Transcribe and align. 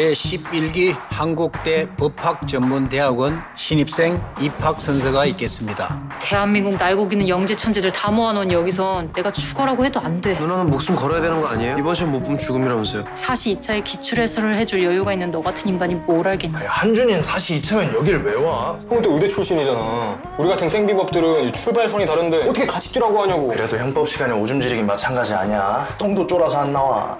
제11기 0.00 0.96
한국대 1.10 1.86
법학전문대학원 1.98 3.42
신입생 3.54 4.22
입학 4.40 4.80
선서가 4.80 5.26
있겠습니다. 5.26 6.00
대한민국 6.22 6.76
날고기는 6.76 7.28
영재 7.28 7.54
천재들 7.54 7.92
다 7.92 8.10
모아놓은 8.10 8.50
여기선 8.50 9.12
내가 9.12 9.30
죽어라고 9.30 9.84
해도 9.84 10.00
안 10.00 10.22
돼. 10.22 10.38
누나는 10.38 10.68
목숨 10.68 10.96
걸어야 10.96 11.20
되는 11.20 11.38
거 11.38 11.48
아니에요? 11.48 11.76
이번 11.78 11.94
시험 11.94 12.12
못 12.12 12.20
보면 12.20 12.38
죽음이라면서요. 12.38 13.04
사시 13.14 13.50
2차에 13.50 13.84
기출 13.84 14.20
해설을 14.20 14.54
해줄 14.54 14.82
여유가 14.82 15.12
있는 15.12 15.30
너 15.30 15.42
같은 15.42 15.68
인간이 15.68 15.94
뭘 15.94 16.26
알겠냐. 16.26 16.60
한준이는 16.66 17.22
사실 17.22 17.58
이차면 17.58 17.94
여기를 17.94 18.24
왜 18.24 18.34
와? 18.36 18.78
형도 18.88 19.12
의대 19.12 19.28
출신이잖아. 19.28 20.18
우리 20.38 20.48
같은 20.48 20.66
생비법들은 20.66 21.44
이 21.44 21.52
출발선이 21.52 22.06
다른데 22.06 22.44
어떻게 22.44 22.64
같이 22.64 22.90
뛰라고 22.90 23.20
하냐고. 23.22 23.48
그래도 23.48 23.76
형법 23.76 24.08
시간에 24.08 24.32
오줌 24.32 24.62
지르긴 24.62 24.86
마찬가지 24.86 25.34
아니야. 25.34 25.86
똥도 25.98 26.26
쫄아서 26.26 26.60
안 26.60 26.72
나와. 26.72 27.18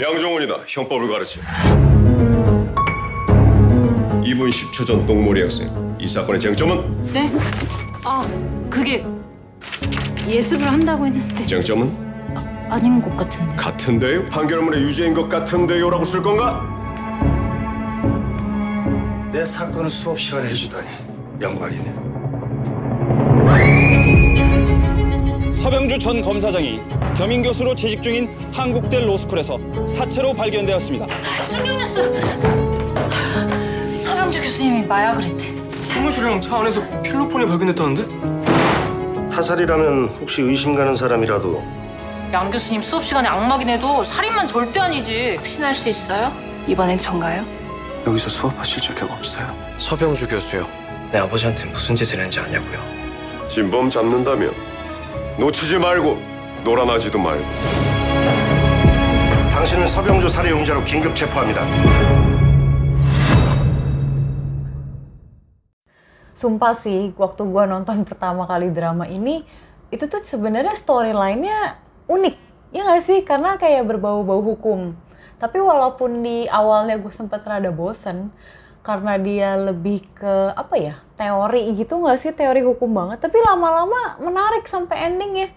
양정원이다. 0.00 0.54
형법을 0.66 1.08
가르쳐. 1.08 1.40
2분 4.22 4.50
10초 4.50 4.86
전 4.86 5.04
똥머리 5.06 5.42
학생. 5.42 5.68
이 5.98 6.06
사건의 6.08 6.40
쟁점은? 6.40 7.12
네? 7.12 7.30
아, 8.04 8.26
그게 8.70 9.04
예습을 10.26 10.66
한다고 10.70 11.06
했는데 11.06 11.46
쟁점은? 11.46 12.10
아닌 12.70 13.02
것 13.02 13.14
같은데. 13.16 13.56
같은데요? 13.56 14.28
판결문에 14.28 14.78
유죄인 14.78 15.12
것 15.12 15.28
같은데요라고 15.28 16.04
쓸 16.04 16.22
건가? 16.22 16.62
내 19.32 19.44
사건을 19.44 19.90
수업 19.90 20.18
시간에 20.18 20.48
해주다니 20.48 20.86
영광이네. 21.40 22.09
서병주 25.60 25.98
전 25.98 26.22
검사장이 26.22 26.80
겸임 27.14 27.42
교수로 27.42 27.74
재직 27.74 28.02
중인 28.02 28.34
한국대 28.50 29.04
로스쿨에서 29.04 29.58
사체로 29.86 30.32
발견되었습니다. 30.32 31.06
충격뉴스! 31.46 32.02
서병주 34.02 34.40
교수님이 34.40 34.86
마약을 34.86 35.22
했대. 35.22 35.54
사무실이랑 35.92 36.40
차 36.40 36.60
안에서 36.60 36.80
필로폰이 37.02 37.44
발견됐다는데? 37.46 39.28
타살이라면 39.28 40.08
혹시 40.22 40.40
의심 40.40 40.74
가는 40.74 40.96
사람이라도 40.96 41.62
양 42.32 42.50
교수님 42.50 42.80
수업 42.80 43.04
시간에 43.04 43.28
악마긴 43.28 43.68
해도 43.68 44.02
살인만 44.02 44.46
절대 44.46 44.80
아니지. 44.80 45.36
확신할 45.36 45.74
수 45.74 45.90
있어요? 45.90 46.32
이번엔 46.68 46.96
전가요? 46.96 47.44
여기서 48.06 48.30
수업하실 48.30 48.80
적이 48.80 49.02
없어요. 49.02 49.54
서병주 49.76 50.26
교수요. 50.26 50.66
내 51.12 51.18
아버지한테 51.18 51.66
무슨 51.66 51.94
짓을 51.94 52.14
했는지 52.16 52.40
아냐고요. 52.40 52.80
진범 53.46 53.90
잡는다면 53.90 54.69
놓치지 55.39 55.77
말고 55.79 56.17
놀아나지도 56.63 57.19
말고. 57.19 57.43
당신은 59.53 59.87
서병주 59.87 60.29
살해 60.29 60.51
용자로 60.51 60.83
긴급 60.83 61.15
체포합니다. 61.15 61.61
Sumpah 66.35 66.75
sih, 66.75 67.15
waktu 67.15 67.47
gua 67.47 67.63
nonton 67.63 68.03
pertama 68.03 68.43
kali 68.43 68.67
drama 68.69 69.07
ini, 69.07 69.47
itu 69.87 70.05
tuh 70.05 70.19
sebenarnya 70.21 70.75
storyline-nya 70.75 71.79
unik. 72.11 72.35
Ya 72.75 72.83
nggak 72.83 73.01
sih? 73.07 73.23
Karena 73.23 73.55
kayak 73.55 73.87
berbau-bau 73.87 74.43
hukum. 74.43 74.99
Tapi 75.39 75.63
walaupun 75.63 76.23
di 76.23 76.43
awalnya 76.51 76.99
gue 76.99 77.11
sempat 77.11 77.47
rada 77.47 77.71
bosen, 77.71 78.35
karena 78.80 79.20
dia 79.20 79.60
lebih 79.60 80.00
ke 80.16 80.34
apa 80.56 80.74
ya 80.80 80.94
teori 81.14 81.76
gitu 81.76 82.00
nggak 82.00 82.16
sih 82.16 82.32
teori 82.32 82.64
hukum 82.64 82.88
banget 82.88 83.20
tapi 83.20 83.36
lama-lama 83.38 84.16
menarik 84.18 84.64
sampai 84.64 85.12
ending 85.12 85.32
ya 85.36 85.48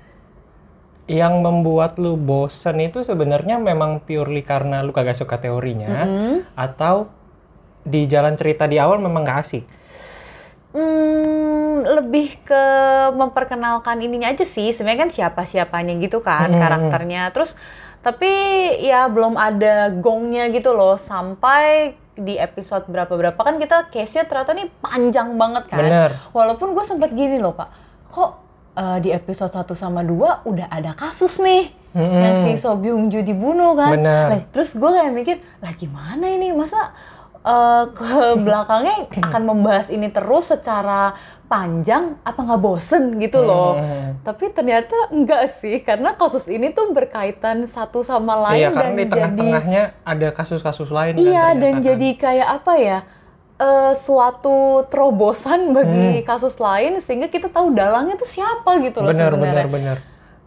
yang 1.03 1.43
membuat 1.43 1.99
lu 1.99 2.15
bosen 2.15 2.79
itu 2.79 3.03
sebenarnya 3.03 3.59
memang 3.59 3.99
purely 3.99 4.39
karena 4.39 4.79
lu 4.79 4.91
kagak 4.91 5.19
suka 5.19 5.35
teorinya 5.35 5.87
Mm 5.87 6.07
-hmm. 6.07 6.35
atau 6.55 7.11
di 7.83 8.07
jalan 8.07 8.35
cerita 8.39 8.63
di 8.63 8.79
awal 8.79 8.99
memang 8.99 9.23
gak 9.23 9.39
asik 9.43 9.63
Hmm, 10.73 11.85
lebih 11.85 12.41
ke 12.41 12.63
memperkenalkan 13.13 14.01
ininya 14.01 14.33
aja 14.33 14.41
sih. 14.41 14.73
Sebenarnya 14.73 15.05
kan 15.05 15.11
siapa-siapanya 15.13 15.93
gitu 16.01 16.17
kan 16.25 16.49
Hmm. 16.49 16.57
karakternya. 16.57 17.29
Terus 17.29 17.53
tapi 18.01 18.25
ya 18.81 19.05
belum 19.05 19.37
ada 19.37 19.93
gongnya 19.93 20.49
gitu 20.49 20.73
loh 20.73 20.97
sampai 20.97 21.93
di 22.13 22.37
episode 22.37 22.85
berapa-berapa 22.85 23.37
kan 23.37 23.57
kita 23.57 23.89
case-nya 23.89 24.29
ternyata 24.29 24.53
nih 24.53 24.69
panjang 24.81 25.33
banget 25.33 25.63
kan. 25.69 25.81
Bener. 25.81 26.09
Walaupun 26.29 26.77
gue 26.77 26.83
sempat 26.85 27.09
gini 27.13 27.41
loh 27.41 27.57
pak, 27.57 27.69
kok 28.13 28.31
eh, 28.77 28.97
di 29.01 29.09
episode 29.09 29.49
1 29.49 29.73
sama 29.73 30.05
2 30.05 30.45
udah 30.45 30.67
ada 30.69 30.93
kasus 30.93 31.41
nih 31.41 31.73
Mm-mm. 31.93 32.21
yang 32.21 32.35
si 32.45 32.51
So 32.61 32.77
Byung 32.77 33.09
Ju 33.09 33.25
dibunuh 33.25 33.73
kan. 33.73 33.97
Bener. 33.97 34.25
Lah, 34.29 34.41
terus 34.53 34.77
gue 34.77 34.89
kayak 34.89 35.13
mikir, 35.13 35.37
lah 35.61 35.73
gimana 35.73 36.25
ini 36.29 36.53
masa 36.53 36.93
eh, 37.41 37.83
ke 37.93 38.37
belakangnya 38.45 39.09
akan 39.09 39.41
membahas 39.49 39.89
ini 39.89 40.13
terus 40.13 40.53
secara 40.53 41.17
panjang 41.53 42.17
apa 42.21 42.39
nggak 42.41 42.57
bosen 42.59 43.03
gitu 43.17 43.37
loh. 43.39 43.77
Hmm. 43.77 44.17
Tapi 44.25 44.49
ternyata 44.49 45.13
enggak 45.13 45.61
sih 45.61 45.77
karena 45.79 46.17
kasus 46.17 46.49
ini 46.49 46.73
tuh 46.73 46.89
berkaitan 46.89 47.69
satu 47.69 48.01
sama 48.01 48.33
lain 48.49 48.65
Iya, 48.65 48.69
dan 48.73 48.89
di 48.89 48.97
jadi 48.97 49.11
tengah-tengahnya 49.13 49.83
ada 50.01 50.27
kasus-kasus 50.31 50.89
lain 50.89 51.13
kan 51.13 51.21
iya 51.21 51.45
ternyata 51.53 51.61
dan 51.61 51.73
kan. 51.73 51.85
jadi 51.85 52.09
kayak 52.17 52.49
apa 52.57 52.73
ya? 52.81 52.99
eh, 53.55 53.93
suatu 54.01 54.57
terobosan 54.89 55.71
bagi 55.71 56.19
Hmm. 56.19 56.25
kasus 56.25 56.57
lain 56.57 56.97
sehingga 56.99 57.29
kita 57.29 57.47
tahu 57.47 57.69
dalangnya 57.71 58.17
tuh 58.17 58.25
siapa 58.25 58.81
gitu 58.81 58.99
loh 58.99 59.13
bener 59.13 59.29
sebenarnya. 59.29 59.53
bener 59.53 59.67
bener 59.69 59.97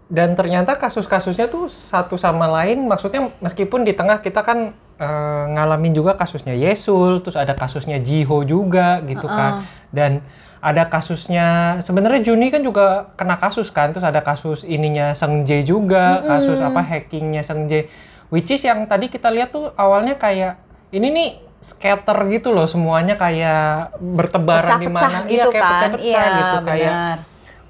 dan 0.07 0.35
ternyata 0.35 0.75
kasus-kasusnya 0.75 1.47
tuh 1.47 1.67
satu 1.67 2.15
sama 2.15 2.47
lain 2.47 2.83
maksudnya 2.83 3.31
meskipun 3.39 3.83
di 3.83 3.95
tengah 3.95 4.19
kita 4.19 4.43
kan 4.43 4.59
eh, 4.99 5.45
ngalamin 5.51 5.93
juga 5.93 6.15
kasusnya 6.15 6.55
Yesul 6.55 7.23
terus 7.23 7.39
ada 7.39 7.55
kasusnya 7.55 7.99
Jiho 7.99 8.43
juga 8.43 8.99
gitu 9.03 9.27
kan 9.27 9.63
dan 9.91 10.21
ada 10.67 10.91
kasusnya 10.91 11.79
sebenarnya 11.79 12.27
Juni 12.27 12.51
kan 12.51 12.59
juga 12.67 13.15
kena 13.15 13.39
kasus 13.39 13.71
kan 13.71 13.95
terus 13.95 14.03
ada 14.03 14.19
kasus 14.19 14.67
ininya 14.67 15.15
Seng 15.15 15.47
Jae 15.47 15.63
juga 15.63 16.27
kasus 16.27 16.59
apa 16.59 16.83
hackingnya 16.83 17.47
Seng 17.47 17.71
Jae 17.71 17.87
which 18.35 18.51
is 18.51 18.67
yang 18.67 18.83
tadi 18.91 19.07
kita 19.07 19.31
lihat 19.31 19.55
tuh 19.55 19.71
awalnya 19.79 20.19
kayak 20.19 20.59
ini 20.91 21.07
nih 21.15 21.31
scatter 21.63 22.19
gitu 22.35 22.51
loh 22.51 22.67
semuanya 22.67 23.15
kayak 23.15 23.95
bertebaran 23.99 24.83
di 24.83 24.91
mana 24.91 25.23
gitu 25.31 25.39
iya 25.39 25.45
kayak 25.47 25.63
kan. 25.63 25.71
pecah-pecah 25.71 26.03
Iya, 26.03 26.39
gitu 26.43 26.57
kayak 26.67 26.95
benar. 26.95 27.19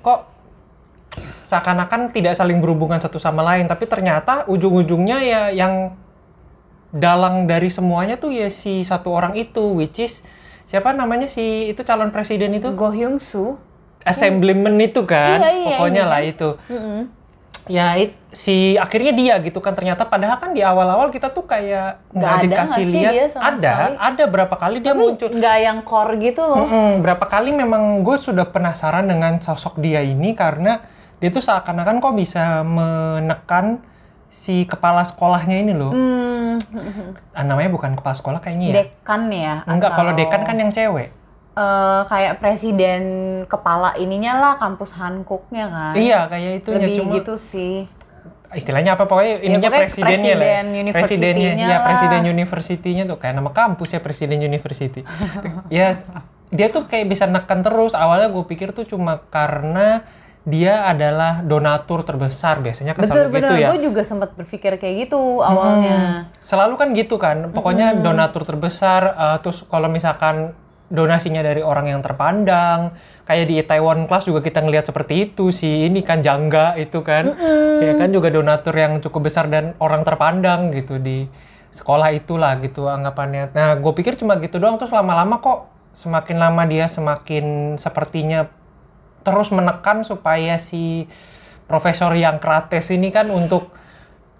kok 0.00 0.20
seakan-akan 1.46 2.00
tidak 2.10 2.32
saling 2.34 2.58
berhubungan 2.64 2.98
satu 2.98 3.20
sama 3.20 3.44
lain 3.44 3.68
tapi 3.68 3.84
ternyata 3.84 4.48
ujung-ujungnya 4.48 5.18
ya 5.20 5.42
yang 5.52 5.92
dalang 6.90 7.44
dari 7.44 7.68
semuanya 7.68 8.16
tuh 8.16 8.32
ya 8.32 8.48
si 8.48 8.80
satu 8.82 9.12
orang 9.12 9.36
itu 9.36 9.60
which 9.76 10.00
is 10.00 10.24
siapa 10.66 10.91
namanya 10.91 11.27
si 11.27 11.43
itu 11.69 11.81
calon 11.81 12.10
presiden 12.10 12.50
itu 12.53 12.71
Go 12.72 12.91
Hyung 12.91 13.19
Soo. 13.19 13.54
assemblyman 14.03 14.75
itu 14.77 15.03
kan 15.03 15.38
Iya, 15.38 15.50
iya, 15.53 15.66
pokoknya 15.72 15.99
ini 16.00 16.09
lah 16.09 16.21
itu 16.22 16.49
Mm-mm. 16.65 17.00
ya 17.66 17.94
it- 17.97 18.15
si 18.31 18.54
akhirnya 18.76 19.10
dia 19.10 19.34
gitu 19.41 19.59
kan 19.59 19.72
ternyata 19.72 20.05
padahal 20.05 20.37
kan 20.37 20.50
di 20.50 20.60
awal-awal 20.60 21.09
kita 21.09 21.26
tuh 21.28 21.43
kayak 21.43 21.99
Nggak 22.12 22.34
dikasih 22.44 22.84
lihat 22.84 23.12
ada 23.32 23.75
sekali? 23.75 23.94
ada 23.99 24.25
berapa 24.25 24.55
kali 24.55 24.76
dia 24.78 24.91
Tapi 24.91 25.00
muncul 25.00 25.28
nggak 25.32 25.56
yang 25.60 25.78
core 25.82 26.15
gitu 26.21 26.43
loh. 26.44 26.62
Mm-mm, 26.62 26.91
berapa 27.00 27.25
kali 27.25 27.50
memang 27.50 27.82
gue 28.00 28.16
sudah 28.16 28.47
penasaran 28.47 29.03
dengan 29.05 29.38
sosok 29.41 29.78
dia 29.78 29.99
ini 30.00 30.34
karena 30.34 30.82
dia 31.16 31.28
tuh 31.28 31.41
seakan-akan 31.41 31.99
kok 31.99 32.15
bisa 32.15 32.60
menekan 32.62 33.82
si 34.36 34.64
kepala 34.64 35.00
sekolahnya 35.02 35.56
ini 35.58 35.72
loh. 35.72 35.91
Hmm, 35.91 36.60
Ah, 37.30 37.41
namanya 37.42 37.69
bukan 37.69 37.92
kepala 37.94 38.12
sekolah 38.12 38.38
kayaknya 38.38 38.66
ya. 38.66 38.74
dekan 38.78 39.22
ya? 39.28 39.54
Enggak, 39.64 39.92
kalau 39.92 40.12
atau, 40.12 40.20
dekan 40.20 40.42
kan 40.42 40.56
yang 40.56 40.70
cewek. 40.70 41.08
eh, 41.54 42.00
kayak 42.06 42.36
presiden 42.36 43.02
kepala 43.46 43.96
ininya 43.96 44.32
lah 44.36 44.52
kampus 44.56 44.92
Hankuknya 44.92 45.64
kan? 45.66 45.92
Iya, 45.94 46.28
kayak 46.28 46.50
itunya 46.58 46.84
Lebih 46.86 46.98
cuma 46.98 47.12
gitu 47.14 47.34
sih. 47.34 47.88
istilahnya 48.48 48.94
apa 48.94 49.04
pokoknya 49.04 49.42
ininya 49.42 49.58
Ya, 49.58 49.64
pokoknya 49.66 49.82
presidennya 49.82 50.14
lah. 50.31 50.38
presiden 50.38 50.64
university-nya 50.78 50.94
Presidennya, 50.94 51.52
ya 51.58 51.69
lah. 51.69 51.81
presiden 51.82 52.22
university-nya 52.26 53.05
tuh 53.05 53.16
kayak 53.16 53.34
nama 53.34 53.50
kampus 53.50 53.88
ya 53.90 54.00
presiden 54.00 54.38
university. 54.38 55.00
ya 55.72 55.88
dia 56.49 56.66
tuh 56.69 56.84
kayak 56.84 57.06
bisa 57.06 57.25
neken 57.26 57.61
terus. 57.61 57.93
Awalnya 57.93 58.28
gue 58.28 58.44
pikir 58.46 58.70
tuh 58.70 58.87
cuma 58.87 59.19
karena 59.26 60.06
dia 60.46 60.87
adalah 60.87 61.43
donatur 61.43 62.06
terbesar 62.06 62.62
biasanya 62.62 62.94
kan 62.94 63.02
Betul 63.02 63.26
selalu 63.26 63.31
betul, 63.34 63.43
gitu 63.43 63.54
ya. 63.58 63.69
gue 63.75 63.78
juga 63.90 64.02
sempat 64.06 64.31
berpikir 64.38 64.78
kayak 64.78 64.94
gitu 65.10 65.43
awalnya. 65.43 66.31
Selalu 66.38 66.75
kan 66.78 66.88
gitu 66.94 67.19
kan. 67.19 67.50
Pokoknya 67.50 67.98
donatur 67.98 68.46
terbesar 68.46 69.10
eh, 69.10 69.38
terus 69.43 69.66
kalau 69.66 69.90
misalkan 69.90 70.54
donasinya 70.87 71.43
dari 71.43 71.66
orang 71.66 71.90
yang 71.90 71.98
terpandang, 71.98 72.94
kayak 73.26 73.46
di 73.50 73.58
Taiwan 73.66 74.06
Class 74.06 74.31
juga 74.31 74.38
kita 74.38 74.62
ngelihat 74.62 74.87
seperti 74.87 75.34
itu 75.34 75.50
si 75.50 75.90
ini 75.90 76.06
kan 76.06 76.22
Jangga 76.22 76.78
itu 76.78 77.02
kan. 77.02 77.34
Ya 77.82 77.99
kan 77.99 78.14
juga 78.14 78.31
donatur 78.31 78.78
yang 78.78 79.02
cukup 79.02 79.26
besar 79.26 79.50
dan 79.50 79.75
orang 79.82 80.06
terpandang 80.06 80.70
gitu 80.70 81.02
di 81.02 81.26
sekolah 81.75 82.14
itulah 82.14 82.54
gitu 82.62 82.87
anggapannya. 82.87 83.50
Nah, 83.50 83.75
gue 83.82 83.92
pikir 83.99 84.14
cuma 84.14 84.38
gitu 84.38 84.62
doang 84.62 84.78
terus 84.78 84.94
lama-lama 84.94 85.42
kok 85.42 85.75
semakin 85.90 86.37
lama 86.38 86.62
dia 86.70 86.87
semakin 86.87 87.76
sepertinya 87.81 88.46
terus 89.26 89.50
menekan 89.50 90.06
supaya 90.06 90.62
si 90.62 91.11
Profesor 91.67 92.14
yang 92.14 92.38
Krates 92.38 92.94
ini 92.94 93.11
kan 93.11 93.26
untuk 93.26 93.75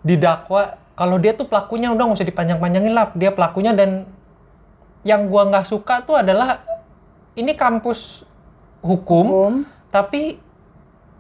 didakwa 0.06 0.79
kalau 0.94 1.19
dia 1.19 1.35
tuh 1.35 1.50
pelakunya 1.50 1.91
udah 1.91 2.06
nggak 2.06 2.19
usah 2.23 2.31
dipanjang-panjangin 2.31 2.94
lah 2.94 3.11
dia 3.19 3.35
pelakunya 3.35 3.75
dan 3.75 4.06
yang 5.03 5.27
gua 5.27 5.50
nggak 5.50 5.67
suka 5.67 6.06
tuh 6.06 6.23
adalah 6.23 6.62
ini 7.35 7.53
kampus 7.59 8.23
hukum, 8.81 9.27
Hukum. 9.27 9.53
tapi 9.91 10.38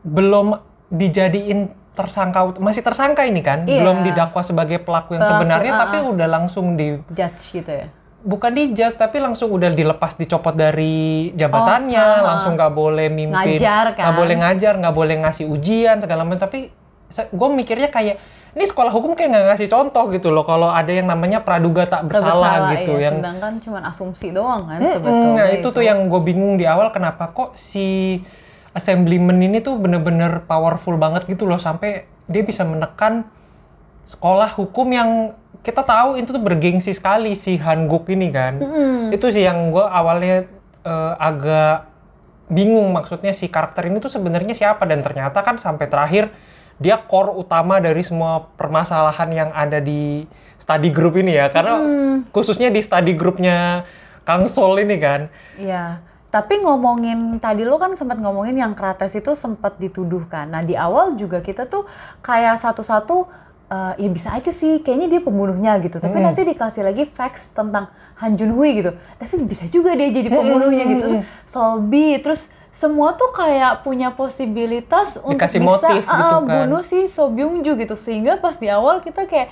belum 0.06 0.62
dijadiin 0.94 1.74
tersangka 1.98 2.54
masih 2.62 2.86
tersangka 2.86 3.26
ini 3.26 3.42
kan 3.42 3.66
Iya. 3.66 3.82
belum 3.82 4.06
didakwa 4.06 4.40
sebagai 4.46 4.78
pelaku 4.78 5.18
yang 5.18 5.26
Pelaku, 5.26 5.32
sebenarnya 5.42 5.72
ah, 5.74 5.80
tapi 5.82 5.96
ah. 5.98 6.10
udah 6.14 6.28
langsung 6.30 6.78
di 6.78 7.00
Judge 7.10 7.58
gitu 7.58 7.72
ya. 7.72 7.88
Bukan 8.26 8.50
dijudge 8.58 8.98
tapi 8.98 9.22
langsung 9.22 9.54
udah 9.54 9.70
dilepas 9.70 10.18
dicopot 10.18 10.58
dari 10.58 11.30
jabatannya 11.38 12.02
Oh, 12.02 12.18
ah, 12.18 12.22
langsung 12.34 12.58
nggak 12.58 12.74
boleh 12.74 13.06
mimpin 13.06 13.54
Ngajar, 13.54 13.94
kan? 13.94 14.02
nggak 14.10 14.16
boleh 14.18 14.36
ngajar 14.42 14.74
nggak 14.82 14.94
boleh 14.98 15.16
ngasih 15.22 15.46
ujian 15.46 16.02
segala 16.02 16.26
macam 16.26 16.50
tapi 16.50 16.74
gue 17.06 17.48
mikirnya 17.54 17.86
kayak 17.94 18.18
ini 18.58 18.64
sekolah 18.66 18.90
hukum 18.90 19.14
kayak 19.14 19.30
nggak 19.30 19.46
ngasih 19.54 19.68
contoh 19.70 20.10
gitu 20.10 20.34
loh 20.34 20.42
kalau 20.42 20.72
ada 20.74 20.90
yang 20.90 21.06
namanya 21.06 21.44
praduga 21.44 21.86
tak 21.86 22.08
bersalah, 22.10 22.74
gitu 22.74 22.98
iya. 22.98 23.12
yang 23.12 23.22
Sedangkan 23.22 23.52
cuma 23.62 23.78
asumsi 23.86 24.34
doang 24.34 24.66
kan 24.66 24.80
Mm-mm, 24.82 24.94
sebetulnya. 24.98 25.36
nah 25.38 25.46
itu 25.54 25.68
tuh 25.70 25.84
yang 25.86 26.10
gue 26.10 26.20
bingung 26.24 26.58
di 26.58 26.66
awal 26.66 26.90
kenapa 26.90 27.30
kok 27.30 27.54
si 27.54 28.18
assemblyman 28.74 29.38
ini 29.38 29.62
tuh 29.62 29.78
bener-bener 29.78 30.42
powerful 30.50 30.98
banget 30.98 31.30
gitu 31.30 31.46
loh 31.46 31.62
sampai 31.62 32.10
dia 32.26 32.42
bisa 32.42 32.66
menekan 32.66 33.28
sekolah 34.08 34.50
hukum 34.58 34.88
yang 34.90 35.10
kita 35.66 35.82
tahu 35.82 36.14
itu 36.14 36.30
tuh 36.30 36.38
bergengsi 36.38 36.94
sekali 36.94 37.34
si 37.34 37.58
Hanguk 37.58 38.06
ini 38.06 38.30
kan. 38.30 38.62
Itu 39.10 39.34
sih 39.34 39.42
yang 39.42 39.74
gue 39.74 39.82
awalnya 39.82 40.46
eh, 40.86 41.14
agak 41.18 41.90
bingung 42.46 42.94
maksudnya 42.94 43.34
si 43.34 43.50
karakter 43.50 43.90
ini 43.90 43.98
tuh 43.98 44.14
sebenarnya 44.14 44.54
siapa. 44.54 44.86
Dan 44.86 45.02
ternyata 45.02 45.42
kan 45.42 45.58
sampai 45.58 45.90
terakhir 45.90 46.30
dia 46.78 46.94
core 47.02 47.34
utama 47.34 47.82
dari 47.82 48.06
semua 48.06 48.46
permasalahan 48.54 49.28
yang 49.34 49.50
ada 49.50 49.82
di 49.82 50.30
study 50.62 50.94
group 50.94 51.18
ini 51.18 51.34
ya. 51.34 51.50
Karena 51.50 51.82
khususnya 52.30 52.70
di 52.70 52.78
study 52.78 53.18
grupnya 53.18 53.82
Kang 54.22 54.46
Sol 54.46 54.78
ini 54.86 55.02
kan. 55.02 55.26
Iya. 55.58 55.98
Tapi 56.30 56.60
ngomongin 56.62 57.40
tadi 57.42 57.64
lo 57.64 57.80
kan 57.80 57.96
sempat 57.96 58.20
ngomongin 58.20 58.60
yang 58.60 58.76
Krates 58.76 59.18
itu 59.18 59.34
sempat 59.34 59.82
dituduhkan. 59.82 60.46
Nah 60.52 60.62
di 60.62 60.78
awal 60.78 61.18
juga 61.18 61.42
kita 61.42 61.66
tuh 61.66 61.88
kayak 62.20 62.60
satu-satu 62.60 63.45
eh, 63.70 63.92
ya 63.98 64.08
bisa 64.10 64.28
aja 64.34 64.50
sih 64.54 64.82
kayaknya 64.82 65.18
dia 65.18 65.20
pembunuhnya 65.22 65.78
gitu. 65.82 65.98
Tapi 65.98 66.16
Mm-mm. 66.18 66.26
nanti 66.32 66.46
dikasih 66.46 66.82
lagi 66.86 67.04
facts 67.06 67.50
tentang 67.50 67.90
Han 68.22 68.38
Jun 68.38 68.54
Hui 68.54 68.78
gitu. 68.78 68.94
Tapi 69.18 69.34
bisa 69.44 69.66
juga 69.68 69.94
dia 69.94 70.08
jadi 70.10 70.28
pembunuhnya 70.30 70.84
gitu. 70.86 71.02
Terus 71.04 71.24
Solbi 71.50 72.18
terus 72.22 72.42
semua 72.76 73.16
tuh 73.16 73.32
kayak 73.32 73.88
punya 73.88 74.12
posibilitas 74.12 75.16
untuk 75.24 75.40
Dikasih 75.40 75.60
bisa 75.64 75.70
motif 75.80 76.02
ah, 76.04 76.12
gitu 76.12 76.34
ah, 76.36 76.40
kan. 76.44 76.44
bunuh 76.44 76.82
si 76.84 76.98
So 77.08 77.32
Byung 77.32 77.64
Ju 77.64 77.72
gitu. 77.80 77.96
Sehingga 77.96 78.36
pas 78.36 78.60
di 78.60 78.68
awal 78.68 79.00
kita 79.00 79.24
kayak 79.24 79.48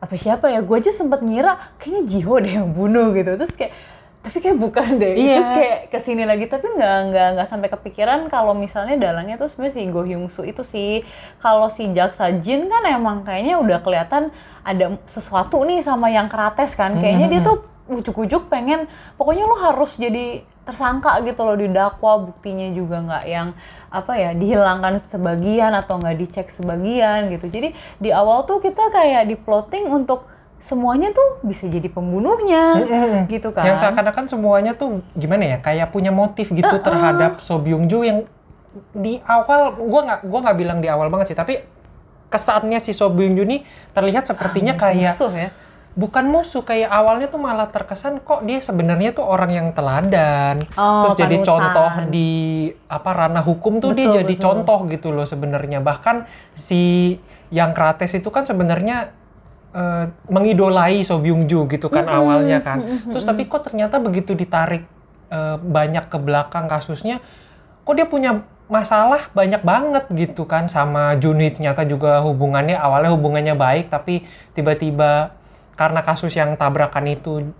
apa 0.00 0.14
siapa 0.18 0.50
ya? 0.50 0.58
Gue 0.64 0.82
aja 0.82 0.90
sempat 0.90 1.22
ngira 1.22 1.56
kayaknya 1.78 2.02
Jiho 2.10 2.34
deh 2.42 2.54
yang 2.58 2.70
bunuh 2.74 3.14
gitu. 3.14 3.38
Terus 3.38 3.54
kayak 3.54 3.72
tapi 4.20 4.36
kayak 4.44 4.58
bukan 4.60 5.00
deh. 5.00 5.16
Iya. 5.16 5.36
Terus 5.40 5.50
kayak 5.56 5.78
ke 5.88 5.98
sini 6.04 6.22
lagi 6.28 6.44
tapi 6.44 6.68
nggak 6.68 6.96
nggak 7.08 7.28
nggak 7.40 7.48
sampai 7.48 7.68
kepikiran 7.72 8.28
kalau 8.28 8.52
misalnya 8.52 9.00
dalangnya 9.00 9.40
tuh 9.40 9.48
sebenarnya 9.48 9.74
si 9.80 9.88
Go 9.88 10.04
Hyung 10.04 10.28
Soo 10.28 10.44
itu 10.44 10.60
sih. 10.60 11.00
Kalau 11.40 11.72
si 11.72 11.88
Jaksa 11.90 12.28
Jin 12.44 12.68
kan 12.68 12.84
emang 12.84 13.24
kayaknya 13.24 13.56
udah 13.56 13.80
kelihatan 13.80 14.28
ada 14.60 15.00
sesuatu 15.08 15.64
nih 15.64 15.80
sama 15.80 16.12
yang 16.12 16.28
Krates 16.28 16.76
kan. 16.76 17.00
Kayaknya 17.00 17.26
dia 17.32 17.40
tuh 17.40 17.64
ujuk-ujuk 17.90 18.46
pengen 18.46 18.86
pokoknya 19.18 19.44
lo 19.50 19.58
harus 19.58 19.98
jadi 19.98 20.46
tersangka 20.62 21.18
gitu 21.26 21.42
loh 21.42 21.58
didakwa 21.58 22.30
buktinya 22.30 22.70
juga 22.70 23.02
nggak 23.02 23.24
yang 23.26 23.48
apa 23.90 24.12
ya 24.14 24.30
dihilangkan 24.30 25.02
sebagian 25.10 25.74
atau 25.74 25.98
nggak 25.98 26.16
dicek 26.22 26.46
sebagian 26.54 27.26
gitu 27.34 27.50
jadi 27.50 27.74
di 27.98 28.10
awal 28.14 28.46
tuh 28.46 28.62
kita 28.62 28.94
kayak 28.94 29.26
di 29.26 29.34
plotting 29.34 29.90
untuk 29.90 30.30
semuanya 30.60 31.08
tuh 31.10 31.40
bisa 31.40 31.64
jadi 31.64 31.88
pembunuhnya 31.88 32.76
gitu 33.26 33.48
kan 33.50 33.64
yang 33.64 33.76
seakan-akan 33.76 34.28
semuanya 34.28 34.72
tuh 34.72 35.00
gimana 35.12 35.44
ya 35.46 35.58
kayak 35.58 35.88
punya 35.88 36.12
motif 36.12 36.48
gitu 36.48 36.68
Uh-uh. 36.68 36.84
terhadap 36.84 37.40
So 37.40 37.56
Byung 37.56 37.88
Ju 37.88 38.04
yang 38.04 38.28
di 38.92 39.18
awal 39.24 39.74
gua 39.74 40.00
nggak 40.06 40.20
gua 40.22 40.38
nggak 40.44 40.56
bilang 40.56 40.78
di 40.78 40.86
awal 40.86 41.08
banget 41.08 41.32
sih 41.32 41.38
tapi 41.38 41.64
kesannya 42.28 42.78
si 42.78 42.92
So 42.92 43.08
Byung 43.08 43.34
Ju 43.34 43.42
nih 43.42 43.64
terlihat 43.90 44.28
sepertinya 44.28 44.76
kayak 44.76 45.16
musuh 45.16 45.32
ya 45.32 45.50
bukan 45.90 46.22
musuh 46.22 46.62
kayak 46.62 46.86
awalnya 46.86 47.26
tuh 47.26 47.42
malah 47.42 47.66
terkesan 47.66 48.22
kok 48.22 48.46
dia 48.46 48.62
sebenarnya 48.62 49.10
tuh 49.10 49.26
orang 49.26 49.50
yang 49.50 49.68
teladan 49.74 50.62
Oh, 50.78 51.02
terus 51.02 51.18
jadi 51.18 51.42
panutan. 51.42 51.50
contoh 51.50 51.90
di 52.06 52.30
apa 52.86 53.10
ranah 53.10 53.42
hukum 53.42 53.82
tuh 53.82 53.90
dia 53.90 54.06
Betul, 54.06 54.16
jadi 54.22 54.34
betul. 54.36 54.44
contoh 54.46 54.78
gitu 54.86 55.08
loh 55.10 55.26
sebenarnya 55.26 55.82
bahkan 55.82 56.30
si 56.54 57.16
yang 57.50 57.74
Krates 57.74 58.14
itu 58.14 58.30
kan 58.30 58.46
sebenarnya 58.46 59.10
eh, 59.72 60.04
mengidolai 60.26 61.02
So 61.02 61.18
Byung 61.18 61.46
Ju 61.46 61.66
gitu 61.66 61.86
kan 61.86 62.06
Mm-mm, 62.06 62.18
awalnya 62.18 62.58
kan. 62.60 62.78
Mm-mm, 62.82 63.10
terus 63.10 63.24
tapi 63.24 63.46
kok 63.46 63.66
ternyata 63.66 63.98
begitu 63.98 64.34
ditarik 64.34 64.84
eh, 65.28 65.56
banyak 65.56 66.10
ke 66.10 66.18
belakang 66.18 66.66
kasusnya 66.66 67.18
kok 67.84 67.94
dia 67.96 68.06
punya 68.06 68.42
masalah 68.70 69.26
banyak 69.34 69.66
banget 69.66 70.04
gitu 70.14 70.46
kan 70.46 70.70
sama 70.70 71.18
Junhee 71.18 71.50
ternyata 71.50 71.82
juga 71.82 72.22
hubungannya 72.22 72.78
awalnya 72.78 73.10
hubungannya 73.10 73.58
baik 73.58 73.90
tapi 73.90 74.22
tiba-tiba 74.54 75.34
karena 75.74 76.04
kasus 76.04 76.30
yang 76.36 76.54
tabrakan 76.54 77.08
itu 77.10 77.50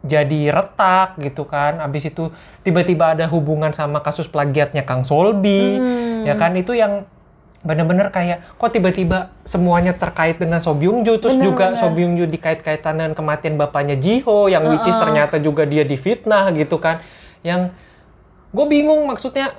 jadi 0.00 0.48
retak 0.48 1.20
gitu 1.20 1.44
kan. 1.44 1.80
Abis 1.80 2.08
itu 2.08 2.32
tiba-tiba 2.60 3.12
ada 3.12 3.28
hubungan 3.28 3.72
sama 3.72 4.00
kasus 4.00 4.28
plagiatnya 4.28 4.84
Kang 4.84 5.04
Solbi 5.04 5.76
Hmm. 5.76 6.24
ya 6.24 6.36
kan. 6.36 6.56
Itu 6.56 6.72
yang 6.72 7.04
bener-bener 7.60 8.08
kayak 8.08 8.56
kok 8.56 8.72
tiba-tiba 8.72 9.36
semuanya 9.44 9.92
terkait 9.92 10.40
dengan 10.40 10.64
So 10.64 10.72
Byung 10.72 11.04
Ju 11.04 11.20
terus 11.20 11.36
Bener, 11.36 11.44
juga 11.52 11.66
bener. 11.76 12.16
Ju 12.16 12.24
dikait-kaitan 12.24 12.96
dengan 12.96 13.12
kematian 13.12 13.60
bapaknya 13.60 14.00
Jiho 14.00 14.48
yang 14.48 14.64
which 14.64 14.88
is 14.88 14.96
ternyata 14.96 15.36
juga 15.36 15.68
dia 15.68 15.84
difitnah 15.84 16.48
gitu 16.56 16.80
kan 16.80 17.04
yang 17.44 17.68
gue 18.50 18.66
bingung 18.66 19.04
maksudnya 19.04 19.52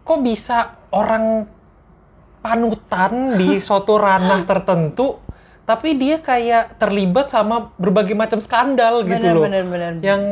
kok 0.00 0.20
bisa 0.24 0.80
orang 0.96 1.44
panutan 2.40 3.36
di 3.36 3.58
suatu 3.66 4.00
ranah 4.00 4.48
tertentu 4.48 5.20
tapi 5.62 5.94
dia 5.94 6.18
kayak 6.24 6.80
terlibat 6.80 7.30
sama 7.30 7.70
berbagai 7.76 8.16
macam 8.16 8.40
skandal 8.40 9.04
gitu 9.04 9.28
Bener, 9.28 9.34
loh 9.36 9.44
bener, 9.44 9.64
bener. 9.68 9.92
yang 10.00 10.22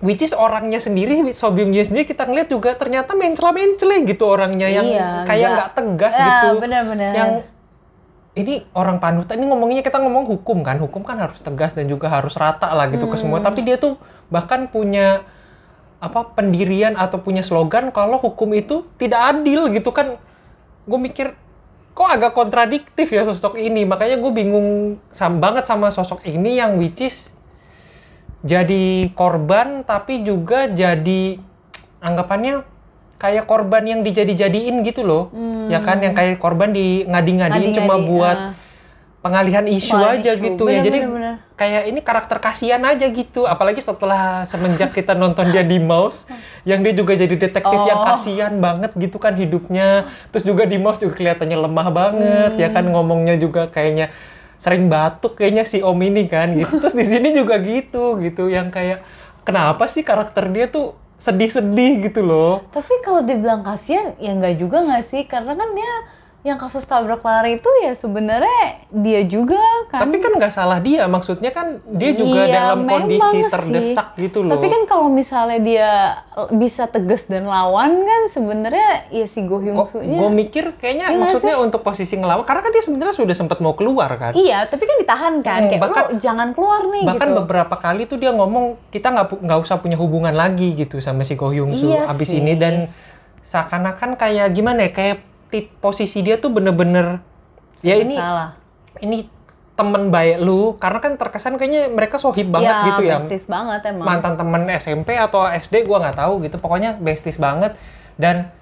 which 0.00 0.20
is 0.20 0.32
orangnya 0.32 0.76
sendiri 0.76 1.20
So 1.30 1.48
Byung 1.48 1.70
Jae 1.70 1.84
sendiri 1.84 2.04
kita 2.04 2.24
ngeliat 2.24 2.48
juga 2.48 2.72
ternyata 2.72 3.12
mencela-mencela 3.12 4.00
gitu 4.02 4.24
orangnya 4.24 4.66
yang 4.66 4.86
Iya, 4.86 5.08
kayak 5.24 5.48
nggak- 5.50 5.72
tegas 5.74 6.14
Ya, 6.14 6.24
gitu. 6.26 6.48
bener-bener. 6.58 7.12
yang 7.12 7.30
ini 8.32 8.62
orang 8.72 8.96
panutan 8.96 9.36
ini 9.36 9.46
ngomonginnya 9.46 9.82
kita 9.82 9.98
ngomong 9.98 10.24
hukum 10.28 10.62
kan. 10.62 10.78
Hukum 10.78 11.02
kan 11.02 11.18
harus 11.18 11.36
tegas 11.38 11.74
dan 11.74 11.84
juga 11.84 12.06
harus 12.06 12.32
rata 12.34 12.70
lah 12.70 12.86
gitu 12.86 13.04
ke 13.04 13.16
semua. 13.16 13.38
Hmm. 13.38 13.46
tapi 13.46 13.60
dia 13.60 13.76
tuh 13.76 13.98
bahkan 14.28 14.64
punya 14.66 15.26
apa 15.98 16.32
pendirian 16.32 16.96
atau 16.96 17.20
punya 17.20 17.44
slogan 17.44 17.92
kalau 17.92 18.16
hukum 18.16 18.54
itu 18.54 18.88
tidak 18.96 19.36
adil 19.36 19.68
gitu 19.68 19.90
kan. 19.90 20.16
Gue 20.86 20.96
mikir 20.96 21.36
kok 21.90 22.08
agak 22.08 22.32
kontradiktif 22.32 23.10
ya 23.10 23.26
sosok 23.26 23.58
ini? 23.58 23.84
Makanya 23.84 24.16
gue 24.16 24.32
bingung 24.32 24.68
sam 25.10 25.36
banget 25.36 25.66
sama 25.66 25.90
sosok 25.90 26.24
ini 26.24 26.56
yang 26.56 26.78
which 26.78 27.02
is 27.02 27.28
jadi 28.40 29.12
korban 29.12 29.84
tapi 29.84 30.24
juga 30.24 30.64
jadi 30.66 31.36
anggapannya 32.00 32.64
kayak 33.20 33.44
korban 33.44 33.84
yang 33.84 34.00
dijadi-jadiin 34.00 34.80
gitu 34.80 35.04
loh 35.04 35.28
ya 35.68 35.84
kan 35.84 36.00
yang 36.00 36.16
kayak 36.16 36.40
korban 36.40 36.72
di 36.72 37.04
ngadi-ngadiin 37.04 37.76
cuma 37.76 38.00
Ngadi-ngadi, 38.00 38.08
buat 38.08 38.38
ah. 38.40 38.52
pengalihan 39.20 39.68
isu 39.68 39.92
aja 40.00 40.32
isu. 40.32 40.44
gitu 40.48 40.64
ya 40.64 40.80
Bener, 40.80 40.86
jadi 40.88 40.98
bener, 41.04 41.12
bener. 41.12 41.34
kayak 41.52 41.82
ini 41.92 42.00
karakter 42.00 42.40
kasihan 42.40 42.80
aja 42.80 43.04
gitu 43.04 43.44
apalagi 43.44 43.84
setelah 43.84 44.48
semenjak 44.48 44.96
kita 44.96 45.12
nonton 45.12 45.52
dia 45.52 45.60
di 45.60 45.76
Mouse 45.76 46.24
yang 46.64 46.80
dia 46.80 46.96
juga 46.96 47.12
jadi 47.12 47.36
detektif 47.36 47.80
yang 47.84 48.00
Oh. 48.00 48.08
kasihan 48.08 48.56
banget 48.56 48.96
gitu 48.96 49.20
kan 49.20 49.36
hidupnya 49.36 50.08
terus 50.32 50.48
juga 50.48 50.64
di 50.64 50.80
Mouse 50.80 50.96
juga 50.96 51.12
kelihatannya 51.12 51.58
lemah 51.60 51.88
banget 51.92 52.52
ya 52.56 52.72
kan 52.72 52.88
ngomongnya 52.88 53.36
juga 53.36 53.68
kayaknya 53.68 54.08
sering 54.60 54.92
batuk 54.92 55.40
kayaknya 55.40 55.64
si 55.64 55.80
Om 55.80 55.96
ini 56.04 56.28
kan 56.28 56.52
gitu. 56.52 56.76
Terus 56.84 56.92
di 56.92 57.08
sini 57.08 57.32
juga 57.32 57.56
gitu 57.64 58.20
gitu. 58.20 58.52
Yang 58.52 58.68
kayak 58.76 58.98
kenapa 59.48 59.88
sih 59.88 60.04
karakter 60.04 60.52
dia 60.52 60.68
tuh 60.68 60.92
sedih-sedih 61.16 62.12
gitu 62.12 62.20
loh? 62.20 62.64
Tapi 62.68 63.00
kalau 63.00 63.24
dibilang 63.24 63.64
kasihan, 63.64 64.12
ya 64.20 64.36
nggak 64.36 64.60
juga 64.60 64.84
nggak 64.84 65.04
sih? 65.08 65.24
Karena 65.24 65.56
kan 65.56 65.72
dia 65.72 65.92
yang 66.40 66.56
kasus 66.56 66.82
tabrak 66.82 67.20
lari 67.20 67.56
itu 67.56 67.68
ya 67.80 67.92
sebenarnya 67.92 68.60
dia 68.88 69.20
juga 69.22 69.60
kan. 69.86 70.00
tapi 70.00 70.16
kan 70.16 70.32
nggak 70.32 70.48
salah 70.50 70.80
dia 70.80 71.04
maksudnya 71.04 71.52
kan 71.52 71.84
dia 71.86 72.16
juga 72.16 72.42
Iya, 72.42 72.54
dalam 72.56 72.80
kondisi 72.82 73.20
sih. 73.36 73.44
terdesak 73.46 74.08
gitu 74.16 74.40
loh 74.40 74.56
Tapi 74.56 74.66
kan 74.66 74.82
kalau 74.84 75.06
misalnya 75.06 75.60
dia 75.60 75.90
bisa 76.50 76.88
tegas 76.88 77.28
dan 77.28 77.44
lawan 77.44 77.92
kan 78.00 78.22
sebenarnya 78.26 79.10
ya 79.10 79.26
si 79.26 79.44
Go 79.44 79.60
Hyung 79.60 79.84
Soo-nya. 79.84 80.16
gue 80.16 80.30
mikir 80.30 80.64
kayaknya 80.74 81.06
Iya 81.06 81.12
nggak 81.12 81.28
maksudnya 81.28 81.56
untuk 81.60 81.80
posisi 81.82 82.16
ngelawan 82.16 82.40
karena 82.42 82.62
kan 82.62 82.72
dia 82.72 82.82
sebenarnya 82.82 83.14
sudah 83.14 83.36
sempat 83.36 83.58
mau 83.58 83.76
keluar 83.76 84.08
kan 84.14 84.32
Iya, 84.32 84.64
tapi 84.64 84.84
kan 84.84 84.96
ditahan 84.96 85.34
kan. 85.40 85.60
Hmm, 85.60 85.68
Kayak 85.68 85.82
bahkan- 85.82 86.06
"Lo 86.06 86.16
jangan 86.18 86.48
keluar 86.50 86.82
nih 86.86 87.04
bahkan 87.04 87.28
gitu. 87.28 87.38
beberapa 87.38 87.74
kali 87.76 88.02
tuh 88.04 88.16
dia 88.16 88.32
ngomong 88.32 88.64
kita 88.88 89.12
nggak 89.12 89.26
nggak 89.38 89.58
usah 89.60 89.76
punya 89.76 89.94
hubungan 89.94 90.32
lagi 90.32 90.72
gitu 90.72 91.04
sama 91.04 91.20
si 91.20 91.36
Go 91.36 91.52
Hyung 91.52 91.68
Soo 91.70 91.84
Iya 91.90 92.08
abis 92.08 92.28
sih. 92.28 92.40
ini 92.40 92.56
dan 92.56 92.88
seakan-akan 93.42 94.16
kayak 94.16 94.48
gimana 94.50 94.86
ya 94.86 94.90
kayak 94.90 95.16
posisi 95.82 96.22
dia 96.22 96.38
tuh 96.38 96.54
bener-bener 96.54 97.18
ya 97.82 97.98
ini 97.98 98.14
Salah. 98.16 98.54
ini 99.02 99.26
temen 99.80 100.12
baik 100.12 100.36
lu 100.44 100.76
karena 100.76 101.00
kan 101.00 101.12
terkesan 101.16 101.56
kayaknya 101.56 101.88
mereka 101.88 102.20
sohib 102.20 102.52
banget 102.52 102.68
ya, 102.68 102.86
gitu 102.92 103.02
ya. 103.08 103.16
besties 103.16 103.48
banget 103.48 103.80
emang. 103.88 104.04
Mantan 104.04 104.36
temen 104.36 104.68
SMP 104.76 105.16
atau 105.16 105.48
SD 105.48 105.88
gua 105.88 106.04
nggak 106.04 106.20
tahu 106.20 106.44
gitu. 106.44 106.60
Pokoknya 106.60 107.00
besties 107.00 107.40
banget. 107.40 107.80
Dan 108.20 108.52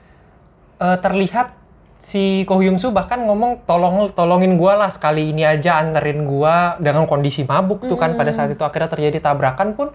uh, 0.78 0.94
terlihat 1.02 1.58
si 1.98 2.46
Ko 2.46 2.62
Hyun 2.62 2.78
Soo 2.78 2.94
bahkan 2.94 3.18
ngomong 3.26 3.66
tolong 3.66 4.14
tolongin 4.14 4.54
gua 4.54 4.78
lah 4.78 4.94
sekali 4.94 5.34
ini 5.34 5.42
aja 5.42 5.82
anterin 5.82 6.22
gua 6.22 6.78
dengan 6.78 7.10
kondisi 7.10 7.42
mabuk 7.42 7.82
tuh 7.90 7.98
kan. 7.98 8.14
Pada 8.14 8.30
saat 8.30 8.54
itu 8.54 8.62
akhirnya 8.62 8.86
terjadi 8.86 9.18
tabrakan 9.18 9.74
pun 9.74 9.90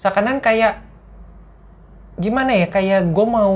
seakan 0.00 0.40
kayak 0.40 0.87
gimana 2.18 2.50
ya 2.54 2.66
kayak 2.66 3.14
gue 3.14 3.26
mau 3.26 3.54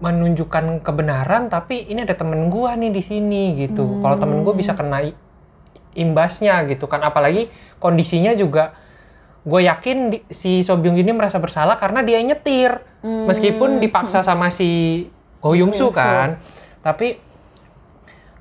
menunjukkan 0.00 0.80
kebenaran 0.80 1.52
tapi 1.52 1.84
ini 1.86 2.08
ada 2.08 2.16
temen 2.16 2.48
gue 2.48 2.70
nih 2.72 2.90
di 2.90 3.02
sini 3.04 3.44
gitu. 3.60 3.84
Hmm. 3.84 4.00
kalau 4.00 4.16
temen 4.16 4.38
gue 4.40 4.54
bisa 4.56 4.72
kena 4.72 5.12
imbasnya 5.92 6.64
gitu 6.64 6.88
kan. 6.88 7.04
Apalagi 7.04 7.52
kondisinya 7.76 8.32
juga 8.32 8.72
gue 9.44 9.60
yakin 9.64 9.96
di, 10.12 10.18
si 10.28 10.60
Sobyung 10.60 11.00
ini 11.00 11.12
merasa 11.12 11.40
bersalah 11.40 11.76
karena 11.76 12.00
dia 12.04 12.20
nyetir. 12.20 12.80
Hmm. 13.00 13.24
meskipun 13.24 13.80
dipaksa 13.80 14.20
sama 14.20 14.52
si 14.52 15.08
Go 15.40 15.56
Yung 15.56 15.72
Soo 15.72 15.88
kan 15.88 16.36
tapi 16.84 17.16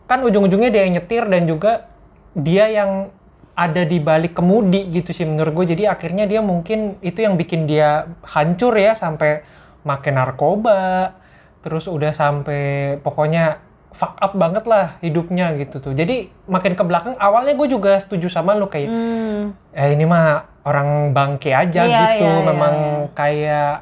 kan 0.04 0.20
ujung-ujungnya 0.20 0.68
dia 0.68 0.84
yang 0.84 1.00
nyetir 1.00 1.24
dan 1.32 1.48
juga 1.48 1.88
dia 2.36 2.66
yang 2.68 3.14
ada 3.60 3.84
di 3.84 4.00
balik 4.00 4.40
kemudi 4.40 4.88
gitu 4.88 5.12
sih 5.12 5.28
menurut 5.28 5.52
gue 5.52 5.76
jadi 5.76 5.92
akhirnya 5.92 6.24
dia 6.24 6.40
mungkin 6.40 6.96
itu 7.04 7.20
yang 7.20 7.36
bikin 7.36 7.68
dia 7.68 8.08
hancur 8.24 8.72
ya 8.80 8.96
sampai 8.96 9.44
makin 9.84 10.16
narkoba 10.16 11.12
terus 11.60 11.92
udah 11.92 12.16
sampai 12.16 12.96
pokoknya 13.04 13.60
fuck 13.92 14.16
up 14.24 14.32
banget 14.40 14.64
lah 14.64 14.96
hidupnya 15.04 15.60
gitu 15.60 15.84
tuh 15.84 15.92
jadi 15.92 16.32
makin 16.48 16.80
ke 16.80 16.84
belakang 16.88 17.20
awalnya 17.20 17.52
gue 17.60 17.68
juga 17.68 18.00
setuju 18.00 18.32
sama 18.32 18.56
lu 18.56 18.72
kayak 18.72 18.88
hmm. 18.88 19.76
eh 19.76 19.92
ini 19.92 20.08
mah 20.08 20.48
orang 20.64 21.12
bangke 21.12 21.52
aja 21.52 21.84
iya, 21.84 22.16
gitu 22.16 22.30
iya, 22.32 22.46
memang 22.48 22.76
iya. 23.12 23.12
kayak 23.12 23.74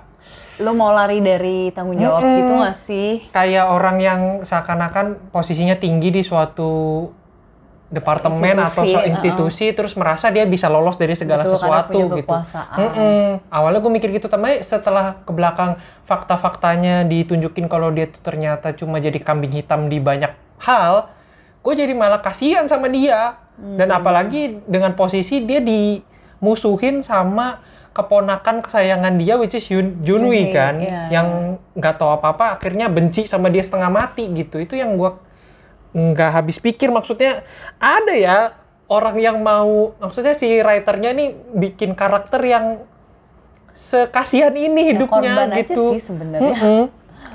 lu 0.57 0.73
mau 0.73 0.89
lari 0.89 1.21
dari 1.21 1.69
tanggung 1.69 2.01
jawab 2.01 2.25
mm 2.25 2.29
-mm. 2.33 2.37
gitu 2.41 2.53
gak 2.57 2.77
sih 2.81 3.11
kayak 3.29 3.69
orang 3.69 3.97
yang 4.01 4.21
seakan-akan 4.41 5.29
posisinya 5.29 5.77
tinggi 5.77 6.09
di 6.09 6.25
suatu 6.25 7.05
departemen 7.87 8.59
institusi, 8.59 8.67
atau 8.67 8.83
so 8.83 8.99
institusi 9.07 9.65
uh, 9.71 9.75
terus 9.79 9.93
merasa 9.95 10.27
dia 10.27 10.43
bisa 10.43 10.67
lolos 10.67 10.99
dari 10.99 11.15
segala 11.15 11.47
Betul, 11.47 11.53
sesuatu 11.55 11.99
gitu. 12.19 12.35
Mm 12.35 12.89
-mm. 12.91 13.23
Awalnya 13.47 13.79
gue 13.79 13.91
mikir 13.95 14.09
gitu, 14.11 14.27
tapi 14.27 14.59
setelah 14.59 15.23
ke 15.23 15.31
belakang 15.31 15.79
fakta-faktanya 16.03 17.07
ditunjukin 17.07 17.71
kalau 17.71 17.87
dia 17.95 18.11
tuh 18.11 18.19
ternyata 18.19 18.75
cuma 18.75 18.99
jadi 18.99 19.15
kambing 19.23 19.55
hitam 19.55 19.87
di 19.87 20.03
banyak 20.03 20.35
hal, 20.59 21.07
gue 21.63 21.73
jadi 21.79 21.95
malah 21.95 22.19
kasihan 22.19 22.67
sama 22.67 22.91
dia. 22.91 23.39
Hmm. 23.57 23.79
Dan 23.79 23.89
apalagi 23.89 24.61
dengan 24.67 24.93
posisi 24.93 25.41
dia 25.47 25.63
dimusuhin 25.63 27.01
sama 27.01 27.63
keponakan 27.95 28.61
kesayangan 28.61 29.17
dia 29.17 29.41
which 29.41 29.57
is 29.57 29.65
Yun, 29.73 30.05
Junwi 30.05 30.53
kan, 30.53 30.77
yeah. 30.77 31.09
yang 31.09 31.57
nggak 31.73 31.97
tahu 31.97 32.13
apa-apa 32.13 32.61
akhirnya 32.61 32.85
benci 32.93 33.25
sama 33.25 33.49
dia 33.49 33.65
setengah 33.65 33.89
mati 33.89 34.29
gitu. 34.29 34.61
Itu 34.61 34.77
yang 34.77 34.93
gue 34.99 35.09
nggak 35.97 36.29
habis 36.29 36.61
pikir 36.61 36.93
maksudnya 36.93 37.41
ada 37.81 38.13
ya 38.13 38.37
orang 38.85 39.17
yang 39.17 39.41
mau 39.41 39.97
maksudnya 39.97 40.37
si 40.37 40.61
writernya 40.61 41.11
nih 41.17 41.29
bikin 41.57 41.97
karakter 41.97 42.39
yang 42.45 42.85
sekasihan 43.77 44.53
ini 44.53 44.81
ya, 44.81 44.89
hidupnya 44.93 45.31
ya, 45.53 45.57
gitu. 45.61 45.93
Aja 45.93 45.95
sih 45.97 46.03
sebenarnya. 46.05 46.53
Mm 46.53 46.55
-hmm. 46.57 46.81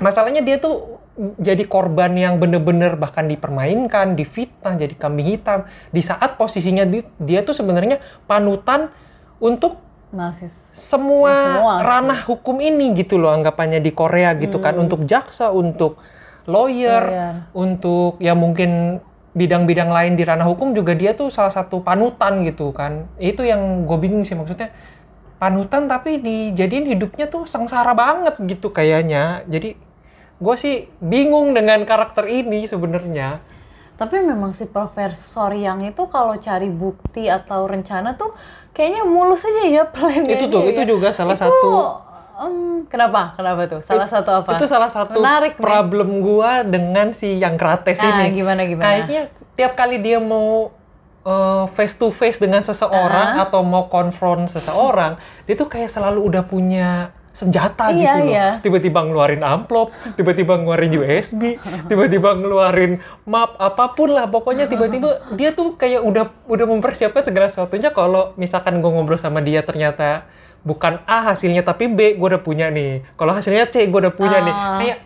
Masalahnya 0.03 0.41
dia 0.43 0.59
tuh 0.59 0.99
jadi 1.37 1.63
korban 1.69 2.11
yang 2.17 2.41
bener-bener 2.41 2.97
bahkan 2.97 3.29
dipermainkan, 3.29 4.17
difitnah, 4.17 4.75
jadi 4.75 4.91
kambing 4.97 5.29
hitam. 5.37 5.69
Di 5.93 6.01
saat 6.01 6.35
posisinya 6.35 6.83
dia, 6.83 7.05
dia 7.21 7.45
tuh 7.45 7.53
sebenarnya 7.53 8.01
panutan 8.25 8.89
untuk 9.37 9.77
Masih. 10.09 10.49
semua, 10.73 11.31
semua 11.31 11.73
ranah 11.85 12.19
hukum 12.25 12.57
ini 12.59 12.97
gitu 12.97 13.21
loh 13.21 13.29
anggapannya 13.29 13.77
di 13.77 13.93
Korea 13.93 14.33
gitu 14.35 14.57
kan. 14.57 14.73
hmm. 14.73 14.81
kan 14.81 14.85
untuk 14.89 14.99
jaksa, 15.05 15.53
untuk 15.53 16.01
lawyer, 16.45 17.03
lawyer. 17.03 17.33
untuk 17.55 18.19
ya 18.19 18.35
mungkin 18.35 18.99
bidang-bidang 19.33 19.89
lain 19.89 20.13
di 20.13 20.23
ranah 20.23 20.45
hukum 20.45 20.77
juga 20.77 20.93
dia 20.93 21.17
tuh 21.17 21.33
salah 21.33 21.49
satu 21.49 21.81
panutan 21.81 22.45
gitu 22.45 22.69
kan. 22.69 23.09
Itu 23.17 23.41
yang 23.41 23.89
gue 23.89 23.97
bingung 23.97 24.23
sih 24.23 24.37
maksudnya 24.37 24.69
panutan 25.41 25.89
tapi 25.89 26.21
dijadiin 26.21 26.87
hidupnya 26.87 27.27
tuh 27.27 27.49
sengsara 27.49 27.97
banget 27.97 28.37
gitu 28.45 28.69
kayaknya. 28.69 29.41
Jadi 29.49 29.73
gue 30.37 30.55
sih 30.59 30.91
bingung 31.01 31.57
dengan 31.57 31.81
karakter 31.87 32.29
ini 32.29 32.69
sebenarnya. 32.69 33.41
Tapi 33.93 34.21
memang 34.25 34.53
si 34.57 34.65
profesor 34.65 35.53
yang 35.53 35.85
itu 35.85 36.09
kalau 36.09 36.33
cari 36.37 36.69
bukti 36.69 37.29
atau 37.29 37.65
rencana 37.69 38.17
tuh 38.17 38.33
kayaknya 38.73 39.05
mulus 39.05 39.41
aja 39.45 39.63
ya 39.65 39.83
plannya. 39.93 40.37
Itu 40.37 40.45
tuh, 40.49 40.61
ya. 40.65 40.77
itu 40.77 40.81
juga 40.85 41.09
salah 41.09 41.37
itu, 41.37 41.45
satu 41.45 41.69
Um, 42.33 42.89
kenapa? 42.89 43.37
Kenapa 43.37 43.69
tuh? 43.69 43.81
Salah 43.85 44.09
It, 44.09 44.13
satu 44.13 44.31
apa? 44.41 44.49
Itu 44.57 44.65
salah 44.65 44.89
satu 44.89 45.21
Menarik, 45.21 45.53
problem 45.61 46.17
nih. 46.17 46.21
gua 46.21 46.51
dengan 46.65 47.13
si 47.13 47.37
yang 47.37 47.61
krates 47.61 48.01
nah, 48.01 48.25
ini. 48.25 48.41
gimana 48.41 48.65
gimana? 48.65 48.85
Kayaknya 48.89 49.21
tiap 49.53 49.77
kali 49.77 50.01
dia 50.01 50.17
mau 50.17 50.73
uh, 51.29 51.65
face 51.77 51.93
to 51.93 52.09
face 52.09 52.41
dengan 52.41 52.65
seseorang 52.65 53.37
uh. 53.37 53.45
atau 53.45 53.61
mau 53.61 53.85
konfront 53.85 54.49
seseorang, 54.49 55.21
dia 55.45 55.53
tuh 55.53 55.69
kayak 55.69 55.93
selalu 55.93 56.25
udah 56.25 56.43
punya 56.49 57.13
senjata 57.33 57.89
iya, 57.89 57.97
gitu 57.97 58.17
loh. 58.17 58.33
Iya. 58.33 58.47
Tiba-tiba 58.61 58.99
ngeluarin 59.09 59.41
amplop, 59.41 59.89
tiba-tiba 60.13 60.53
ngeluarin 60.61 60.93
USB, 61.01 61.57
tiba-tiba 61.89 62.37
ngeluarin 62.37 63.01
map 63.25 63.57
apa 63.57 63.93
pun 63.97 64.13
lah. 64.13 64.29
Pokoknya 64.29 64.69
tiba-tiba 64.69 65.21
dia 65.33 65.53
tuh 65.53 65.73
kayak 65.73 66.01
udah 66.05 66.29
udah 66.45 66.65
mempersiapkan 66.65 67.25
segala 67.25 67.49
sesuatunya 67.49 67.89
kalau 67.89 68.33
misalkan 68.37 68.81
gue 68.81 68.89
ngobrol 68.89 69.17
sama 69.17 69.41
dia 69.41 69.65
ternyata 69.65 70.29
bukan 70.63 71.03
A 71.05 71.35
hasilnya 71.35 71.61
tapi 71.61 71.91
B 71.91 72.15
gue 72.15 72.27
udah 72.27 72.41
punya 72.41 72.71
nih. 72.71 73.03
Kalau 73.19 73.35
hasilnya 73.35 73.67
C 73.69 73.87
gue 73.87 73.99
udah 73.99 74.15
punya 74.15 74.39
uh. 74.39 74.45
nih. 74.47 74.55
Ah. 74.55 74.77
Kayak 74.79 74.97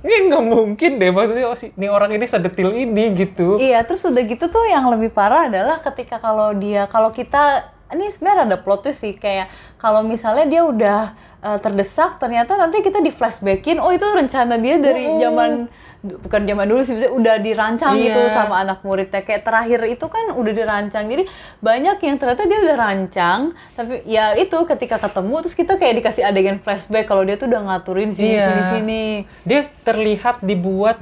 ini 0.00 0.16
nggak 0.32 0.44
mungkin 0.44 0.90
deh 0.96 1.12
maksudnya 1.12 1.44
oh, 1.44 1.56
si, 1.56 1.76
nih 1.76 1.92
orang 1.92 2.10
ini 2.16 2.24
sedetil 2.24 2.72
ini 2.72 3.04
gitu. 3.16 3.60
Iya, 3.60 3.84
terus 3.84 4.00
udah 4.04 4.22
gitu 4.24 4.48
tuh 4.48 4.64
yang 4.64 4.88
lebih 4.88 5.12
parah 5.12 5.48
adalah 5.48 5.76
ketika 5.84 6.16
kalau 6.16 6.56
dia 6.56 6.88
kalau 6.88 7.12
kita 7.12 7.68
ini 7.90 8.08
sebenarnya 8.08 8.54
ada 8.54 8.58
plot 8.58 8.86
twist 8.86 9.02
sih 9.02 9.18
kayak 9.18 9.50
kalau 9.76 10.06
misalnya 10.06 10.46
dia 10.46 10.62
udah 10.62 11.00
uh, 11.42 11.58
terdesak 11.58 12.22
ternyata 12.22 12.54
nanti 12.54 12.80
kita 12.80 13.02
di 13.02 13.10
flashbackin 13.10 13.82
oh 13.82 13.90
itu 13.90 14.06
rencana 14.06 14.56
dia 14.56 14.78
dari 14.78 15.10
zaman 15.18 15.66
bukan 16.00 16.48
zaman 16.48 16.66
dulu 16.66 16.82
sih 16.82 16.96
udah 16.96 17.36
dirancang 17.44 17.96
yeah. 18.00 18.04
gitu 18.08 18.20
sama 18.32 18.64
anak 18.64 18.80
muridnya. 18.80 19.20
Kayak 19.20 19.44
terakhir 19.44 19.80
itu 19.88 20.06
kan 20.08 20.32
udah 20.32 20.52
dirancang. 20.52 21.04
Jadi 21.08 21.24
banyak 21.60 21.96
yang 22.00 22.16
ternyata 22.16 22.42
dia 22.48 22.58
udah 22.64 22.76
rancang 22.76 23.40
tapi 23.76 24.04
ya 24.08 24.32
itu 24.36 24.56
ketika 24.64 24.96
ketemu 24.96 25.34
terus 25.44 25.56
kita 25.56 25.72
kayak 25.76 25.94
dikasih 26.00 26.22
adegan 26.24 26.58
flashback 26.60 27.04
kalau 27.04 27.22
dia 27.24 27.36
tuh 27.36 27.48
udah 27.52 27.60
ngaturin 27.68 28.16
sini 28.16 28.36
yeah. 28.36 28.48
sini 28.48 28.62
sini. 28.72 29.04
Dia 29.44 29.60
terlihat 29.84 30.40
dibuat 30.40 31.00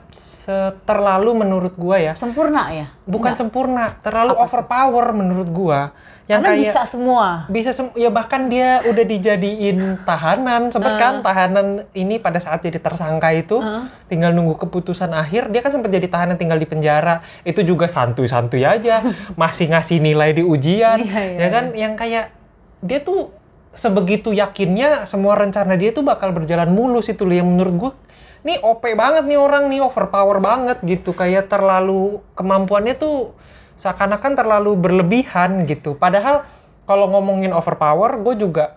terlalu 0.89 1.45
menurut 1.45 1.77
gua 1.77 2.01
ya. 2.01 2.15
Sempurna 2.17 2.73
ya? 2.73 2.87
Bukan 3.05 3.37
Enggak. 3.37 3.41
sempurna 3.45 3.85
terlalu 4.01 4.33
Apa 4.33 4.45
overpower 4.49 5.13
menurut 5.13 5.49
gua 5.53 5.93
yang 6.29 6.45
Karena 6.45 6.61
kayak 6.61 6.65
bisa 6.69 6.83
semua. 6.93 7.27
Bisa 7.49 7.71
sem 7.73 7.89
ya 7.97 8.13
bahkan 8.13 8.53
dia 8.53 8.85
udah 8.85 9.01
dijadiin 9.01 10.05
tahanan, 10.05 10.69
sempet 10.69 10.95
uh. 10.95 11.01
kan 11.01 11.15
tahanan 11.25 11.89
ini 11.97 12.21
pada 12.21 12.37
saat 12.37 12.61
jadi 12.61 12.77
tersangka 12.77 13.33
itu 13.33 13.65
uh. 13.65 13.89
tinggal 14.13 14.37
nunggu 14.37 14.61
keputusan 14.61 15.09
akhir, 15.17 15.49
dia 15.49 15.65
kan 15.65 15.73
sempat 15.73 15.89
jadi 15.89 16.05
tahanan 16.05 16.37
tinggal 16.37 16.61
di 16.61 16.69
penjara. 16.69 17.25
Itu 17.49 17.65
juga 17.65 17.89
santuy-santuy 17.89 18.61
aja, 18.69 19.01
masih 19.41 19.73
ngasih 19.73 20.05
nilai 20.05 20.37
di 20.37 20.45
ujian. 20.45 21.01
Iya, 21.01 21.21
iya, 21.33 21.39
ya 21.41 21.49
kan 21.49 21.65
iya. 21.73 21.89
yang 21.89 21.97
kayak 21.97 22.37
dia 22.85 23.01
tuh 23.01 23.33
sebegitu 23.73 24.37
yakinnya 24.37 25.09
semua 25.09 25.33
rencana 25.33 25.81
dia 25.81 25.97
tuh 25.97 26.05
bakal 26.05 26.37
berjalan 26.37 26.69
mulus 26.69 27.09
itu 27.09 27.25
yang 27.29 27.49
menurut 27.49 27.75
gue 27.77 27.93
nih 28.47 28.59
OP 28.63 28.85
banget 28.95 29.27
nih 29.27 29.39
orang 29.39 29.67
nih 29.67 29.83
overpower 29.83 30.39
banget 30.39 30.79
gitu 30.87 31.11
kayak 31.11 31.51
terlalu 31.51 32.23
kemampuannya 32.39 32.95
tuh 32.95 33.35
seakan-akan 33.79 34.35
terlalu 34.35 34.75
berlebihan 34.75 35.65
gitu. 35.65 35.95
Padahal 35.95 36.45
kalau 36.85 37.07
ngomongin 37.09 37.55
overpower, 37.55 38.19
gue 38.21 38.35
juga 38.35 38.77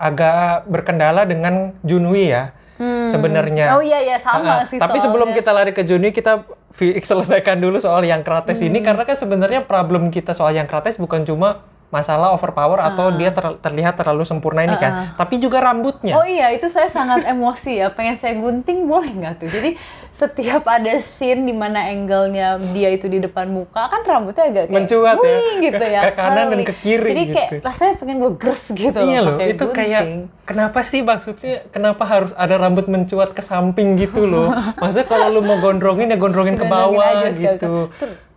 agak 0.00 0.66
berkendala 0.66 1.28
dengan 1.28 1.76
Junwi 1.84 2.32
ya. 2.32 2.56
Hmm. 2.74 3.06
Sebenarnya. 3.06 3.78
Oh 3.78 3.84
iya 3.84 4.02
iya 4.02 4.18
sama 4.18 4.64
uh, 4.64 4.66
sih. 4.66 4.82
Tapi 4.82 4.98
sebelum 4.98 5.30
kita 5.30 5.54
lari 5.54 5.70
ke 5.70 5.86
Junwi, 5.86 6.10
kita 6.10 6.42
selesaikan 7.10 7.60
dulu 7.60 7.78
soal 7.78 8.02
yang 8.02 8.26
krates 8.26 8.58
hmm. 8.58 8.68
ini 8.72 8.78
karena 8.82 9.06
kan 9.06 9.14
sebenarnya 9.14 9.62
problem 9.62 10.10
kita 10.10 10.34
soal 10.34 10.56
yang 10.56 10.66
krates 10.66 10.98
bukan 10.98 11.22
cuma 11.22 11.62
masalah 11.94 12.34
overpower 12.34 12.82
uh. 12.82 12.90
atau 12.90 13.14
ah. 13.14 13.14
dia 13.14 13.30
ter 13.30 13.46
terlihat 13.62 13.94
terlalu 13.94 14.26
sempurna 14.26 14.66
ini 14.66 14.74
uh. 14.74 14.80
kan, 14.82 14.92
ah. 14.92 15.04
tapi 15.14 15.38
juga 15.38 15.62
rambutnya. 15.62 16.18
Oh 16.18 16.26
iya, 16.26 16.50
itu 16.50 16.66
saya 16.66 16.90
sangat 16.90 17.22
emosi 17.32 17.78
ya, 17.78 17.94
pengen 17.94 18.18
saya 18.18 18.34
gunting 18.34 18.90
boleh 18.90 19.14
nggak 19.14 19.34
tuh? 19.38 19.46
Jadi 19.46 19.78
setiap 20.14 20.62
ada 20.70 21.02
scene 21.02 21.42
di 21.42 21.50
mana 21.50 21.90
angle-nya 21.90 22.62
dia 22.70 22.94
itu 22.94 23.10
di 23.10 23.18
depan 23.18 23.50
muka 23.50 23.90
kan 23.90 24.06
rambutnya 24.06 24.46
agak 24.46 24.64
kayak 24.70 24.76
mencuat 24.86 25.16
ya 25.18 25.38
gitu 25.58 25.84
ya 25.90 26.00
ke 26.06 26.10
kanan 26.14 26.44
dan 26.54 26.60
ke 26.62 26.74
kiri 26.78 27.10
jadi 27.10 27.22
gitu. 27.26 27.34
kayak 27.34 27.50
rasanya 27.66 27.94
pengen 27.98 28.16
gue 28.22 28.32
gres 28.38 28.62
gitu 28.70 28.98
iya 29.02 29.20
loh, 29.26 29.42
itu 29.42 29.58
gunting. 29.58 29.74
kayak 29.74 30.02
kenapa 30.46 30.78
sih 30.86 31.02
maksudnya 31.02 31.66
kenapa 31.74 32.06
harus 32.06 32.30
ada 32.38 32.54
rambut 32.62 32.86
mencuat 32.86 33.34
ke 33.34 33.42
samping 33.42 33.98
gitu 33.98 34.30
loh 34.30 34.54
maksudnya 34.80 35.10
kalau 35.10 35.34
lu 35.34 35.42
mau 35.42 35.58
gondrongin 35.58 36.06
ya 36.06 36.14
gondrongin 36.14 36.54
ke 36.54 36.66
bawah 36.70 37.02
aja, 37.02 37.34
gitu 37.34 37.90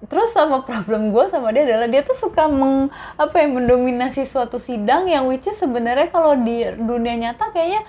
terus 0.05 0.29
sama 0.29 0.61
problem 0.61 1.09
gue 1.09 1.25
sama 1.33 1.49
dia 1.49 1.65
adalah 1.65 1.89
dia 1.89 2.05
tuh 2.05 2.13
suka 2.13 2.45
meng 2.45 2.93
apa 3.17 3.41
ya 3.41 3.49
mendominasi 3.49 4.29
suatu 4.29 4.61
sidang 4.61 5.09
yang 5.09 5.25
which 5.25 5.49
is 5.49 5.57
sebenarnya 5.57 6.13
kalau 6.13 6.37
di 6.37 6.61
dunia 6.77 7.17
nyata 7.17 7.49
kayaknya 7.49 7.81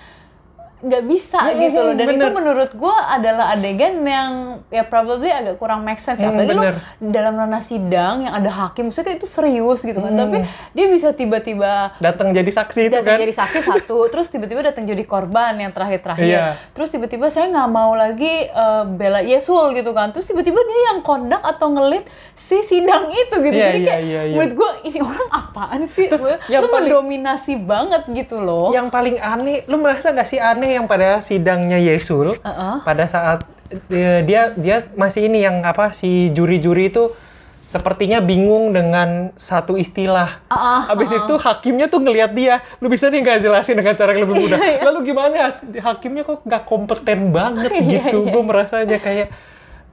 nggak 0.81 1.05
bisa 1.05 1.41
Hmm, 1.41 1.59
gitu 1.59 1.79
loh 1.81 1.93
dan 1.93 2.07
bener. 2.07 2.23
itu 2.23 2.27
menurut 2.33 2.71
gue 2.71 2.97
adalah 3.09 3.51
adegan 3.51 3.99
yang 4.01 4.31
ya 4.67 4.83
probably 4.83 5.27
agak 5.29 5.57
kurang 5.57 5.83
make 5.83 5.99
sense 5.99 6.17
ya 6.17 6.27
Hmm, 6.27 6.37
apalagi 6.37 6.53
lo 6.53 6.63
bener. 6.63 6.77
dalam 7.01 7.35
ranah 7.37 7.61
sidang 7.61 8.15
yang 8.21 8.33
ada 8.33 8.47
hakim 8.49 8.87
maksudnya 8.87 9.13
itu 9.13 9.27
serius 9.27 9.81
gitu 9.81 9.97
kan 9.97 10.09
Hmm. 10.09 10.21
tapi 10.21 10.39
dia 10.73 10.87
bisa 10.87 11.11
tiba-tiba 11.11 11.99
Datang 11.99 12.31
jadi 12.31 12.47
saksi 12.49 12.81
itu 12.85 12.95
datang 12.95 13.11
kan. 13.13 13.19
jadi 13.21 13.35
saksi 13.35 13.59
satu 13.85 13.99
terus 14.07 14.27
tiba-tiba 14.27 14.63
datang 14.63 14.85
jadi 14.85 15.03
korban 15.03 15.57
yang 15.57 15.71
terakhir-terakhir 15.71 16.25
Iya. 16.25 16.47
terus 16.73 16.89
tiba-tiba 16.89 17.27
saya 17.27 17.49
nggak 17.49 17.69
mau 17.69 17.93
lagi 17.93 18.47
eh, 18.47 18.85
bela 18.89 19.19
Yesul 19.21 19.73
gitu 19.73 19.91
kan 19.91 20.11
terus 20.11 20.27
tiba-tiba 20.27 20.57
dia 20.57 20.81
yang 20.89 21.01
kondak 21.01 21.41
atau 21.41 21.69
ngelit 21.71 22.07
si 22.39 22.63
sidang 22.63 23.11
itu 23.11 23.35
gitu 23.41 23.53
Iya, 23.53 23.67
jadi 23.67 23.79
iya, 23.79 23.89
kayak 23.89 24.03
iya, 24.05 24.21
iya. 24.23 24.33
menurut 24.33 24.55
gue 24.55 24.71
ini 24.85 24.99
orang 25.01 25.29
apaan 25.29 25.81
sih 25.87 26.07
Terus 26.07 26.23
paling- 26.41 26.71
mendominasi 26.71 27.55
banget 27.59 28.03
gitu 28.09 28.39
loh 28.39 28.71
Yang 28.71 28.89
paling 28.89 29.17
aneh, 29.19 29.65
lu 29.65 29.77
merasa 29.77 30.11
gak 30.11 30.25
sih 30.25 30.39
aneh 30.39 30.68
yang 30.71 30.87
pada 30.87 31.21
sidangnya 31.21 31.77
Yesul 31.77 32.37
Uh-uh. 32.37 32.83
pada 32.83 33.05
saat 33.07 33.43
dia, 33.87 34.21
dia 34.21 34.43
dia 34.53 34.77
masih 34.95 35.27
ini 35.27 35.41
yang 35.41 35.61
apa 35.61 35.93
si 35.93 36.29
juri-juri 36.31 36.89
itu 36.89 37.13
sepertinya 37.61 38.17
bingung 38.19 38.73
dengan 38.73 39.29
satu 39.37 39.77
istilah. 39.77 40.41
Ah, 40.49 40.57
ah, 40.57 40.81
Habis 40.89 41.13
ah, 41.13 41.21
itu 41.21 41.37
hakimnya 41.37 41.85
tuh 41.85 42.01
ngelihat 42.01 42.33
dia, 42.33 42.65
lu 42.81 42.89
bisa 42.89 43.13
nih 43.13 43.21
nggak 43.21 43.45
jelasin 43.45 43.77
dengan 43.77 43.93
cara 43.93 44.17
yang 44.17 44.25
lebih 44.25 44.41
mudah. 44.41 44.57
Iya, 44.57 44.73
iya. 44.81 44.83
Lalu 44.89 44.99
gimana? 45.05 45.53
Hakimnya 45.61 46.25
kok 46.25 46.49
nggak 46.49 46.65
kompeten 46.65 47.29
banget 47.29 47.69
Iya, 47.77 48.09
gitu. 48.09 48.25
iya. 48.25 48.33
Gue 48.33 48.41
merasanya 48.41 48.97
kayak 48.97 49.29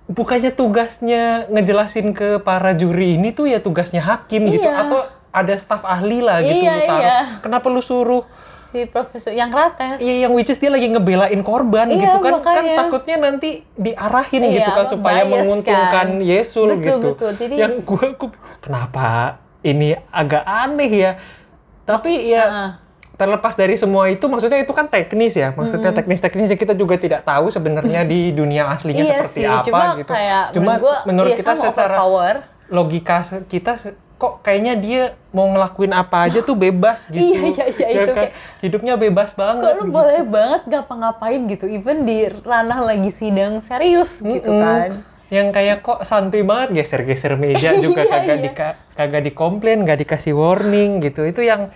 bukannya 0.07 0.55
tugasnya 0.55 1.23
ngejelasin 1.51 2.15
ke 2.15 2.39
para 2.39 2.71
juri 2.71 3.19
ini 3.19 3.35
tuh 3.35 3.51
ya 3.51 3.59
tugasnya 3.59 3.99
hakim 3.99 4.47
gitu 4.55 4.63
Iya. 4.63 4.87
atau 4.87 4.99
ada 5.35 5.51
staf 5.59 5.83
ahli 5.83 6.23
lah 6.23 6.39
gitu 6.39 6.63
Iya, 6.63 6.71
lu 6.71 6.83
taruh. 6.87 7.01
iya. 7.03 7.17
Kenapa 7.43 7.67
lu 7.67 7.83
suruh 7.83 8.23
si 8.75 8.83
profesor 8.83 9.31
yang 9.31 9.47
rates 9.47 10.03
Iya, 10.03 10.27
yang 10.27 10.35
which 10.35 10.51
is 10.51 10.59
dia 10.59 10.67
lagi 10.67 10.91
ngebelain 10.91 11.39
korban 11.39 11.87
Iya, 11.87 12.03
gitu 12.03 12.17
kan. 12.19 12.43
Kan 12.43 12.59
makanya. 12.59 12.75
takutnya 12.75 13.15
nanti 13.15 13.49
diarahin 13.79 14.43
Iya, 14.43 14.51
gitu 14.59 14.69
kan 14.75 14.85
supaya 14.91 15.21
bias 15.23 15.31
menguntungkan 15.31 16.07
kan. 16.11 16.19
Yesul 16.19 16.67
Betul, 16.75 16.83
gitu. 16.83 17.07
betul. 17.15 17.31
Jadi- 17.39 17.55
yang 17.55 17.73
gue 17.79 18.07
kenapa 18.59 19.39
ini 19.63 19.95
agak 20.11 20.43
aneh 20.43 20.91
ya. 20.91 21.11
Tapi 21.87 22.11
ya 22.27 22.43
Heeh. 22.43 22.69
terlepas 23.15 23.55
dari 23.55 23.79
semua 23.79 24.11
itu 24.11 24.27
maksudnya 24.27 24.59
itu 24.59 24.73
kan 24.75 24.91
teknis 24.91 25.31
ya. 25.31 25.55
Maksudnya 25.55 25.95
teknis-teknisnya 25.95 26.57
kita 26.59 26.73
juga 26.75 26.99
tidak 26.99 27.23
tahu 27.23 27.47
sebenarnya 27.47 28.03
di 28.03 28.35
dunia 28.35 28.67
aslinya 28.67 29.07
Iya 29.07 29.23
seperti 29.23 29.39
sih, 29.39 29.47
apa 29.47 29.63
cuma 29.63 29.83
gitu. 29.95 30.11
kayak 30.11 30.43
Cuma 30.51 30.63
menurut 30.75 30.83
gua, 30.83 30.95
menurut 31.07 31.31
iya, 31.31 31.39
kita 31.39 31.53
secara 31.55 31.95
logika 32.67 33.17
kita 33.47 33.77
kok 34.15 34.39
kayaknya 34.41 34.73
dia 34.75 35.01
mau 35.29 35.43
ngelakuin 35.45 35.91
apa 35.91 36.25
aja 36.25 36.39
tuh 36.39 36.55
bebas 36.55 37.07
gitu. 37.13 37.19
Iya, 37.21 37.41
iya, 37.45 37.65
iya, 37.67 37.85
Ya 37.85 37.89
itu 37.91 38.03
kan? 38.07 38.15
kayak- 38.17 38.33
Hidupnya 38.59 38.93
bebas 38.95 39.29
banget. 39.31 39.63
Kok 39.65 39.73
lu 39.77 39.85
boleh 39.89 40.21
banget 40.23 40.61
ngapa-ngapain 40.65 41.41
gitu, 41.45 41.65
even 41.67 42.03
di 42.03 42.17
ranah 42.41 42.79
lagi 42.81 43.11
sidang 43.11 43.59
serius 43.61 44.17
gitu 44.17 44.47
Mm-mm. 44.47 44.63
kan. 44.63 44.89
Yang 45.25 45.47
kayak 45.51 45.77
kok 45.81 45.99
santuy 46.01 46.41
banget 46.41 46.69
geser-geser 46.75 47.35
meja 47.35 47.75
juga 47.83 48.01
Iya, 48.01 48.11
kagak 48.13 48.37
iya. 48.37 48.45
dika- 48.45 48.77
kagak 48.93 49.23
dikomplain, 49.25 49.83
nggak 49.83 49.99
dikasih 49.99 50.33
warning 50.33 51.01
gitu. 51.01 51.21
Itu 51.21 51.41
yang 51.41 51.73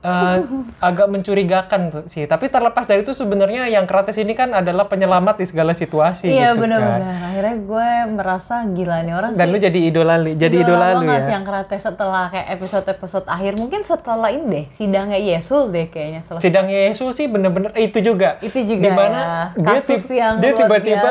eh, 0.00 0.36
agak 0.78 1.06
mencurigakan 1.08 1.80
sih. 2.06 2.24
Tapi 2.24 2.46
terlepas 2.46 2.84
dari 2.84 3.02
itu 3.02 3.10
sebenarnya 3.10 3.66
yang 3.66 3.82
Krates 3.82 4.14
ini 4.14 4.32
kan 4.32 4.52
adalah 4.52 4.86
penyelamat 4.86 5.36
di 5.36 5.44
segala 5.44 5.72
situasi 5.72 6.28
Iya 6.28 6.52
gitu 6.52 6.62
benar-benar. 6.62 7.02
kan. 7.02 7.26
Akhirnya 7.28 7.54
gue 7.58 7.88
merasa 8.08 8.54
gila 8.68 8.96
nih 9.00 9.12
orang 9.12 9.30
Dan 9.32 9.42
sih. 9.44 9.52
lu 9.52 9.58
jadi 9.58 9.78
idola 9.80 10.14
li- 10.16 10.34
jadi 10.34 10.56
idola, 10.56 10.86
lu 10.94 11.02
banget 11.04 11.20
ya. 11.20 11.30
yang 11.30 11.44
karate 11.44 11.76
setelah 11.76 12.24
kayak 12.28 12.46
episode-episode 12.52 13.26
akhir 13.26 13.52
mungkin 13.56 13.80
setelah 13.82 14.30
ini 14.30 14.46
deh 14.46 14.64
sidangnya 14.70 15.18
Yesul 15.18 15.68
deh 15.68 15.86
kayaknya 15.86 16.22
selesai. 16.22 16.44
Sidangnya 16.44 16.78
Yesus 16.88 17.12
sih 17.12 17.26
bener-bener 17.26 17.74
eh, 17.74 17.86
itu 17.86 17.98
juga. 17.98 18.38
Itu 18.38 18.58
juga 18.60 18.84
Di 18.84 18.90
mana 18.90 19.18
ya. 19.18 19.26
dia, 19.52 19.66
Kasus 19.78 20.04
yang 20.08 20.34
dia 20.38 20.50
luar 20.50 20.58
tiba-tiba 20.60 21.10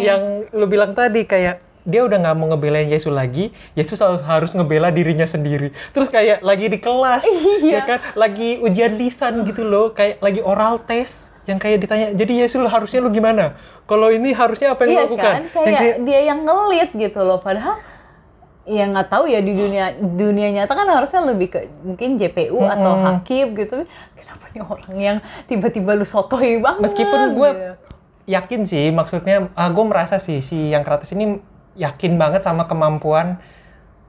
yang 0.00 0.20
lu 0.50 0.66
bilang 0.66 0.90
tadi 0.92 1.22
kayak 1.22 1.67
dia 1.88 2.04
udah 2.04 2.20
nggak 2.20 2.36
mau 2.36 2.52
ngebelain 2.52 2.84
Yesus 2.86 3.08
lagi, 3.08 3.48
Yesus 3.72 3.96
harus, 3.96 4.20
harus 4.22 4.50
ngebela 4.52 4.92
dirinya 4.92 5.24
sendiri. 5.24 5.72
Terus 5.90 6.12
kayak 6.12 6.44
lagi 6.44 6.68
di 6.68 6.76
kelas, 6.76 7.24
Iya. 7.64 7.72
ya 7.72 7.82
kan, 7.82 7.98
lagi 8.12 8.60
ujian 8.60 8.92
lisan 8.94 9.40
gitu 9.42 9.64
loh, 9.64 9.96
kayak 9.96 10.20
lagi 10.20 10.44
oral 10.44 10.76
test 10.78 11.32
yang 11.48 11.56
kayak 11.56 11.80
ditanya, 11.80 12.12
jadi 12.12 12.44
Yesus 12.44 12.60
harusnya 12.60 13.00
lu 13.00 13.08
gimana? 13.08 13.56
Kalau 13.88 14.12
ini 14.12 14.36
harusnya 14.36 14.76
apa 14.76 14.84
yang 14.84 14.92
Iya 14.92 15.00
lu 15.00 15.04
lakukan? 15.08 15.32
kan, 15.32 15.42
Yang 15.64 15.76
kayak, 15.80 15.96
dia 16.04 16.20
yang 16.28 16.40
ngelit 16.44 16.90
gitu 16.92 17.20
loh. 17.24 17.40
Padahal 17.40 17.80
ya 18.68 18.84
nggak 18.84 19.08
tahu 19.08 19.24
ya 19.32 19.40
di 19.40 19.56
dunia 19.56 19.96
dunia 19.96 20.52
nyata 20.52 20.76
kan 20.76 20.84
harusnya 20.84 21.24
lebih 21.24 21.48
ke 21.48 21.72
mungkin 21.80 22.20
JPU 22.20 22.60
atau 22.60 22.92
Mm-mm. 22.92 23.06
hakim 23.16 23.56
gitu. 23.56 23.88
Kenapa 24.12 24.44
nih 24.52 24.60
orang 24.60 24.94
yang 25.00 25.16
tiba-tiba 25.48 25.96
lu 25.96 26.04
sotoy 26.04 26.60
banget? 26.60 26.84
Meskipun 26.84 27.32
gue 27.32 27.48
gitu. 27.48 27.72
yakin 28.28 28.60
sih, 28.68 28.92
maksudnya 28.92 29.48
gue 29.48 29.84
merasa 29.88 30.20
sih 30.20 30.44
si 30.44 30.68
yang 30.68 30.84
Krates 30.84 31.16
ini 31.16 31.40
yakin 31.78 32.18
banget 32.18 32.42
sama 32.42 32.66
kemampuan 32.66 33.38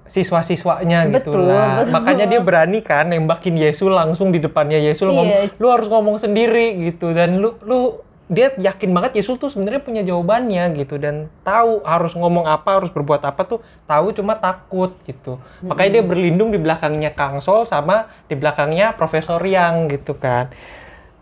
siswa-siswanya 0.10 1.06
gitu 1.14 1.38
lah. 1.38 1.86
betul. 1.86 1.94
Makanya 1.94 2.26
dia 2.26 2.42
berani 2.42 2.82
kan 2.82 3.06
nembakin 3.06 3.54
Yesus 3.54 3.86
langsung 3.86 4.34
di 4.34 4.42
depannya 4.42 4.82
Yesus 4.82 5.06
ngomong, 5.06 5.54
Iya. 5.54 5.62
lu 5.62 5.68
harus 5.70 5.86
ngomong 5.86 6.18
sendiri 6.18 6.82
gitu 6.90 7.14
dan 7.14 7.38
lu 7.38 7.54
lu 7.62 8.02
dia 8.26 8.54
yakin 8.54 8.94
banget 8.94 9.22
Yesus 9.22 9.42
tuh 9.42 9.50
sebenarnya 9.50 9.82
punya 9.82 10.02
jawabannya 10.06 10.78
gitu 10.78 11.02
dan 11.02 11.30
tahu 11.42 11.82
harus 11.82 12.14
ngomong 12.14 12.46
apa, 12.46 12.78
harus 12.78 12.90
berbuat 12.90 13.26
apa 13.26 13.42
tuh 13.42 13.60
tahu 13.86 14.14
cuma 14.14 14.38
takut 14.38 14.94
gitu. 15.06 15.38
Makanya 15.62 16.02
dia 16.02 16.04
berlindung 16.06 16.50
di 16.50 16.62
belakangnya 16.62 17.14
Kang 17.14 17.42
Sol 17.42 17.66
sama 17.66 18.10
di 18.30 18.38
belakangnya 18.38 18.94
Profesor 18.94 19.42
Yang 19.42 19.98
gitu 19.98 20.14
kan. 20.18 20.50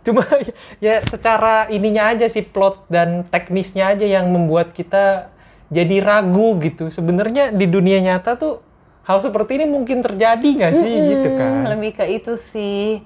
Cuma 0.03 0.23
ya 0.83 0.99
secara 1.03 1.67
ininya 1.67 2.11
aja 2.11 2.27
sih 2.27 2.43
plot 2.43 2.87
dan 2.91 3.23
teknisnya 3.27 3.95
aja 3.95 4.03
yang 4.03 4.27
membuat 4.27 4.71
kita 4.75 5.31
jadi 5.67 6.03
ragu 6.03 6.59
gitu. 6.63 6.89
Sebenarnya 6.91 7.51
di 7.51 7.67
dunia 7.67 7.99
nyata 7.99 8.39
tuh 8.39 8.63
hal 9.07 9.23
seperti 9.23 9.63
ini 9.63 9.65
mungkin 9.71 10.03
terjadi 10.03 10.43
nggak 10.43 10.73
sih 10.75 10.93
Mm-mm, 10.93 11.09
gitu 11.11 11.29
kan? 11.39 11.53
Lebih 11.75 11.91
ke 11.95 12.05
itu 12.11 12.33
sih. 12.35 13.03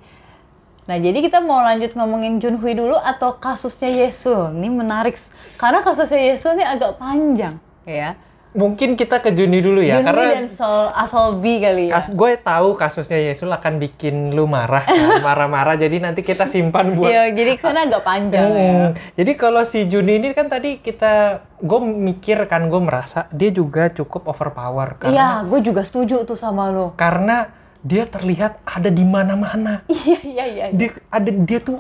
Nah, 0.90 0.98
jadi 0.98 1.22
kita 1.22 1.40
mau 1.46 1.62
lanjut 1.62 1.94
ngomongin 1.94 2.42
Junhui 2.42 2.74
dulu 2.74 2.98
atau 2.98 3.38
kasusnya 3.38 3.88
Yesul? 4.02 4.58
Ini 4.58 4.68
menarik 4.74 5.16
karena 5.62 5.86
kasusnya 5.86 6.34
Yesul 6.34 6.58
ini 6.58 6.66
agak 6.66 6.98
panjang, 6.98 7.62
ya. 7.86 8.18
Mungkin 8.52 8.94
kita 8.94 9.18
ke 9.18 9.32
Juni 9.32 9.60
dulu 9.60 9.80
ya 9.80 9.98
Junhui 9.98 10.08
karena 10.12 10.26
dan 10.36 10.48
Sol 10.50 10.92
Asolbi 10.92 11.54
kali 11.58 11.88
ya. 11.88 11.96
kas, 11.96 12.12
gue 12.12 12.32
tahu 12.36 12.76
kasusnya 12.76 13.16
Yesus 13.18 13.48
akan 13.48 13.80
bikin 13.80 14.32
lu 14.32 14.44
marah 14.44 14.84
kan, 14.84 15.24
marah-marah 15.24 15.76
jadi 15.76 15.98
nanti 15.98 16.20
kita 16.20 16.44
simpan 16.46 16.92
buat 16.92 17.08
Iya, 17.08 17.32
jadi 17.32 17.56
karena 17.56 17.80
agak 17.86 18.04
panjang 18.04 18.50
ya. 18.52 18.72
Hmm, 18.84 18.90
Jadi 19.16 19.32
kalau 19.34 19.64
si 19.64 19.86
Juni 19.86 20.18
ini 20.18 20.32
kan 20.32 20.46
tadi 20.46 20.78
kita, 20.78 21.14
gue 21.58 21.80
mikir 21.80 22.44
kan, 22.46 22.68
gue 22.68 22.82
merasa 22.82 23.32
dia 23.32 23.48
juga 23.50 23.88
cukup 23.88 24.28
overpower 24.28 25.00
Iya, 25.00 25.00
karena 25.02 25.26
gue 25.44 25.60
juga 25.62 25.82
setuju 25.82 26.24
tuh 26.24 26.36
sama 26.36 26.68
lo. 26.68 26.92
karena 26.94 27.48
dia 27.82 28.06
terlihat 28.06 28.62
ada 28.62 28.90
di 28.90 29.02
mana-mana. 29.02 29.82
Iya, 29.90 30.20
iya, 30.22 30.46
iya. 30.46 30.66
Dia 30.70 30.90
ada 31.08 31.32
dia 31.32 31.60
tuh 31.60 31.80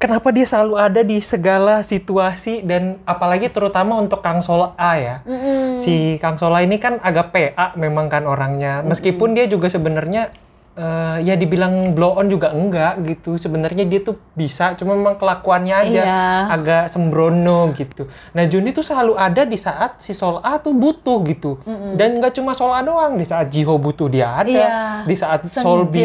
kenapa 0.00 0.32
dia 0.32 0.48
selalu 0.48 0.74
ada 0.80 1.04
di 1.04 1.20
segala 1.20 1.84
situasi 1.84 2.64
dan 2.64 2.96
apalagi 3.04 3.52
terutama 3.52 4.00
untuk 4.00 4.24
Kang 4.24 4.40
Sola 4.40 4.72
ya. 4.96 5.20
Mm-mm. 5.28 5.76
Si 5.78 6.16
Kang 6.16 6.40
Sola 6.40 6.64
ini 6.64 6.80
kan 6.80 6.96
agak 6.98 7.30
PA 7.30 7.76
memang 7.76 8.08
kan 8.08 8.24
orangnya. 8.24 8.80
Meskipun 8.80 9.36
dia 9.36 9.44
juga 9.44 9.68
sebenarnya 9.68 10.32
eh, 10.72 11.16
ya 11.20 11.36
dibilang 11.36 11.92
blow 11.92 12.16
on 12.16 12.32
juga 12.32 12.48
enggak 12.48 12.96
gitu. 13.04 13.36
Sebenarnya 13.36 13.84
dia 13.84 14.00
tuh 14.00 14.16
bisa, 14.32 14.72
cuma 14.72 14.96
memang 14.96 15.20
kelakuannya 15.20 15.76
aja 15.76 16.00
Iya. 16.00 16.24
agak 16.48 16.84
sembrono 16.88 17.76
gitu. 17.76 18.08
Nah 18.32 18.48
Juni 18.48 18.72
tuh 18.72 18.80
selalu 18.80 19.20
ada 19.20 19.44
di 19.44 19.60
saat 19.60 20.00
si 20.00 20.16
Sol 20.16 20.40
A 20.40 20.56
tuh 20.56 20.72
butuh 20.72 21.20
gitu. 21.28 21.60
Mm-mm. 21.68 22.00
Dan 22.00 22.24
nggak 22.24 22.40
cuma 22.40 22.56
Sol 22.56 22.72
A 22.72 22.80
doang, 22.80 23.20
di 23.20 23.28
saat 23.28 23.52
Jiho 23.52 23.76
butuh 23.76 24.08
dia 24.08 24.32
ada, 24.32 24.48
Iya. 24.48 25.04
di 25.04 25.12
saat 25.12 25.44
Sol 25.52 25.84
B, 25.84 26.00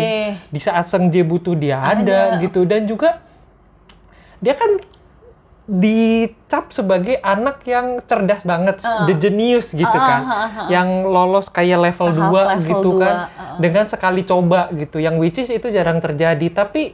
di 0.51 0.59
saat 0.59 0.83
Seng 0.91 1.07
Jae 1.07 1.23
butuh 1.23 1.55
dia 1.55 1.79
ada, 1.79 2.35
Ada. 2.35 2.43
gitu. 2.43 2.67
Dan 2.67 2.83
juga 2.91 3.23
dia 4.39 4.53
kan 4.53 4.79
dicap 5.65 6.69
sebagai 6.69 7.17
anak 7.19 7.65
yang 7.65 7.97
cerdas 8.05 8.45
banget, 8.45 8.77
Uh. 8.79 9.09
the 9.09 9.17
genius 9.17 9.73
gitu 9.73 9.89
Uh, 9.89 9.97
kan. 9.99 10.21
uh, 10.21 10.29
uh, 10.29 10.45
uh. 10.45 10.67
Yang 10.69 10.89
lolos 11.03 11.47
kayak 11.49 11.79
level 11.81 12.07
Tahap 12.07 12.21
2 12.21 12.21
level 12.21 12.61
gitu 12.63 12.89
dua, 12.91 13.01
kan. 13.01 13.15
uh. 13.17 13.57
Dengan 13.57 13.85
sekali 13.89 14.21
coba 14.21 14.69
gitu. 14.71 14.97
Yang 14.97 15.15
which 15.17 15.37
is 15.39 15.49
itu 15.49 15.67
jarang 15.67 15.97
terjadi, 15.97 16.47
tapi 16.47 16.93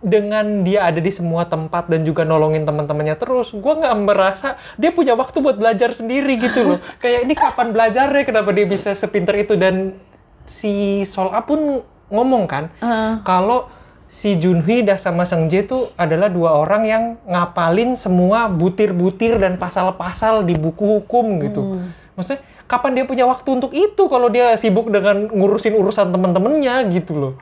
dengan 0.00 0.64
dia 0.64 0.88
ada 0.88 0.96
di 0.96 1.12
semua 1.12 1.44
tempat 1.44 1.86
dan 1.86 2.02
juga 2.02 2.24
nolongin 2.24 2.64
teman-temannya 2.64 3.14
terus, 3.14 3.52
gua 3.52 3.78
nggak 3.78 3.96
merasa 4.00 4.48
dia 4.74 4.90
punya 4.90 5.12
waktu 5.12 5.38
buat 5.38 5.54
belajar 5.54 5.92
sendiri 5.92 6.34
gitu 6.36 6.60
loh. 6.66 6.78
Kayak 7.04 7.20
ini 7.22 7.34
kapan 7.36 7.70
belajarnya? 7.70 8.22
Kenapa 8.24 8.50
dia 8.50 8.66
bisa 8.66 8.90
sepinter 8.92 9.38
itu? 9.38 9.54
Dan 9.54 9.94
si 10.42 11.04
Sol 11.04 11.30
A 11.30 11.46
pun 11.46 11.84
ngomong 12.08 12.44
kan, 12.44 12.74
Uh. 12.82 13.22
kalau 13.22 13.70
si 14.10 14.34
Junhui 14.42 14.82
dan 14.82 14.98
sama 14.98 15.22
Seng 15.22 15.46
Jae 15.46 15.62
itu 15.62 15.86
adalah 15.94 16.26
dua 16.26 16.58
orang 16.58 16.82
yang 16.82 17.02
ngapalin 17.30 17.94
semua 17.94 18.50
butir-butir 18.50 19.38
dan 19.38 19.54
pasal-pasal 19.54 20.42
di 20.42 20.58
buku 20.58 20.98
hukum 20.98 21.38
gitu. 21.46 21.62
Hmm. 21.62 21.94
Maksudnya 22.18 22.42
kapan 22.66 22.98
dia 22.98 23.04
punya 23.06 23.24
waktu 23.30 23.48
untuk 23.54 23.70
itu 23.70 24.02
kalau 24.10 24.26
dia 24.26 24.58
sibuk 24.58 24.90
dengan 24.90 25.30
ngurusin 25.30 25.78
urusan 25.78 26.10
temen-temennya 26.10 26.90
gitu 26.90 27.14
loh. 27.14 27.32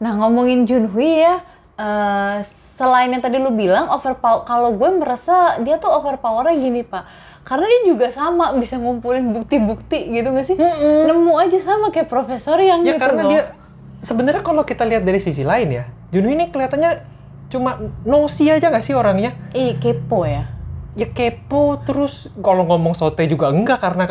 Nah 0.00 0.16
ngomongin 0.16 0.64
Junhui 0.64 1.20
ya, 1.20 1.44
uh, 1.76 2.40
selain 2.80 3.12
yang 3.12 3.20
tadi 3.20 3.36
lu 3.36 3.52
bilang 3.52 3.92
overpower, 3.92 4.48
kalau 4.48 4.72
gue 4.72 4.88
merasa 4.96 5.60
dia 5.60 5.76
tuh 5.76 5.92
overpowernya 5.92 6.56
gini 6.56 6.88
pak, 6.88 7.04
karena 7.44 7.68
dia 7.68 7.80
juga 7.92 8.06
sama 8.16 8.56
bisa 8.56 8.80
ngumpulin 8.80 9.36
bukti-bukti 9.36 10.08
gitu 10.08 10.32
gak 10.32 10.46
sih? 10.46 10.56
Mm-hmm. 10.56 11.04
Nemu 11.04 11.34
aja 11.36 11.58
sama 11.60 11.92
kayak 11.92 12.08
profesor 12.08 12.56
yang 12.62 12.80
ya, 12.80 12.96
gitu 12.96 13.02
karena 13.02 13.22
loh. 13.26 13.30
dia 13.34 13.42
sebenarnya 14.02 14.42
kalau 14.46 14.62
kita 14.62 14.86
lihat 14.86 15.02
dari 15.02 15.18
sisi 15.18 15.42
lain 15.42 15.68
ya, 15.70 15.84
Junhui 16.08 16.34
ini 16.34 16.48
kelihatannya 16.48 17.04
cuma 17.48 17.80
nosi 18.04 18.48
aja 18.48 18.68
gak 18.68 18.84
sih 18.84 18.96
orangnya? 18.96 19.36
Iya 19.56 19.76
kepo 19.80 20.24
ya. 20.28 20.48
Ya 20.96 21.08
kepo 21.08 21.80
terus 21.84 22.28
kalau 22.40 22.64
ngomong 22.68 22.96
sote 22.96 23.24
juga 23.28 23.48
enggak 23.52 23.80
karena 23.80 24.04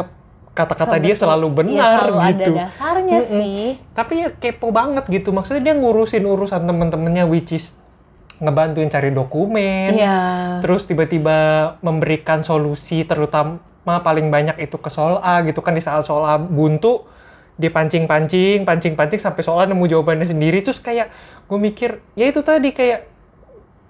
kata-kata 0.58 0.97
dia 0.97 1.13
selalu 1.13 1.47
benar 1.54 1.78
ya, 1.78 1.86
selalu 2.02 2.17
gitu. 2.17 2.52
ada 2.54 2.62
dasarnya 2.65 3.17
mm 3.17 3.26
-mm. 3.26 3.30
sih. 3.38 3.65
Tapi 3.93 4.13
ya 4.26 4.30
kepo 4.34 4.73
banget 4.73 5.06
gitu. 5.10 5.30
Maksudnya 5.30 5.62
dia 5.62 5.76
ngurusin 5.78 6.26
urusan 6.26 6.65
temen-temennya 6.65 7.30
which 7.30 7.54
is 7.54 7.78
ngebantuin 8.41 8.89
cari 8.89 9.13
dokumen. 9.13 9.97
Yeah. 9.97 10.62
Terus 10.62 10.89
tiba-tiba 10.89 11.38
memberikan 11.82 12.41
solusi 12.41 13.06
terutama 13.06 13.62
paling 13.86 14.30
banyak 14.30 14.58
itu 14.62 14.78
ke 14.82 14.89
soal 14.89 15.21
A 15.21 15.41
gitu 15.45 15.62
kan 15.62 15.73
di 15.78 15.82
saat 15.82 16.06
soal 16.06 16.26
A 16.26 16.38
buntu 16.41 17.06
dia 17.58 17.74
pancing-pancing, 17.74 18.63
pancing-pancing 18.63 19.20
sampai 19.20 19.41
soal 19.41 19.65
nemu 19.65 19.86
jawabannya 19.89 20.30
sendiri. 20.30 20.62
Terus 20.62 20.78
kayak 20.78 21.10
gue 21.50 21.60
mikir, 21.60 22.00
ya 22.13 22.30
itu 22.30 22.46
tadi 22.46 22.70
kayak 22.72 23.10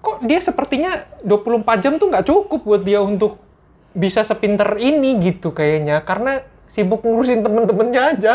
kok 0.00 0.24
dia 0.24 0.40
sepertinya 0.40 1.04
24 1.22 1.84
jam 1.84 1.92
tuh 2.00 2.08
nggak 2.08 2.24
cukup 2.24 2.60
buat 2.64 2.82
dia 2.82 3.04
untuk 3.04 3.36
bisa 3.92 4.22
sepinter 4.22 4.78
ini 4.78 5.18
gitu 5.20 5.50
kayaknya 5.50 6.00
karena 6.06 6.44
sibuk 6.70 7.04
ngurusin 7.04 7.44
temen-temennya 7.44 8.02
aja. 8.16 8.34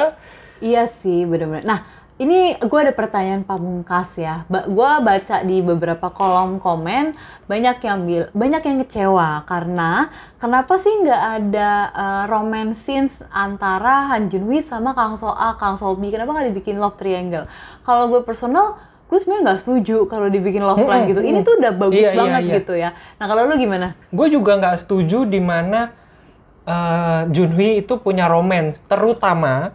Iya 0.64 0.88
sih, 0.88 1.28
bener-bener. 1.28 1.68
Nah, 1.68 1.84
ini 2.22 2.54
gue 2.62 2.80
ada 2.80 2.94
pertanyaan 2.94 3.42
pamungkas 3.42 4.14
ya. 4.22 4.46
Ba 4.46 4.70
gue 4.70 4.92
baca 5.02 5.42
di 5.42 5.66
beberapa 5.66 6.14
kolom 6.14 6.62
komen 6.62 7.18
banyak 7.50 7.78
yang 7.82 8.00
bil 8.06 8.24
banyak 8.38 8.62
yang 8.62 8.78
kecewa 8.86 9.42
karena 9.50 10.14
kenapa 10.38 10.78
sih 10.78 10.94
nggak 10.94 11.24
ada 11.42 11.72
uh, 11.90 12.24
romance 12.30 12.86
scenes 12.86 13.18
antara 13.34 14.14
Han 14.14 14.30
Junwi 14.30 14.62
sama 14.62 14.94
Kang 14.94 15.18
So 15.18 15.34
A, 15.34 15.58
Kang 15.58 15.76
So 15.82 15.98
B? 15.98 16.14
Kenapa 16.14 16.38
nggak 16.38 16.54
dibikin 16.54 16.78
love 16.78 17.02
triangle? 17.02 17.50
Kalau 17.82 18.06
gue 18.14 18.22
personal, 18.22 18.78
gue 19.10 19.18
sebenarnya 19.18 19.44
nggak 19.50 19.60
setuju 19.66 20.06
kalau 20.06 20.30
dibikin 20.30 20.62
love 20.62 20.86
line 20.86 21.10
gitu. 21.10 21.22
Ini 21.26 21.42
tuh 21.42 21.58
udah 21.58 21.74
bagus 21.74 22.06
iya, 22.08 22.14
banget 22.14 22.42
iya, 22.46 22.50
iya. 22.50 22.58
gitu 22.62 22.74
ya. 22.78 22.90
Nah 23.18 23.26
kalau 23.26 23.50
lu 23.50 23.58
gimana? 23.58 23.98
Gue 24.14 24.30
juga 24.30 24.62
nggak 24.62 24.86
setuju 24.86 25.26
di 25.26 25.42
mana 25.42 25.90
uh, 26.70 27.26
Junhui 27.34 27.82
itu 27.82 27.98
punya 27.98 28.30
romance, 28.30 28.78
terutama 28.86 29.74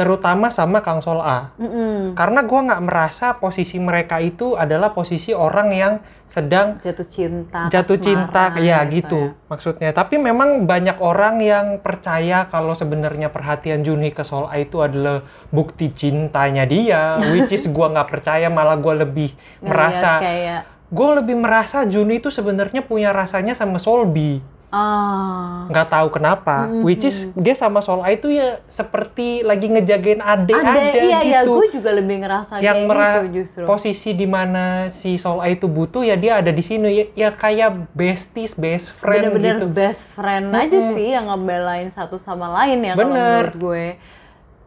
terutama 0.00 0.48
sama 0.48 0.80
Kang 0.80 1.04
Sol 1.04 1.20
A. 1.20 1.52
Mm 1.60 1.68
-mm. 1.68 1.96
Karena 2.16 2.40
gue 2.40 2.60
nggak 2.72 2.82
merasa 2.88 3.36
posisi 3.36 3.76
mereka 3.76 4.16
itu 4.16 4.56
adalah 4.56 4.96
posisi 4.96 5.36
orang 5.36 5.68
yang 5.76 5.94
sedang 6.24 6.80
jatuh 6.80 7.04
cinta, 7.04 7.68
jatuh 7.68 8.00
cinta, 8.00 8.56
ya 8.56 8.80
gitu 8.88 9.36
ya. 9.36 9.50
maksudnya. 9.52 9.90
Tapi 9.92 10.16
memang 10.16 10.64
banyak 10.64 10.96
orang 11.04 11.44
yang 11.44 11.66
percaya 11.84 12.48
kalau 12.48 12.72
sebenarnya 12.72 13.28
perhatian 13.28 13.84
Junhi 13.84 14.08
ke 14.08 14.24
Sol 14.24 14.48
A 14.48 14.56
itu 14.56 14.80
adalah 14.80 15.20
bukti 15.52 15.92
cintanya 15.92 16.64
dia, 16.64 17.20
which 17.36 17.52
is 17.52 17.68
gue 17.68 17.86
nggak 17.92 18.08
percaya, 18.08 18.48
malah 18.48 18.80
gue 18.80 19.04
lebih 19.04 19.36
merasa, 19.60 20.16
kayak... 20.16 20.64
gue 20.88 21.08
lebih 21.20 21.36
merasa 21.36 21.84
Junhi 21.84 22.24
itu 22.24 22.32
sebenarnya 22.32 22.80
punya 22.88 23.12
rasanya 23.12 23.52
sama 23.52 23.76
Solbi 23.76 24.40
Ah. 24.70 25.66
nggak 25.66 25.88
tahu 25.90 26.08
kenapa, 26.14 26.70
mm-hmm. 26.70 26.86
which 26.86 27.02
is 27.02 27.26
dia 27.34 27.58
sama 27.58 27.82
Sol 27.82 28.06
A 28.06 28.14
itu 28.14 28.30
ya 28.30 28.62
seperti 28.70 29.42
lagi 29.42 29.66
ngejagain 29.66 30.22
ade, 30.22 30.54
ade 30.54 30.62
aja 30.62 31.00
iya, 31.02 31.18
gitu. 31.26 31.26
Iya, 31.26 31.40
gue 31.42 31.66
juga 31.74 31.90
lebih 31.90 32.16
ngerasa 32.22 32.52
yang 32.62 32.86
kayak 32.86 33.10
gitu 33.10 33.26
justru. 33.42 33.64
Posisi 33.66 34.14
di 34.14 34.30
mana 34.30 34.86
si 34.94 35.18
Sol 35.18 35.42
A 35.42 35.50
itu 35.50 35.66
butuh 35.66 36.06
ya 36.06 36.14
dia 36.14 36.38
ada 36.38 36.54
di 36.54 36.62
sini 36.62 36.86
ya, 36.86 37.06
ya 37.18 37.30
kayak 37.34 37.90
besties, 37.98 38.54
best 38.54 38.94
friend 38.94 39.34
Bener-bener 39.34 39.58
gitu. 39.58 39.66
best 39.66 40.02
friend 40.14 40.54
aja 40.54 40.70
Mm-hmm. 40.70 40.94
sih 40.94 41.08
yang 41.18 41.26
ngebelain 41.26 41.88
satu 41.90 42.16
sama 42.22 42.46
lain 42.62 42.78
ya 42.86 42.94
kalau 42.94 43.10
Bener. 43.10 43.50
menurut 43.50 43.56
gue. 43.58 43.86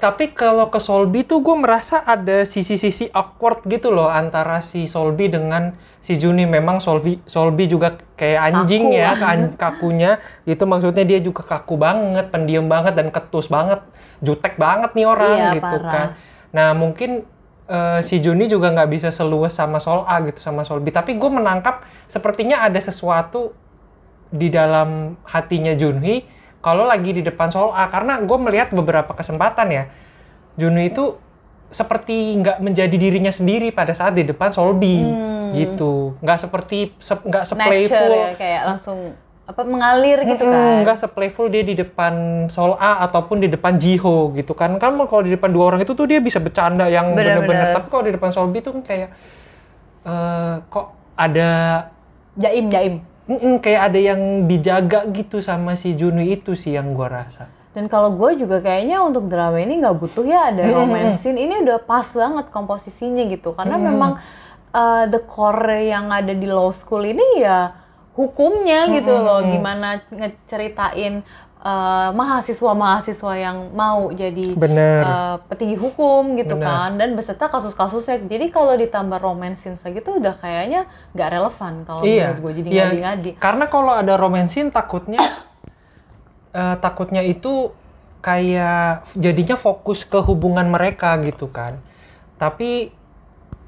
Tapi 0.03 0.35
kalau 0.35 0.67
ke 0.67 0.83
Solbi 0.83 1.23
tuh 1.23 1.39
gue 1.39 1.55
merasa 1.55 2.03
ada 2.03 2.43
sisi-sisi 2.43 3.07
awkward 3.15 3.63
gitu 3.71 3.87
loh 3.87 4.11
antara 4.11 4.59
si 4.59 4.83
Solbi 4.83 5.31
dengan 5.31 5.79
si 6.03 6.19
Juni. 6.19 6.43
Memang 6.43 6.83
Solbi 6.83 7.23
Solbi 7.23 7.65
juga 7.65 7.95
kayak 8.19 8.41
anjing 8.51 8.91
Kaku. 8.91 8.99
ya, 8.99 9.11
kan, 9.15 9.39
kakunya. 9.55 10.11
Itu 10.43 10.67
maksudnya 10.67 11.07
dia 11.07 11.23
juga 11.23 11.47
kaku 11.47 11.79
banget, 11.79 12.27
pendiam 12.27 12.67
banget 12.67 12.93
dan 12.93 13.07
ketus 13.07 13.47
banget, 13.47 13.79
jutek 14.19 14.59
banget 14.59 14.91
nih 14.91 15.07
orang 15.07 15.31
Iya, 15.31 15.51
gitu 15.55 15.75
parah. 15.79 15.91
kan. 15.95 16.07
Nah 16.51 16.69
mungkin 16.75 17.23
eh, 17.63 17.99
si 18.03 18.19
Juni 18.19 18.45
juga 18.45 18.67
nggak 18.69 18.89
bisa 18.91 19.09
seluas 19.09 19.55
sama 19.55 19.79
Sol 19.79 20.03
A 20.03 20.19
gitu 20.21 20.37
sama 20.37 20.67
Solbi. 20.67 20.91
Tapi 20.91 21.15
gue 21.15 21.31
menangkap 21.31 21.81
sepertinya 22.05 22.59
ada 22.61 22.77
sesuatu 22.77 23.55
di 24.27 24.49
dalam 24.49 25.15
hatinya 25.23 25.71
Junhi 25.71 26.25
kalau 26.59 26.83
lagi 26.83 27.13
di 27.13 27.21
depan 27.21 27.47
Sol 27.47 27.71
A 27.71 27.87
karena 27.87 28.19
gue 28.19 28.37
melihat 28.37 28.73
beberapa 28.73 29.13
kesempatan 29.13 29.67
ya 29.69 29.83
Junhi 30.57 30.89
itu 30.89 31.15
seperti 31.69 32.41
nggak 32.41 32.57
menjadi 32.57 32.95
dirinya 32.97 33.29
sendiri 33.29 33.69
pada 33.69 33.93
saat 33.93 34.13
di 34.13 34.25
depan 34.25 34.49
Solbi 34.49 34.97
Hmm. 34.99 35.42
Gitu 35.53 35.93
nggak 36.19 36.37
seperti 36.41 36.77
se, 36.97 37.13
nggak 37.13 37.43
Nature 37.45 37.59
seplayful 37.59 38.11
ya 38.13 38.31
kayak 38.33 38.61
langsung 38.65 38.99
apa 39.43 39.61
mengalir 39.67 40.23
gitu 40.23 40.47
kan. 40.47 40.87
nggak 40.87 40.97
seplayful 41.03 41.51
dia 41.51 41.67
di 41.67 41.75
depan 41.75 42.47
Sol 42.47 42.79
A 42.79 43.03
ataupun 43.03 43.43
di 43.43 43.51
depan 43.51 43.75
Jiho 43.75 44.31
gitu 44.33 44.55
kan 44.55 44.79
kan 44.79 44.95
kalau 45.05 45.21
di 45.21 45.35
depan 45.35 45.51
dua 45.51 45.75
orang 45.75 45.83
itu 45.83 45.91
tuh 45.91 46.07
dia 46.07 46.23
bisa 46.23 46.39
bercanda 46.39 46.87
yang 46.87 47.11
Bener-bener. 47.11 47.75
tapi 47.75 47.87
kalau 47.91 48.03
di 48.07 48.15
depan 48.15 48.31
Solbi 48.31 48.63
tuh 48.63 48.79
kan 48.79 48.83
kayak 48.87 49.09
eh, 50.07 50.55
kok 50.71 50.87
ada 51.13 51.49
Jaim 52.33 52.65
jaim. 52.73 52.95
Mm-mm, 53.23 53.61
kayak 53.63 53.93
ada 53.93 53.99
yang 54.01 54.49
dijaga 54.51 55.07
gitu 55.15 55.39
sama 55.39 55.79
si 55.79 55.95
Junwi 55.95 56.35
itu 56.35 56.59
sih 56.59 56.75
yang 56.75 56.91
gua 56.91 57.23
rasa. 57.23 57.47
Dan 57.71 57.87
kalau 57.87 58.11
gue 58.13 58.35
juga 58.35 58.59
kayaknya 58.59 58.99
untuk 58.99 59.31
drama 59.31 59.57
ini 59.63 59.79
nggak 59.79 59.95
butuh 59.95 60.25
ya 60.27 60.51
ada 60.51 60.61
romance 60.67 61.23
scene. 61.23 61.39
Ini 61.39 61.63
udah 61.63 61.77
pas 61.81 62.05
banget 62.11 62.51
komposisinya 62.51 63.23
gitu. 63.31 63.55
Karena 63.55 63.79
Mm-mm. 63.79 63.89
memang 63.89 64.11
uh, 64.73 65.05
the 65.07 65.21
core 65.23 65.85
yang 65.85 66.09
ada 66.09 66.33
di 66.33 66.49
law 66.49 66.73
school 66.73 67.05
ini 67.05 67.39
ya 67.39 67.71
hukumnya 68.13 68.89
gitu 68.93 69.09
Mm-mm. 69.09 69.25
loh. 69.25 69.39
Gimana 69.41 70.01
ngeceritain 70.13 71.25
uh, 71.63 72.13
mahasiswa-mahasiswa 72.13 73.33
yang 73.39 73.73
mau 73.73 74.13
jadi 74.13 74.53
Bener. 74.53 75.01
uh, 75.01 75.35
petinggi 75.49 75.77
hukum 75.79 76.37
gitu 76.37 76.53
Bener. 76.59 76.67
kan. 76.67 76.89
Dan 76.99 77.17
beserta 77.17 77.49
kasus-kasusnya. 77.49 78.21
Jadi 78.27 78.53
kalau 78.53 78.77
ditambah 78.77 79.17
romance 79.17 79.65
scene 79.65 79.79
segitu 79.81 80.19
udah 80.21 80.35
kayaknya 80.37 80.85
nggak 81.17 81.29
relevan 81.31 81.73
kalau 81.87 82.01
iya. 82.05 82.33
menurut 82.35 82.41
gue. 82.41 82.53
Jadi 82.61 82.69
Iya. 82.69 82.83
ngadi-ngadi. 82.85 83.29
Karena 83.41 83.65
kalau 83.71 83.93
ada 83.97 84.13
romansin 84.13 84.69
takutnya 84.69 85.21
eh, 86.53 86.75
takutnya 86.77 87.25
itu 87.25 87.73
kayak 88.23 89.09
jadinya 89.17 89.57
fokus 89.59 90.05
ke 90.07 90.21
hubungan 90.21 90.69
mereka 90.69 91.17
gitu 91.25 91.49
kan. 91.49 91.81
Tapi 92.37 92.93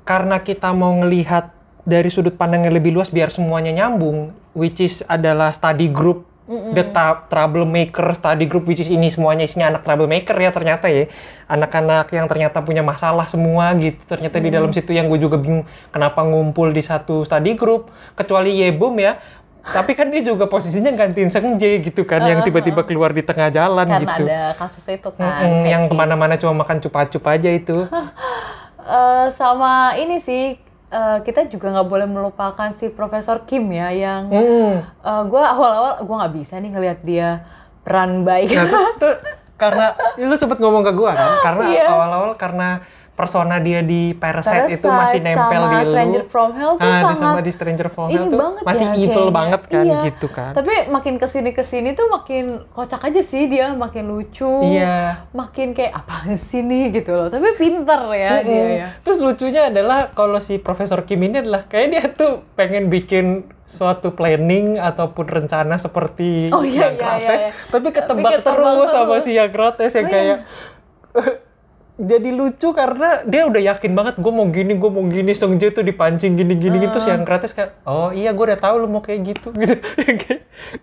karena 0.06 0.40
kita 0.40 0.72
mau 0.72 0.94
ngelihat 1.02 1.50
dari 1.86 2.10
sudut 2.10 2.38
pandang 2.38 2.66
yang 2.66 2.74
lebih 2.78 2.94
luas 2.94 3.10
biar 3.10 3.34
semuanya 3.34 3.74
nyambung, 3.74 4.34
which 4.54 4.80
is 4.80 5.02
adalah 5.06 5.52
study 5.52 5.90
group. 5.90 6.24
The 6.46 6.86
ta- 6.94 7.26
troublemaker 7.26 8.14
study 8.14 8.46
group 8.46 8.70
which 8.70 8.78
is 8.78 8.94
ini 8.94 9.10
semuanya 9.10 9.50
isinya 9.50 9.74
anak 9.74 9.82
troublemaker 9.82 10.38
ya 10.38 10.54
ternyata 10.54 10.86
ya. 10.94 11.10
Anak-anak 11.50 12.14
yang 12.14 12.30
ternyata 12.30 12.62
punya 12.62 12.86
masalah 12.86 13.26
semua 13.26 13.74
gitu 13.82 13.98
ternyata 14.06 14.38
di 14.38 14.54
dalam 14.54 14.70
situ 14.70 14.94
yang 14.94 15.10
gue 15.10 15.18
juga 15.18 15.42
bingung 15.42 15.66
kenapa 15.90 16.22
ngumpul 16.22 16.70
di 16.70 16.86
satu 16.86 17.26
study 17.26 17.58
group? 17.58 17.90
Kecuali 18.14 18.62
Yebum 18.62 18.94
ya 19.02 19.18
tapi 19.66 19.98
kan 19.98 20.14
dia 20.14 20.22
juga 20.22 20.46
posisinya 20.46 20.94
gantiin 20.94 21.34
Sengje 21.34 21.82
gitu 21.82 22.06
kan 22.06 22.22
yang 22.22 22.46
tiba-tiba 22.46 22.86
keluar 22.86 23.10
di 23.10 23.26
tengah 23.26 23.50
jalan 23.50 23.90
Karena 23.90 24.02
gitu. 24.06 24.24
ada 24.30 24.54
kasus 24.54 24.86
itu 24.86 25.10
kan. 25.18 25.26
Mm-mm, 25.26 25.66
yang 25.66 25.84
Peggy. 25.90 25.98
ke 25.98 26.02
mana-mana 26.06 26.34
cuma 26.38 26.54
makan 26.62 26.78
cupa-cup 26.86 27.26
aja 27.26 27.50
itu 27.50 27.90
Eh, 28.86 29.28
sama 29.34 29.98
ini 29.98 30.22
sih 30.22 30.54
eh, 30.88 31.18
kita 31.20 31.50
juga 31.50 31.74
nggak 31.74 31.90
boleh 31.90 32.06
melupakan 32.06 32.70
si 32.78 32.88
Profesor 32.88 33.42
Kim 33.44 33.66
ya 33.68 33.90
yang 33.90 34.30
Mm. 34.30 34.74
gue 35.26 35.42
awal-awal 35.44 36.00
gue 36.00 36.16
nggak 36.16 36.36
bisa 36.36 36.54
nih 36.56 36.70
ngelihat 36.70 37.00
dia 37.02 37.30
peran 37.82 38.22
baik. 38.22 38.54
Nah, 38.54 38.66
tuh, 38.70 38.86
tuh 39.02 39.16
karena 39.56 39.86
lu 40.18 40.36
sempet 40.36 40.60
ngomong 40.60 40.84
ke 40.84 40.92
gua 40.92 41.16
kan 41.16 41.32
karena 41.42 41.64
Iya. 41.72 41.86
awal-awal 41.88 42.32
karena 42.36 42.84
persona 43.16 43.56
dia 43.58 43.80
di 43.80 44.12
Parasite, 44.12 44.76
itu 44.76 44.84
Parasite 44.84 44.92
masih 44.92 45.20
nempel 45.22 45.48
sama 45.58 45.72
di 45.72 45.80
lu. 45.80 45.90
Stranger 45.90 46.24
from 46.26 46.50
Hell 46.52 46.74
tuh 46.74 46.84
ah, 46.84 46.92
di 46.92 47.00
sangat 47.02 47.16
sama 47.18 47.40
di 47.40 47.52
Stranger 47.52 47.88
from 47.88 48.08
Hell 48.08 48.28
tuh 48.28 48.38
banget 48.38 48.62
masih 48.62 48.86
ya 48.86 48.94
evil 48.94 49.08
kayaknya. 49.08 49.32
banget 49.34 49.62
kan 49.64 49.86
Iya. 49.86 50.00
gitu 50.04 50.28
kan. 50.28 50.52
Tapi 50.54 50.74
makin 50.88 51.14
ke 51.16 51.26
sini 51.26 51.50
ke 51.50 51.64
sini 51.64 51.90
tuh 51.92 52.08
makin 52.08 52.44
kocak 52.70 53.02
aja 53.02 53.22
sih 53.22 53.44
dia, 53.46 53.72
makin 53.74 54.04
lucu. 54.06 54.52
Iya. 54.68 55.24
Makin 55.32 55.68
kayak 55.72 55.94
apaan 55.96 56.36
sih 56.38 56.60
nih 56.60 56.92
gitu 56.94 57.12
loh. 57.12 57.28
Tapi 57.28 57.48
pinter 57.56 58.02
ya 58.12 58.32
dia 58.42 58.52
Mm-mm. 58.54 58.76
ya. 58.78 58.88
Terus 59.02 59.18
lucunya 59.18 59.62
adalah 59.68 60.12
kalau 60.12 60.38
si 60.38 60.58
Profesor 60.58 61.00
Kim 61.02 61.22
ini 61.22 61.40
adalah 61.40 61.64
kayak 61.64 61.88
dia 61.88 62.04
tuh 62.10 62.44
pengen 62.54 62.88
bikin 62.88 63.26
suatu 63.64 64.12
planning 64.12 64.76
ataupun 64.76 65.26
rencana 65.26 65.76
seperti 65.76 66.52
Oh, 66.52 66.62
iya, 66.62 66.86
yang 66.86 66.94
iya, 66.94 67.02
Krates, 67.02 67.42
iya, 67.42 67.50
iya. 67.50 67.52
tapi 67.66 67.88
ketebak 67.90 68.32
ketebak 68.38 68.46
terus 68.46 68.90
sama 68.90 69.16
si 69.18 69.32
yang 69.34 69.50
Krates 69.50 69.90
yang 69.92 70.06
Oh, 70.06 70.14
iya. 70.14 70.38
jadi 71.96 72.30
lucu 72.36 72.76
karena 72.76 73.24
dia 73.24 73.48
udah 73.48 73.62
yakin 73.72 73.96
banget 73.96 74.16
gue 74.20 74.34
mau 74.34 74.44
gini 74.52 74.76
gue 74.76 74.92
mau 74.92 75.08
gini 75.08 75.32
Song 75.32 75.56
Jae 75.56 75.72
tuh 75.72 75.88
dipancing 75.88 76.36
gini 76.36 76.60
gini 76.60 76.84
gitu. 76.84 77.00
Ah. 77.00 77.16
yang 77.16 77.24
Krates 77.24 77.56
kayak 77.56 77.80
oh 77.88 78.12
iya 78.12 78.36
gue 78.36 78.46
udah 78.52 78.60
tahu 78.60 78.84
lu 78.84 78.88
mau 78.92 79.00
kayak 79.00 79.32
gitu 79.32 79.56
gitu. 79.64 79.80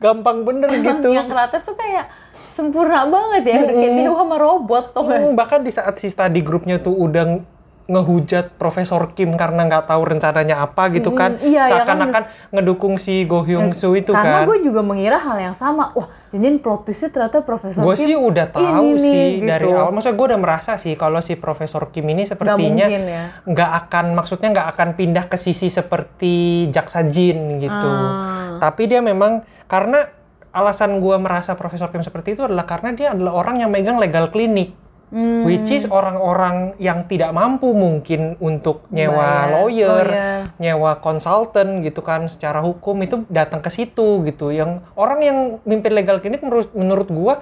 Gampang 0.01 0.48
bener 0.48 0.72
Emang 0.72 1.05
gitu. 1.05 1.09
yang 1.12 1.29
Krates 1.29 1.68
tuh 1.68 1.77
kayak 1.77 2.09
sempurna 2.53 3.09
banget 3.09 3.42
ya, 3.48 3.57
udah 3.64 3.77
kayak 3.81 3.92
dewa 3.96 4.16
sama 4.20 4.37
robot 4.37 4.85
tuh. 4.92 5.05
Hmm, 5.09 5.33
bahkan 5.33 5.64
di 5.64 5.72
saat 5.72 5.96
si 5.96 6.12
study 6.12 6.44
grupnya 6.44 6.77
tuh 6.77 6.92
udah 6.92 7.40
ngehujat 7.85 8.55
Profesor 8.55 9.11
Kim 9.11 9.35
karena 9.35 9.64
nggak 9.64 9.85
tahu 9.85 10.03
rencananya 10.07 10.61
apa 10.61 10.87
gitu 10.88 11.11
Mm, 11.11 11.16
kan 11.16 11.31
iya, 11.40 11.66
ya 11.66 11.83
kan. 11.83 11.99
seakan-akan 11.99 12.23
ngedukung 12.51 12.95
si 12.97 13.23
Go 13.23 13.42
Hyung 13.42 13.73
Soo 13.73 13.92
itu 13.92 14.11
Karena 14.11 14.40
kan 14.40 14.49
gue 14.49 14.59
juga 14.62 14.81
mengira 14.81 15.16
hal 15.16 15.37
yang 15.37 15.53
sama. 15.53 15.90
Wah, 15.92 16.07
jadi 16.29 16.57
plot 16.57 16.85
twistnya 16.85 17.11
ternyata 17.11 17.40
Profesor 17.40 17.83
gue 17.83 17.95
Kim 17.95 18.07
sih 18.07 18.16
udah 18.16 18.47
tahu 18.49 18.64
ini 18.88 19.03
sih 19.03 19.27
gitu. 19.37 19.47
dari 19.47 19.68
awal 19.68 19.90
maksudnya 19.90 20.14
gue 20.14 20.27
udah 20.29 20.40
merasa 20.40 20.73
sih 20.77 20.95
kalau 20.95 21.18
si 21.18 21.35
Profesor 21.35 21.83
Kim 21.88 22.07
ini 22.07 22.23
sepertinya 22.23 22.87
ya. 22.87 23.23
nggak 23.45 23.71
akan 23.83 24.05
maksudnya 24.12 24.49
nggak 24.51 24.68
akan 24.71 24.88
pindah 24.92 25.25
ke 25.27 25.37
sisi 25.37 25.68
seperti 25.68 26.35
Jaksa 26.68 27.05
Jin 27.05 27.59
gitu 27.59 27.71
Ah. 27.85 28.57
tapi 28.59 28.87
dia 28.87 28.99
memang 28.99 29.40
karena 29.66 30.07
alasan 30.49 30.97
gue 30.99 31.16
merasa 31.16 31.53
Profesor 31.53 31.88
Kim 31.88 32.01
seperti 32.01 32.33
itu 32.33 32.42
adalah 32.42 32.62
karena 32.62 32.92
dia 32.92 33.11
adalah 33.11 33.33
orang 33.35 33.59
yang 33.59 33.68
megang 33.68 33.97
legal 33.97 34.29
klinik 34.29 34.73
Hmm. 35.12 35.44
Which 35.44 35.68
is 35.68 35.85
orang-orang 35.92 36.72
yang 36.81 37.05
tidak 37.05 37.37
mampu 37.37 37.68
mungkin 37.77 38.40
untuk 38.40 38.88
nyewa 38.88 39.20
Bayar. 39.20 39.53
lawyer, 39.53 40.07
Lawyer. 40.09 40.40
nyewa 40.57 40.92
konsultan 41.05 41.85
gitu 41.85 42.01
kan 42.01 42.33
secara 42.33 42.64
hukum 42.64 42.96
itu 43.05 43.29
datang 43.29 43.61
ke 43.61 43.68
situ 43.68 44.25
gitu. 44.25 44.48
Yang 44.48 44.81
orang 44.96 45.20
yang 45.20 45.38
mimpin 45.68 45.92
legal 45.92 46.16
klinik 46.25 46.40
menurut 46.40 46.72
menurut 46.72 47.09
gua 47.12 47.35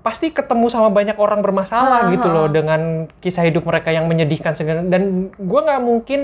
pasti 0.00 0.32
ketemu 0.32 0.72
sama 0.72 0.88
banyak 0.88 1.16
orang 1.20 1.44
bermasalah 1.44 2.08
Ah, 2.08 2.12
gitu 2.12 2.28
loh 2.32 2.48
dengan 2.48 3.04
kisah 3.20 3.44
hidup 3.44 3.68
mereka 3.68 3.92
yang 3.92 4.08
menyedihkan 4.08 4.56
segala 4.56 4.80
dan 4.80 5.28
gua 5.36 5.60
nggak 5.64 5.82
mungkin 5.84 6.20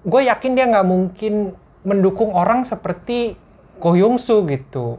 gue 0.00 0.22
yakin 0.26 0.56
dia 0.56 0.64
nggak 0.64 0.88
mungkin 0.88 1.52
mendukung 1.84 2.32
orang 2.32 2.64
seperti 2.64 3.36
Ko 3.80 3.92
Hyung 3.92 4.16
Soo 4.16 4.48
gitu 4.48 4.96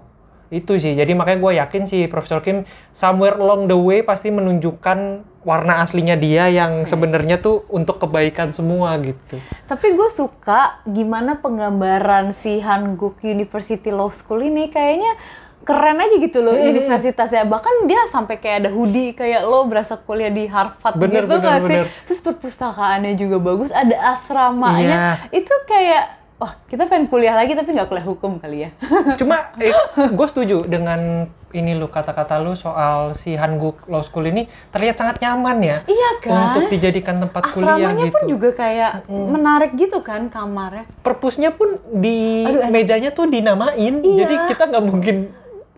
itu 0.52 0.76
sih 0.76 0.94
jadi 1.00 1.08
makanya 1.16 1.40
gue 1.40 1.52
yakin 1.64 1.84
si 1.88 2.12
Profesor 2.12 2.44
Kim 2.44 2.68
somewhere 2.92 3.40
along 3.40 3.72
the 3.72 3.80
way 3.80 4.04
pasti 4.04 4.28
menunjukkan 4.36 5.24
warna 5.48 5.82
aslinya 5.82 6.20
dia 6.20 6.52
yang 6.52 6.86
sebenarnya 6.86 7.42
tuh 7.42 7.66
untuk 7.72 7.98
kebaikan 7.98 8.54
semua 8.54 8.94
gitu 9.02 9.42
Tapi 9.66 9.96
gue 9.96 10.10
suka 10.14 10.84
gimana 10.86 11.40
penggambaran 11.40 12.36
si 12.44 12.62
Hanguk 12.62 13.18
University 13.26 13.90
Law 13.90 14.12
School 14.14 14.46
ini 14.46 14.70
kayaknya 14.70 15.18
keren 15.62 15.98
aja 16.02 16.16
gitu 16.18 16.42
loh 16.42 16.58
universitasnya. 16.58 17.46
Bahkan 17.46 17.86
dia 17.86 18.02
sampai 18.10 18.42
kayak 18.42 18.66
ada 18.66 18.70
hoodie 18.74 19.14
kayak 19.14 19.46
lo 19.46 19.66
berasa 19.70 19.94
kuliah 19.98 20.34
di 20.34 20.50
Harvard 20.50 20.98
Bener, 20.98 21.26
gitu 21.26 21.38
bener, 21.38 21.58
sih? 21.62 21.66
bener. 21.66 21.86
Terus 22.10 22.22
perpustakaannya 22.22 23.14
juga 23.14 23.38
bagus, 23.38 23.70
ada 23.70 23.94
asramanya. 24.18 24.82
Iya. 25.30 25.38
Itu 25.42 25.54
kayak 25.70 26.21
wah 26.42 26.58
kita 26.66 26.90
pengen 26.90 27.06
kuliah 27.06 27.38
lagi 27.38 27.54
tapi 27.54 27.70
nggak 27.70 27.86
kuliah 27.86 28.02
hukum 28.04 28.32
kali 28.36 28.66
ya. 28.66 28.70
cuma 29.22 29.54
eh, 29.56 29.70
gue 29.94 30.28
setuju 30.28 30.66
dengan 30.66 31.30
ini 31.52 31.76
lu 31.76 31.86
kata-kata 31.86 32.40
lu 32.40 32.56
soal 32.56 33.14
si 33.14 33.36
Hanguk 33.36 33.86
Law 33.86 34.02
School 34.02 34.26
ini 34.26 34.44
terlihat 34.72 34.98
sangat 34.98 35.20
nyaman 35.20 35.58
ya 35.62 35.78
Iya 35.86 36.10
kan? 36.18 36.32
untuk 36.50 36.72
dijadikan 36.72 37.20
tempat 37.20 37.52
kuliah 37.52 37.78
Asramanya 37.78 38.04
gitu 38.04 38.16
pun 38.16 38.22
juga 38.26 38.50
kayak 38.56 38.92
menarik 39.06 39.72
gitu 39.76 40.02
kan 40.02 40.28
kamarnya. 40.28 40.90
perpusnya 41.00 41.52
pun 41.52 41.78
di 41.94 42.42
Aduh, 42.44 42.72
mejanya 42.72 43.12
tuh 43.12 43.28
dinamain 43.28 43.94
Iya. 43.94 44.18
jadi 44.18 44.36
kita 44.50 44.64
nggak 44.66 44.84
mungkin 44.84 45.18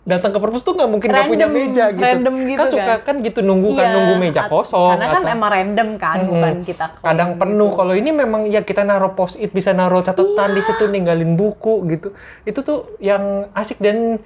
datang 0.03 0.29
ke 0.29 0.37
perpus 0.37 0.61
tuh 0.61 0.75
nggak 0.75 0.89
mungkin 0.89 1.07
nggak 1.07 1.31
punya 1.31 1.47
meja 1.47 1.85
gitu 1.89 2.03
random 2.03 2.35
gitu 2.43 2.59
kan 2.59 2.67
suka 2.67 2.83
kan. 2.93 2.99
kan 3.01 3.15
gitu 3.23 3.39
nunggu 3.39 3.71
kan 3.71 3.85
Iya, 3.85 3.93
nunggu 3.93 4.13
meja 4.17 4.41
kosong 4.45 4.89
Karena 4.91 5.07
kan 5.07 5.21
atau- 5.21 5.31
emang 5.31 5.49
random 5.49 5.89
kan, 5.95 6.17
Mm-mm. 6.17 6.29
bukan 6.29 6.53
kita 6.61 6.85
kadang 6.99 7.29
penuh 7.35 7.69
gitu. 7.69 7.77
kalau 7.77 7.93
ini 7.93 8.09
memang 8.11 8.41
ya 8.45 8.61
kita 8.61 8.81
naruh 8.81 9.11
post 9.11 9.35
it 9.37 9.49
bisa 9.49 9.71
naruh 9.71 9.99
catatan 9.99 10.27
Iya. 10.45 10.55
di 10.55 10.61
situ 10.61 10.83
ninggalin 10.85 11.33
buku 11.33 11.87
gitu 11.87 12.11
itu 12.43 12.59
tuh 12.59 12.99
yang 12.99 13.23
asik 13.53 13.79
dan 13.79 14.19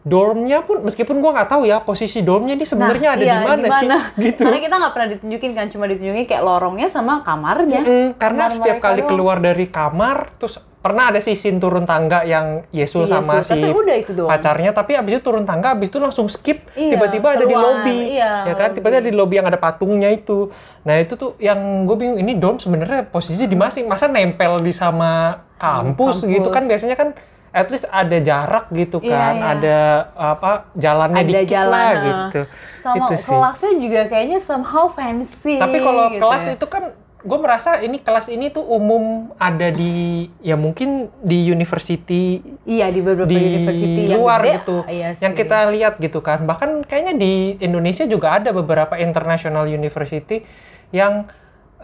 dormnya 0.00 0.62
pun 0.62 0.80
meskipun 0.80 1.18
gua 1.18 1.34
nggak 1.34 1.50
tahu 1.50 1.62
ya 1.64 1.76
posisi 1.78 2.22
dormnya 2.22 2.54
ini 2.54 2.64
sebenarnya 2.64 3.08
Nah, 3.10 3.16
ada 3.18 3.20
iya, 3.22 3.34
di 3.34 3.44
mana 3.44 3.66
sih 3.76 3.88
gitu 4.24 4.42
Karena 4.42 4.60
kita 4.62 4.74
nggak 4.78 4.92
pernah 4.94 5.08
ditunjukin 5.10 5.50
kan, 5.52 5.66
cuma 5.68 5.84
ditunjukin 5.84 6.24
kayak 6.24 6.40
lorongnya 6.40 6.88
sama 6.88 7.20
kamarnya. 7.20 7.82
Mm, 7.82 8.06
karena 8.14 8.46
Kamar 8.46 8.56
setiap 8.56 8.78
kali 8.80 9.02
keluar 9.04 9.36
dari 9.38 9.66
kamar 9.66 10.32
terus 10.36 10.56
pernah 10.80 11.12
ada 11.12 11.20
sih 11.20 11.32
scene 11.32 11.56
turun 11.56 11.84
tangga 11.84 12.24
yang 12.24 12.64
Yesus 12.70 13.04
Si 13.04 13.12
sama 13.12 13.36
Yesus, 13.36 13.46
si 13.46 13.52
tapi 13.54 13.68
udah 13.68 13.96
itu 13.96 14.12
doang. 14.12 14.28
pacarnya 14.28 14.72
tapi 14.72 14.96
abis 14.96 15.12
itu 15.12 15.22
turun 15.22 15.44
tangga 15.44 15.72
abis 15.72 15.88
itu 15.88 15.98
langsung 15.98 16.24
skip 16.26 16.64
Iya, 16.72 16.96
tiba-tiba 16.96 17.28
ada 17.30 17.44
di 17.44 17.52
lobby 17.54 17.98
iya, 18.14 18.48
ya 18.48 18.54
kan 18.54 18.72
tiba-tiba 18.72 18.98
ada 18.98 19.06
di 19.06 19.14
lobby 19.14 19.34
yang 19.36 19.46
ada 19.46 19.56
patungnya 19.56 20.08
itu 20.08 20.48
nah 20.80 20.96
itu 20.96 21.12
tuh 21.14 21.36
yang 21.36 21.60
gue 21.84 21.94
bingung 21.94 22.16
ini 22.16 22.32
dorm 22.34 22.56
sebenarnya 22.56 23.04
posisi 23.04 23.44
di 23.44 23.54
masing 23.54 23.84
masa 23.84 24.08
nempel 24.08 24.58
di 24.58 24.72
sama 24.72 25.44
kampus, 25.54 26.24
Kampus. 26.24 26.32
gitu 26.32 26.48
kan 26.48 26.64
biasanya 26.64 26.96
kan 26.96 27.12
at 27.50 27.66
least 27.66 27.84
ada 27.84 28.16
jarak 28.16 28.70
gitu 28.70 28.96
Iya, 28.98 29.10
kan 29.10 29.34
iya. 29.34 29.46
ada 29.52 29.78
apa 30.16 30.50
jalannya 30.72 31.18
ada 31.18 31.28
dikit 31.28 31.50
jalan 31.50 31.68
lah 31.68 31.84
eh, 31.84 32.00
gitu 32.00 32.40
Sama 32.80 32.96
Itu 32.96 33.14
sih. 33.18 33.28
kelasnya 33.28 33.72
juga 33.76 34.00
kayaknya 34.06 34.38
somehow 34.40 34.86
fancy. 34.88 35.54
Tapi 35.58 35.76
kalau 35.78 36.08
gitu 36.08 36.22
kelas 36.22 36.44
ya. 36.46 36.52
itu 36.54 36.64
kan 36.64 36.84
gue 37.20 37.38
merasa 37.38 37.84
ini 37.84 38.00
kelas 38.00 38.32
ini 38.32 38.48
tuh 38.48 38.64
umum 38.64 39.28
ada 39.36 39.68
di 39.68 40.26
ya 40.40 40.56
mungkin 40.56 41.12
di 41.20 41.44
university. 41.46 42.40
Iya 42.64 42.88
di 42.88 43.00
beberapa 43.04 43.28
di 43.28 43.36
university 43.36 44.02
yang 44.08 44.20
luar 44.20 44.40
gede, 44.40 44.52
gitu. 44.60 44.76
Iya 44.88 45.08
yang 45.20 45.32
kita 45.36 45.58
lihat 45.68 45.94
gitu 46.00 46.24
kan. 46.24 46.48
Bahkan 46.48 46.88
kayaknya 46.88 47.14
di 47.20 47.60
Indonesia 47.60 48.08
juga 48.08 48.40
ada 48.40 48.50
beberapa 48.50 48.96
international 48.96 49.68
university 49.68 50.42
yang 50.90 51.28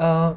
eh, 0.00 0.30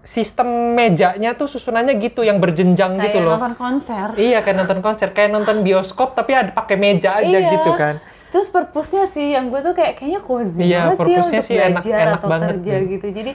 sistem 0.00 0.72
mejanya 0.72 1.36
tuh 1.36 1.52
susunannya 1.52 2.00
gitu 2.00 2.24
yang 2.24 2.40
berjenjang 2.40 2.96
kayak 2.96 3.12
gitu 3.12 3.18
loh. 3.28 3.36
nonton 3.36 3.54
konser. 3.60 4.16
iya 4.16 4.40
kayak 4.40 4.56
nonton 4.64 4.80
konser. 4.80 5.12
Kayak 5.12 5.36
nonton 5.36 5.60
bioskop 5.60 6.16
tapi 6.16 6.32
ada 6.32 6.48
pakai 6.56 6.80
meja 6.80 7.20
aja 7.20 7.36
Iya. 7.36 7.52
gitu 7.52 7.72
kan 7.76 8.00
Terus 8.28 8.48
purpose-nya 8.48 9.04
sih 9.06 9.32
yang 9.32 9.48
gue 9.48 9.58
tuh 9.58 9.72
kayak 9.72 9.96
kayaknya 9.96 10.20
cozy 10.20 10.62
Iya, 10.66 10.92
banget 10.92 11.06
ya 11.08 11.20
untuk 11.22 11.42
sih 11.42 11.56
enak- 11.56 11.80
belajar 11.80 12.04
enak 12.04 12.18
atau 12.18 12.28
banget 12.28 12.48
kerja 12.50 12.72
nih. 12.74 12.86
gitu. 12.90 13.06
Jadi 13.10 13.32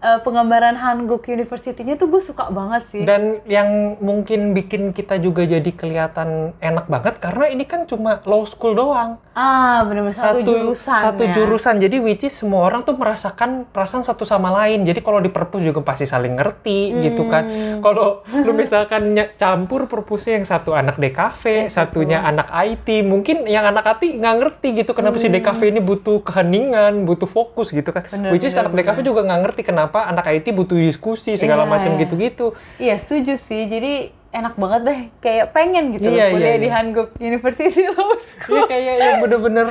eh, 0.00 0.18
penggambaran 0.24 0.76
Hanguk 0.76 1.28
University-nya 1.28 2.00
tuh 2.00 2.08
gue 2.08 2.22
suka 2.24 2.48
banget 2.48 2.82
sih. 2.90 3.02
Dan 3.04 3.44
yang 3.44 4.00
mungkin 4.00 4.56
bikin 4.56 4.96
kita 4.96 5.20
juga 5.20 5.44
jadi 5.44 5.70
kelihatan 5.70 6.56
enak 6.58 6.88
banget 6.88 7.14
karena 7.20 7.46
ini 7.52 7.64
kan 7.68 7.84
cuma 7.84 8.18
law 8.24 8.42
school 8.48 8.72
doang. 8.74 9.20
ah 9.30 9.86
benar-benar 9.86 10.20
satu, 10.20 10.42
jurusan 10.42 11.00
satu 11.00 11.22
ya. 11.24 11.32
jurusan. 11.32 11.74
Jadi 11.80 11.96
which 12.02 12.26
is 12.26 12.34
semua 12.34 12.66
orang 12.66 12.84
tuh 12.84 12.98
merasakan 12.98 13.64
perasaan 13.70 14.04
satu 14.04 14.26
sama 14.26 14.52
lain. 14.52 14.84
Jadi 14.84 15.00
kalau 15.00 15.22
di 15.22 15.32
perpus 15.32 15.64
juga 15.64 15.80
pasti 15.80 16.04
saling 16.04 16.34
ngerti 16.36 16.92
gitu 17.08 17.24
kan. 17.30 17.46
Hmm. 17.46 17.78
Kalau 17.80 18.26
lu 18.46 18.52
misalkan 18.52 19.16
campur 19.40 19.86
perpusnya 19.86 20.42
yang 20.42 20.46
satu 20.48 20.76
anak 20.76 21.00
DKV, 21.00 21.72
satunya 21.72 22.20
anak 22.20 22.52
IT, 22.52 23.06
mungkin 23.06 23.46
yang 23.48 23.64
anak 23.64 23.96
IT 23.96 24.18
nggak 24.20 24.36
ngerti 24.44 24.68
gitu 24.84 24.92
kenapa 24.92 25.16
si 25.16 25.32
DKV 25.32 25.60
ini 25.72 25.80
butuh 25.80 26.20
keheningan, 26.20 27.06
butuh 27.08 27.30
fokus 27.30 27.72
gitu 27.72 27.94
kan. 27.94 28.04
Hmm. 28.10 28.20
Bener, 28.20 28.30
which 28.36 28.44
is 28.44 28.52
bener, 28.52 28.68
anak 28.68 28.72
DKV 28.76 28.98
juga 29.06 29.20
nggak 29.24 29.40
ngerti 29.46 29.62
kenapa 29.64 29.89
anak 29.92 30.30
IT 30.30 30.46
butuh 30.50 30.76
diskusi 30.76 31.34
segala 31.34 31.62
Iya, 31.62 31.70
macam 31.70 31.90
iya. 31.90 32.00
gitu-gitu. 32.00 32.46
Iya 32.76 32.94
setuju 32.96 33.34
sih. 33.34 33.64
Jadi 33.64 33.92
enak 34.30 34.54
banget 34.54 34.80
deh. 34.84 35.00
Kayak 35.18 35.46
pengen 35.50 35.84
gitu 35.92 36.06
Iya, 36.06 36.28
loh 36.28 36.38
kuliah 36.38 36.48
iya, 36.48 36.56
di 36.56 36.68
iya. 36.70 36.76
Hanguk 36.76 37.08
University 37.16 37.66
Law 37.88 38.12
Iya 38.12 38.22
School. 38.22 38.64
kayak 38.64 38.94
yang 38.96 39.16
bener-bener 39.18 39.66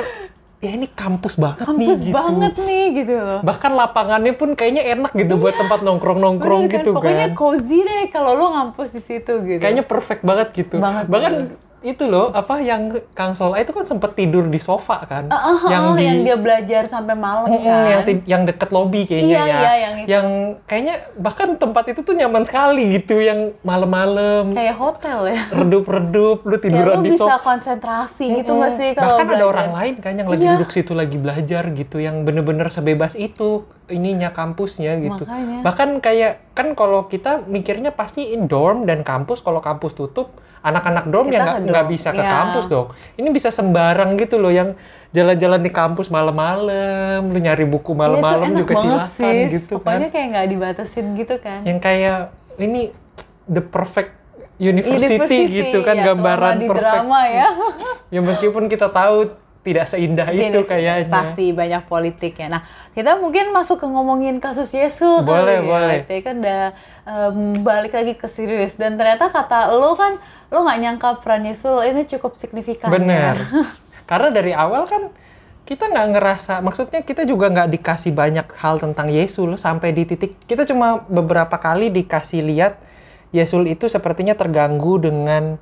ya 0.59 0.75
ini 0.75 0.91
kampus 0.91 1.39
banget 1.39 1.63
nih 1.63 1.67
Kampus 1.71 1.99
gitu. 2.01 2.11
banget 2.11 2.53
nih 2.59 2.83
gitu 2.93 3.15
loh. 3.15 3.39
Bahkan 3.39 3.71
lapangannya 3.71 4.33
pun 4.33 4.49
kayaknya 4.53 4.83
enak 4.89 5.11
gitu 5.13 5.33
buat 5.35 5.55
tempat 5.55 5.79
nongkrong-nongkrong 5.79 6.67
kan? 6.67 6.73
gitu 6.75 6.91
Pokoknya 6.91 7.31
kan. 7.31 7.39
cozy 7.39 7.79
deh 7.79 8.11
kalau 8.11 8.35
lo 8.35 8.51
ngampus 8.51 8.91
di 8.91 8.99
situ 8.99 9.39
gitu. 9.39 9.55
Kayaknya 9.57 9.83
perfect 9.83 10.19
banget 10.21 10.51
gitu. 10.51 10.75
Banget, 10.77 11.07
Bahkan 11.07 11.33
banget. 11.47 11.68
Itu 11.81 12.03
loh 12.03 12.29
apa 12.29 12.59
yang 12.59 12.81
Kang 13.11 13.31
Sola 13.31 13.55
itu 13.55 13.69
kan 13.69 13.83
sempet 13.83 14.11
tidur 14.11 14.43
di 14.43 14.57
sofa 14.57 14.99
kan. 15.01 15.27
Ah, 15.27 15.49
ah, 15.49 15.59
yang 15.67 15.85
di 15.93 16.03
yang 16.03 16.19
dia 16.21 16.35
belajar 16.35 16.83
sampai 16.85 17.13
malam 17.13 17.45
Mm-mm, 17.45 17.63
kan. 17.63 17.85
yang 17.87 18.01
yang 18.25 18.41
deket 18.43 18.69
lobby 18.69 19.03
kayaknya 19.03 19.29
Iya, 19.29 19.43
ya. 19.45 19.57
iya, 19.57 19.73
yang 19.79 19.95
itu. 19.97 20.59
kayaknya 20.65 20.95
bahkan 21.15 21.55
tempat 21.55 21.87
itu 21.87 22.01
tuh 22.01 22.11
nyaman 22.11 22.43
sekali 22.43 22.99
gitu 22.99 23.15
yang 23.17 23.55
malam-malam 23.61 24.51
kayak 24.51 24.75
hotel 24.75 25.19
ya. 25.25 25.39
redup-redup 25.49 26.37
lu 26.41 26.51
Kayak 26.51 26.63
tiduran 26.65 26.95
lo 26.95 27.01
di 27.01 27.09
bisa 27.09 27.23
sofa. 27.25 27.37
konsentrasi 27.39 28.25
gitu 28.35 28.49
Mm-mm. 28.49 28.59
nggak 28.59 28.73
sih 28.75 28.89
kalau 28.91 29.05
bahkan 29.09 29.25
ada 29.25 29.31
belajar? 29.33 29.49
orang 29.49 29.69
lain 29.73 29.93
kan 29.97 30.13
yang 30.13 30.27
lagi 30.27 30.37
Iya. 30.41 30.51
duduk 30.55 30.69
situ 30.69 30.91
lagi 30.93 31.17
belajar 31.17 31.63
gitu 31.71 31.97
yang 31.97 32.15
bener-bener 32.21 32.67
sebebas 32.67 33.15
itu 33.15 33.49
ininya 33.87 34.29
kampusnya 34.29 34.99
gitu 34.99 35.23
Makanya. 35.23 35.59
bahkan 35.61 35.89
kayak 35.97 36.43
kan 36.51 36.73
kalau 36.73 37.05
kita 37.05 37.41
mikirnya 37.45 37.89
pasti 37.89 38.29
in 38.29 38.45
dorm 38.45 38.83
dan 38.83 39.01
kampus 39.01 39.39
kalau 39.39 39.59
kampus 39.59 39.93
tutup 39.93 40.29
anak-anak 40.59 41.05
dorm 41.07 41.27
Kita 41.31 41.39
ya 41.39 41.63
nggak 41.63 41.85
bisa 41.87 42.09
ke 42.11 42.19
iya. 42.19 42.29
kampus 42.29 42.65
dong 42.67 42.87
ini 43.15 43.27
bisa 43.31 43.49
sembarang 43.49 44.19
gitu 44.19 44.35
loh 44.35 44.51
yang 44.51 44.75
jalan-jalan 45.09 45.61
di 45.63 45.71
kampus 45.73 46.07
malam-malam 46.07 47.25
lu 47.25 47.39
nyari 47.41 47.65
buku 47.65 47.97
malam-malam 47.97 48.45
Iya, 48.45 48.53
itu 48.53 48.61
juga 48.61 48.73
enak 48.73 48.77
banget 48.77 49.09
silakan 49.09 49.33
sih. 49.33 49.53
gitu 49.57 49.73
Pokoknya 49.81 49.99
kan 49.99 50.11
kayak 50.11 50.27
nggak 50.29 50.47
dibatasin 50.47 51.05
gitu 51.17 51.35
kan. 51.41 51.59
yang 51.65 51.79
kayak 51.81 52.19
ini 52.59 52.81
the 53.49 53.63
perfect 53.63 54.13
university, 54.59 55.39
gitu 55.47 55.79
kan 55.81 55.95
ya, 55.95 56.11
gambaran 56.11 56.59
di 56.59 56.67
perfect. 56.67 56.83
drama 56.83 57.19
ya. 57.25 57.47
ya 58.11 58.19
meskipun 58.19 58.67
kita 58.67 58.91
tahu 58.91 59.31
tidak 59.69 59.85
seindah 59.85 60.27
itu 60.33 60.65
kayaknya. 60.65 61.13
Pasti 61.13 61.53
banyak 61.53 61.85
politiknya. 61.85 62.47
Nah, 62.57 62.61
kita 62.97 63.21
mungkin 63.21 63.53
masuk 63.53 63.77
ke 63.77 63.87
ngomongin 63.87 64.41
kasus 64.41 64.73
Yesus 64.73 65.21
boleh, 65.21 65.61
kali 65.61 65.69
boleh. 65.69 65.99
ya. 66.01 66.05
Boleh, 66.09 66.21
kan 66.25 66.35
udah 66.41 66.63
um, 67.05 67.37
balik 67.61 67.93
lagi 67.93 68.17
ke 68.17 68.25
serius 68.25 68.73
dan 68.73 68.97
ternyata 68.97 69.29
kata 69.29 69.69
lo 69.69 69.93
kan 69.93 70.17
lo 70.49 70.65
nggak 70.65 70.79
nyangka 70.81 71.09
peran 71.21 71.45
Yesus 71.45 71.85
ini 71.85 72.09
cukup 72.09 72.33
signifikan. 72.33 72.89
Bener. 72.89 73.45
Ya? 73.45 73.63
Karena 74.09 74.33
dari 74.33 74.57
awal 74.57 74.89
kan 74.89 75.13
kita 75.69 75.85
nggak 75.85 76.17
ngerasa, 76.17 76.65
maksudnya 76.65 77.05
kita 77.05 77.29
juga 77.29 77.45
nggak 77.53 77.69
dikasih 77.77 78.09
banyak 78.09 78.49
hal 78.57 78.81
tentang 78.81 79.13
Yesus 79.13 79.61
sampai 79.61 79.93
di 79.93 80.01
titik 80.09 80.33
kita 80.49 80.65
cuma 80.65 81.05
beberapa 81.05 81.61
kali 81.61 81.93
dikasih 81.93 82.41
lihat 82.41 82.81
Yesus 83.29 83.61
itu 83.69 83.85
sepertinya 83.85 84.33
terganggu 84.33 84.97
dengan 84.97 85.61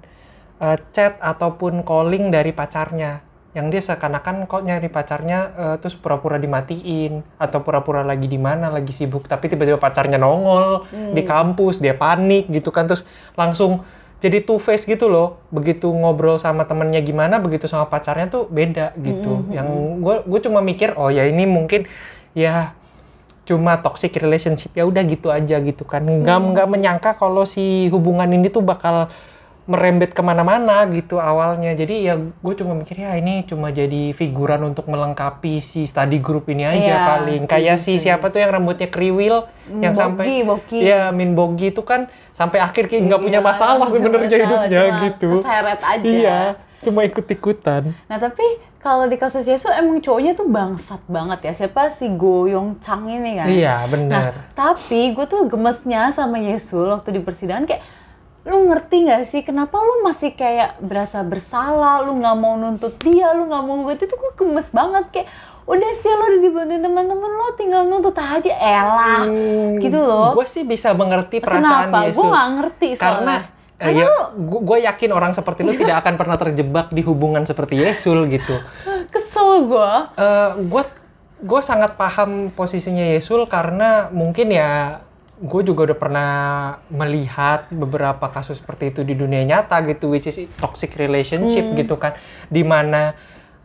uh, 0.63 0.77
chat 0.95 1.19
ataupun 1.19 1.83
calling 1.83 2.31
dari 2.31 2.55
pacarnya 2.55 3.26
yang 3.57 3.73
dia 3.73 3.81
seakan-akan 3.81 4.45
kok 4.45 4.61
nyari 4.61 4.85
pacarnya 4.85 5.39
uh, 5.57 5.75
terus 5.81 5.97
pura-pura 5.97 6.37
dimatiin 6.37 7.25
atau 7.41 7.65
pura-pura 7.65 8.05
lagi 8.05 8.29
di 8.29 8.37
mana 8.37 8.69
lagi 8.69 8.93
sibuk 8.93 9.25
tapi 9.25 9.49
tiba-tiba 9.49 9.81
pacarnya 9.81 10.21
nongol 10.21 10.85
hmm. 10.85 11.17
di 11.17 11.25
kampus 11.25 11.81
dia 11.81 11.97
panik 11.97 12.45
gitu 12.53 12.69
kan 12.69 12.85
terus 12.85 13.01
langsung 13.33 13.81
jadi 14.17 14.41
two 14.41 14.57
face 14.57 14.85
gitu 14.85 15.09
loh 15.09 15.41
begitu 15.53 15.89
ngobrol 15.89 16.41
sama 16.41 16.65
temennya 16.65 17.01
gimana 17.05 17.37
begitu 17.37 17.69
sama 17.69 17.85
pacarnya 17.85 18.29
tuh 18.29 18.49
beda 18.49 18.97
gitu 18.97 19.45
mm-hmm. 19.45 19.53
yang 19.53 19.67
gue 20.01 20.15
gue 20.25 20.39
cuma 20.49 20.59
mikir 20.65 20.97
oh 20.97 21.13
ya 21.13 21.29
ini 21.29 21.45
mungkin 21.45 21.85
ya 22.33 22.73
cuma 23.45 23.79
toxic 23.79 24.17
relationship 24.17 24.73
ya 24.73 24.83
udah 24.89 25.05
gitu 25.05 25.29
aja 25.29 25.61
gitu 25.61 25.85
kan 25.85 26.03
nggak 26.03 26.37
mm. 26.37 26.47
nggak 26.53 26.67
menyangka 26.67 27.11
kalau 27.15 27.45
si 27.45 27.87
hubungan 27.93 28.27
ini 28.27 28.49
tuh 28.49 28.65
bakal 28.65 29.07
merembet 29.67 30.15
ke 30.15 30.21
mana-mana 30.23 30.87
gitu 30.89 31.19
awalnya. 31.19 31.75
Jadi 31.75 32.07
ya 32.07 32.15
gue 32.17 32.53
cuma 32.55 32.73
mikir 32.73 33.03
ya 33.03 33.19
ini 33.19 33.43
cuma 33.43 33.69
jadi 33.69 34.15
figuran 34.15 34.63
untuk 34.63 34.87
melengkapi 34.87 35.59
si 35.59 35.83
study 35.85 36.17
group 36.23 36.47
ini 36.47 36.63
aja 36.63 36.87
yeah, 36.87 37.03
paling. 37.05 37.41
kayak 37.45 37.77
si 37.77 37.99
siapa 37.99 38.31
tuh 38.31 38.39
yang 38.39 38.55
rambutnya 38.55 38.87
kriwil 38.87 39.45
mm, 39.67 39.83
yang 39.83 39.93
bogi, 39.93 40.01
sampai 40.01 40.25
bogi. 40.47 40.79
ya 40.81 41.11
min 41.11 41.35
bogi 41.35 41.75
itu 41.75 41.83
kan 41.83 42.07
sampai 42.31 42.63
akhir 42.63 42.87
kayak 42.87 43.11
nggak 43.11 43.19
iya, 43.19 43.27
punya 43.27 43.39
masalah 43.43 43.87
sebenarnya 43.91 44.37
hidupnya 44.39 44.79
cuma 44.79 45.03
gitu. 45.03 45.27
keseret 45.37 45.81
aja. 45.83 46.07
Iya 46.07 46.41
cuma 46.85 47.03
ikut-ikutan. 47.03 47.91
Nah 48.05 48.17
tapi 48.21 48.45
kalau 48.77 49.09
di 49.09 49.17
kasus 49.17 49.43
Yesus 49.43 49.67
emang 49.73 49.99
cowoknya 49.99 50.37
tuh 50.37 50.47
bangsat 50.47 51.01
banget 51.09 51.51
ya. 51.51 51.53
Siapa? 51.65 51.91
Si 51.91 52.07
Goyong 52.07 52.79
Chang 52.79 53.09
ini 53.09 53.41
kan. 53.41 53.47
Iya 53.49 53.75
benar. 53.89 54.31
Nah, 54.31 54.31
tapi 54.53 55.11
gue 55.11 55.25
tuh 55.25 55.49
gemesnya 55.49 56.13
sama 56.13 56.37
Yesus 56.37 56.87
waktu 56.87 57.17
di 57.17 57.21
persidangan 57.25 57.65
kayak 57.65 57.83
lu 58.47 58.71
ngerti 58.71 59.11
gak 59.11 59.23
sih 59.27 59.41
kenapa 59.43 59.75
lu 59.75 60.07
masih 60.07 60.31
kayak 60.31 60.79
berasa 60.79 61.19
bersalah, 61.19 61.99
lu 62.07 62.15
nggak 62.15 62.37
mau 62.39 62.55
nuntut 62.55 62.95
dia, 63.03 63.35
lu 63.35 63.51
nggak 63.51 63.63
mau 63.67 63.83
buat 63.83 63.99
itu 63.99 64.15
gue 64.15 64.31
gemes 64.39 64.71
banget 64.71 65.05
kayak 65.11 65.27
udah 65.67 65.91
sih 65.99 66.07
lo 66.15 66.23
udah 66.31 66.39
dibantuin 66.39 66.79
teman-teman 66.79 67.27
lo 67.27 67.47
tinggal 67.59 67.83
nuntut 67.83 68.15
aja 68.15 68.53
elah 68.55 69.27
hmm, 69.27 69.83
gitu 69.83 69.99
loh. 69.99 70.31
Gue 70.31 70.47
sih 70.47 70.63
bisa 70.63 70.95
mengerti 70.95 71.43
perasaan 71.43 71.91
Kenapa? 71.91 72.07
Yesus. 72.07 72.23
Gue 72.23 72.25
nggak 72.31 72.49
ngerti 72.55 72.87
soalnya. 72.95 73.03
Karena 73.03 73.35
karena 73.77 74.09
ya, 74.09 74.09
gue 74.41 74.77
yakin 74.89 75.11
orang 75.13 75.31
seperti 75.37 75.61
lu 75.61 75.75
tidak 75.75 76.01
akan 76.01 76.15
pernah 76.17 76.39
terjebak 76.39 76.89
di 76.89 77.05
hubungan 77.05 77.43
seperti 77.43 77.83
Yesus 77.83 78.15
gitu. 78.31 78.55
Kesel 79.13 79.67
gue. 79.67 79.91
Uh, 80.15 80.49
gue 80.65 80.83
gue 81.37 81.61
sangat 81.61 81.93
paham 81.99 82.49
posisinya 82.49 83.13
Yesus 83.13 83.45
karena 83.45 84.09
mungkin 84.09 84.49
ya 84.49 85.03
gue 85.37 85.61
juga 85.61 85.93
udah 85.93 85.97
pernah 86.01 86.31
melihat 86.89 87.69
beberapa 87.69 88.25
kasus 88.33 88.57
seperti 88.57 88.89
itu 88.89 89.05
di 89.05 89.13
dunia 89.13 89.45
nyata 89.45 89.85
gitu, 89.85 90.09
which 90.09 90.25
is 90.25 90.49
toxic 90.57 90.97
relationship 90.97 91.61
hmm. 91.61 91.77
gitu 91.77 91.93
kan, 92.01 92.17
di 92.49 92.65
mana 92.65 93.13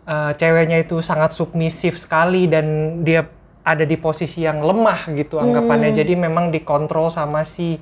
uh, 0.04 0.36
ceweknya 0.36 0.84
itu 0.84 1.00
sangat 1.00 1.32
submisif 1.32 1.96
sekali 1.96 2.44
dan 2.44 3.00
dia 3.00 3.24
ada 3.64 3.88
di 3.88 3.96
posisi 3.96 4.44
yang 4.44 4.60
lemah 4.60 5.16
gitu 5.16 5.40
anggapannya, 5.40 5.96
hmm. 5.96 5.98
jadi 6.02 6.12
memang 6.12 6.52
dikontrol 6.52 7.08
sama 7.08 7.48
si 7.48 7.80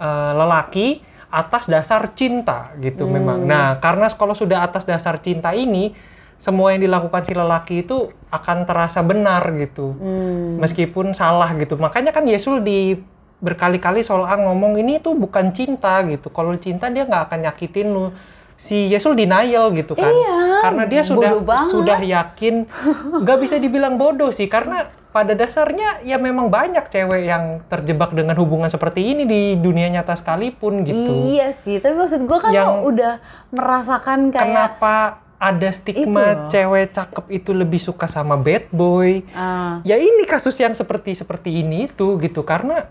uh, 0.00 0.32
lelaki 0.32 1.04
atas 1.28 1.66
dasar 1.66 2.14
cinta 2.16 2.72
gitu 2.80 3.04
hmm. 3.04 3.12
memang. 3.12 3.38
Nah 3.44 3.82
karena 3.84 4.08
kalau 4.16 4.32
sudah 4.32 4.64
atas 4.64 4.86
dasar 4.88 5.20
cinta 5.20 5.52
ini 5.52 6.13
semua 6.36 6.74
yang 6.76 6.84
dilakukan 6.84 7.22
si 7.24 7.32
lelaki 7.32 7.86
itu 7.86 8.12
akan 8.28 8.68
terasa 8.68 9.00
benar 9.00 9.42
gitu, 9.56 9.94
hmm. 9.96 10.60
meskipun 10.60 11.14
salah 11.14 11.50
gitu. 11.56 11.78
Makanya 11.80 12.12
kan 12.12 12.26
Yesus 12.26 12.60
di 12.60 12.98
berkali-kali 13.40 14.00
soal 14.00 14.24
ngomong 14.24 14.78
ini 14.80 15.00
tuh 15.00 15.14
bukan 15.18 15.52
cinta 15.52 16.00
gitu. 16.06 16.32
Kalau 16.32 16.54
cinta 16.60 16.88
dia 16.88 17.04
nggak 17.04 17.30
akan 17.30 17.38
nyakitin 17.50 17.88
lu. 17.92 18.14
Si 18.54 18.86
Yesus 18.86 19.18
denial 19.18 19.74
gitu 19.74 19.98
kan, 19.98 20.14
iya, 20.14 20.62
karena 20.62 20.86
dia 20.86 21.02
sudah 21.02 21.42
sudah 21.66 21.98
yakin, 21.98 22.70
nggak 23.18 23.38
bisa 23.42 23.58
dibilang 23.58 23.98
bodoh 23.98 24.30
sih, 24.30 24.46
karena 24.46 24.94
pada 25.10 25.34
dasarnya 25.34 26.06
ya 26.06 26.22
memang 26.22 26.54
banyak 26.54 26.86
cewek 26.86 27.26
yang 27.26 27.66
terjebak 27.66 28.14
dengan 28.14 28.38
hubungan 28.38 28.70
seperti 28.70 29.10
ini 29.10 29.26
di 29.26 29.42
dunia 29.58 29.90
nyata 29.90 30.14
sekalipun 30.14 30.86
gitu. 30.86 31.34
Iya 31.34 31.50
sih, 31.66 31.82
tapi 31.82 31.98
maksud 31.98 32.30
gue 32.30 32.38
kan 32.38 32.54
yang 32.54 32.86
udah 32.86 33.18
merasakan 33.50 34.30
kayak 34.30 34.46
kenapa 34.46 35.18
ada 35.38 35.68
stigma 35.74 36.48
cewek 36.48 36.94
cakep 36.94 37.26
itu 37.30 37.50
lebih 37.52 37.80
suka 37.82 38.08
sama 38.08 38.38
bad 38.38 38.70
boy. 38.72 39.20
Uh. 39.34 39.82
Ya 39.84 39.98
ini 40.00 40.24
kasus 40.24 40.56
yang 40.56 40.72
seperti 40.72 41.18
seperti 41.18 41.60
ini 41.60 41.90
tuh 41.90 42.16
gitu 42.22 42.46
karena 42.46 42.88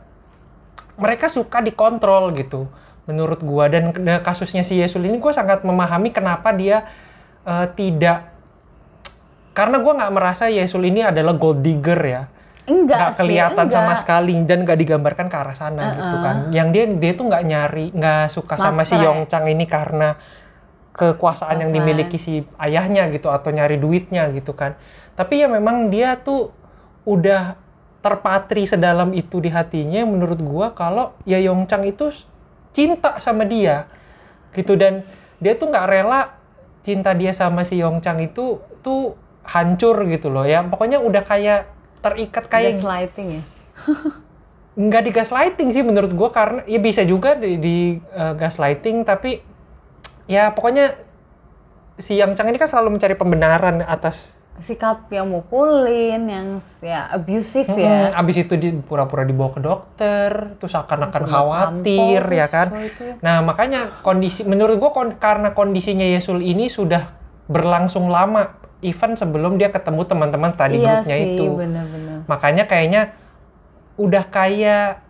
mereka 0.99 1.25
suka 1.31 1.63
dikontrol 1.63 2.29
gitu 2.37 2.69
menurut 3.03 3.43
gua 3.43 3.67
dan 3.67 3.91
kasusnya 4.23 4.63
si 4.63 4.79
Yesul 4.79 5.09
ini 5.09 5.19
gua 5.19 5.35
sangat 5.35 5.65
memahami 5.67 6.13
kenapa 6.13 6.55
dia 6.55 6.87
uh, 7.43 7.67
tidak 7.67 8.31
karena 9.53 9.77
gua 9.81 9.93
nggak 9.99 10.13
merasa 10.13 10.47
Yesul 10.47 10.87
ini 10.89 11.05
adalah 11.05 11.33
gold 11.35 11.61
digger 11.61 12.01
ya. 12.01 12.23
Enggak 12.63 12.95
nggak 12.95 13.13
kelihatan 13.19 13.65
enggak. 13.67 13.75
sama 13.75 13.93
sekali 13.99 14.33
dan 14.47 14.63
nggak 14.63 14.79
digambarkan 14.79 15.27
ke 15.27 15.35
arah 15.35 15.57
sana 15.57 15.81
uh 15.83 15.83
-uh. 15.83 15.95
gitu 15.99 16.17
kan. 16.23 16.35
Yang 16.55 16.67
dia 16.71 16.85
dia 16.95 17.11
tuh 17.13 17.25
nggak 17.27 17.43
nyari, 17.43 17.85
nggak 17.91 18.25
suka 18.31 18.55
Matre. 18.55 18.65
sama 18.65 18.81
si 18.87 18.95
Yong 18.95 19.27
Chang 19.27 19.45
ini 19.51 19.65
karena 19.67 20.15
kekuasaan 20.93 21.65
yang 21.65 21.71
dimiliki 21.73 22.21
si 22.21 22.45
ayahnya 22.61 23.09
gitu 23.09 23.33
atau 23.33 23.49
nyari 23.49 23.81
duitnya 23.81 24.29
gitu 24.29 24.53
kan. 24.53 24.77
Tapi 25.17 25.41
ya 25.41 25.47
memang 25.49 25.89
dia 25.89 26.17
tuh 26.21 26.53
udah 27.03 27.57
terpatri 28.05 28.69
sedalam 28.69 29.11
itu 29.15 29.41
di 29.41 29.49
hatinya 29.49 30.05
menurut 30.05 30.39
gua 30.43 30.75
kalau 30.75 31.17
ya 31.25 31.41
Yongchang 31.41 31.87
itu 31.87 32.13
cinta 32.75 33.17
sama 33.17 33.47
dia 33.47 33.89
gitu 34.53 34.77
dan 34.77 35.01
dia 35.41 35.57
tuh 35.57 35.71
nggak 35.71 35.87
rela 35.89 36.35
cinta 36.85 37.15
dia 37.17 37.31
sama 37.33 37.65
si 37.65 37.81
Yongchang 37.81 38.21
itu 38.21 38.61
tuh 38.85 39.17
hancur 39.47 40.05
gitu 40.05 40.29
loh 40.29 40.45
ya. 40.45 40.61
Pokoknya 40.61 41.01
udah 41.01 41.23
kayak 41.25 41.73
terikat 42.05 42.45
kayak 42.51 42.79
gaslighting 42.79 43.27
ya? 43.39 43.43
Nggak 44.73 45.01
di 45.05 45.11
gaslighting 45.13 45.69
sih 45.69 45.83
menurut 45.85 46.11
gua 46.17 46.29
karena 46.33 46.65
ya 46.65 46.81
bisa 46.81 47.05
juga 47.05 47.37
di, 47.37 47.61
di 47.61 47.77
uh, 48.13 48.33
gaslighting 48.33 49.05
tapi 49.05 49.52
ya 50.29 50.53
pokoknya 50.55 50.95
si 51.99 52.17
Yang 52.17 52.39
Chang 52.39 52.49
ini 52.49 52.57
kan 52.57 52.69
selalu 52.69 52.97
mencari 52.97 53.13
pembenaran 53.13 53.85
atas 53.85 54.33
sikap 54.61 55.09
yang 55.09 55.33
mukulin, 55.33 56.29
yang 56.29 56.61
ya 56.77 57.09
abusif 57.09 57.65
hmm, 57.65 57.79
ya. 57.79 58.13
Abis 58.13 58.45
itu 58.45 58.53
di 58.53 58.69
pura-pura 58.69 59.25
dibawa 59.25 59.49
ke 59.49 59.61
dokter, 59.65 60.53
terus 60.61 60.77
akan-akan 60.77 61.23
khawatir 61.25 62.21
ya 62.29 62.45
kan. 62.53 62.69
Ya. 62.69 63.17
Nah 63.17 63.41
makanya 63.41 63.89
kondisi 64.05 64.45
menurut 64.45 64.77
gua 64.77 64.93
kon, 64.93 65.17
karena 65.17 65.57
kondisinya 65.57 66.05
Yesul 66.05 66.45
ini 66.45 66.69
sudah 66.69 67.17
berlangsung 67.49 68.13
lama, 68.13 68.53
even 68.85 69.17
sebelum 69.17 69.57
dia 69.57 69.73
ketemu 69.73 70.05
teman-teman 70.05 70.53
tadi 70.53 70.77
iya 70.77 71.01
grupnya 71.01 71.17
sih, 71.17 71.25
itu. 71.33 71.45
Bener-bener. 71.57 72.17
Makanya 72.29 72.63
kayaknya 72.69 73.01
udah 73.97 74.23
kayak 74.29 75.01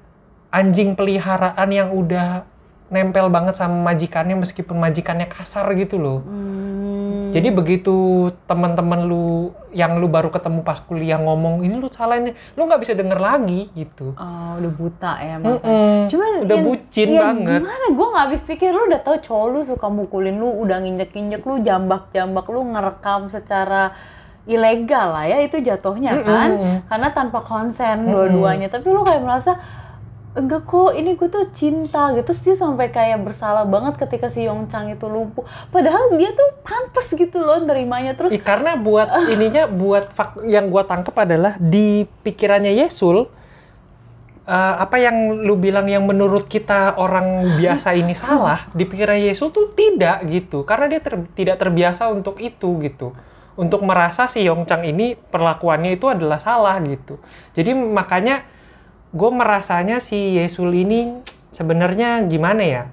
anjing 0.55 0.95
peliharaan 0.95 1.67
yang 1.67 1.91
udah 1.91 2.47
nempel 2.93 3.33
banget 3.33 3.57
sama 3.57 3.91
majikannya 3.91 4.37
meskipun 4.37 4.77
majikannya 4.77 5.25
kasar 5.25 5.65
gitu 5.73 5.97
loh. 5.97 6.21
Hmm. 6.21 7.33
Jadi 7.33 7.49
begitu 7.49 8.29
teman-teman 8.45 9.09
lu 9.09 9.49
yang 9.73 9.97
lu 9.97 10.05
baru 10.05 10.29
ketemu 10.29 10.61
pas 10.61 10.77
kuliah 10.77 11.17
ngomong 11.17 11.65
ini 11.65 11.81
lu 11.81 11.89
salah 11.89 12.21
ini, 12.21 12.37
lu 12.53 12.69
nggak 12.69 12.85
bisa 12.85 12.93
denger 12.93 13.17
lagi 13.17 13.73
gitu. 13.73 14.13
Oh, 14.13 14.51
udah 14.61 14.71
buta 14.77 15.13
ya 15.17 15.35
Mm 15.41 15.57
-mm. 15.57 15.97
Cuman 16.13 16.31
udah 16.45 16.57
yang, 16.61 16.65
bucin 16.69 17.09
ya, 17.09 17.21
banget. 17.25 17.61
Gimana? 17.65 17.85
Gue 17.89 18.07
nggak 18.13 18.25
habis 18.29 18.41
pikir 18.45 18.69
lu 18.69 18.85
udah 18.85 19.01
tahu 19.01 19.17
cowok 19.25 19.47
lu 19.49 19.59
suka 19.65 19.87
mukulin 19.89 20.37
lu, 20.37 20.53
udah 20.61 20.77
nginjek-nginjek 20.85 21.41
lu, 21.41 21.65
jambak-jambak 21.65 22.45
lu 22.53 22.61
ngerekam 22.69 23.33
secara 23.33 23.97
ilegal 24.45 25.15
lah 25.15 25.25
ya 25.25 25.41
itu 25.41 25.57
jatuhnya 25.57 26.21
kan, 26.21 26.49
mm 26.53 26.61
-mm. 26.61 26.77
karena 26.85 27.09
tanpa 27.17 27.41
konsen 27.41 28.13
dua-duanya. 28.13 28.69
Tapi 28.69 28.85
lu 28.93 29.01
kayak 29.01 29.25
merasa 29.25 29.57
enggak 30.33 30.65
kok 30.65 30.97
ini 30.97 31.13
gue 31.13 31.29
tuh 31.29 31.45
cinta 31.53 32.09
gitu 32.17 32.33
terus 32.33 32.41
dia 32.41 32.55
sampai 32.57 32.89
kayak 32.89 33.21
bersalah 33.21 33.69
banget 33.69 34.01
ketika 34.01 34.33
si 34.33 34.49
Yong 34.49 34.65
Chang 34.65 34.89
itu 34.89 35.05
lumpuh 35.05 35.45
padahal 35.69 36.17
dia 36.17 36.33
tuh 36.33 36.49
pantas 36.65 37.09
gitu 37.13 37.37
loh 37.37 37.61
nerimanya 37.61 38.17
terus 38.17 38.33
ya, 38.33 38.41
karena 38.41 38.73
buat 38.73 39.09
ininya 39.33 39.69
buat 39.69 40.09
fak 40.09 40.41
yang 40.45 40.73
gue 40.73 40.83
tangkap 40.89 41.13
adalah 41.21 41.53
di 41.61 42.09
pikirannya 42.25 42.73
Yesul 42.73 43.29
uh, 44.47 44.75
apa 44.79 44.99
yang 44.99 45.43
lu 45.43 45.55
bilang 45.55 45.87
yang 45.87 46.03
menurut 46.03 46.47
kita 46.47 46.95
orang 46.99 47.59
biasa 47.59 47.95
ini 47.95 48.15
salah, 48.23 48.67
di 48.75 48.83
pikiran 48.83 49.19
Yesus 49.19 49.51
tuh 49.51 49.71
tidak 49.71 50.27
gitu. 50.27 50.67
Karena 50.67 50.91
dia 50.91 51.01
ter, 51.03 51.19
tidak 51.35 51.59
terbiasa 51.59 52.11
untuk 52.11 52.39
itu 52.43 52.79
gitu. 52.83 53.15
Untuk 53.53 53.85
merasa 53.85 54.25
si 54.25 54.41
Yongchang 54.49 54.81
ini 54.89 55.13
perlakuannya 55.13 55.93
itu 55.93 56.09
adalah 56.09 56.41
salah 56.41 56.81
gitu. 56.81 57.21
Jadi 57.53 57.77
makanya 57.77 58.49
gue 59.13 59.29
merasanya 59.29 60.01
si 60.01 60.41
Yesus 60.41 60.65
ini 60.73 61.21
sebenarnya 61.53 62.25
gimana 62.25 62.63
ya? 62.65 62.83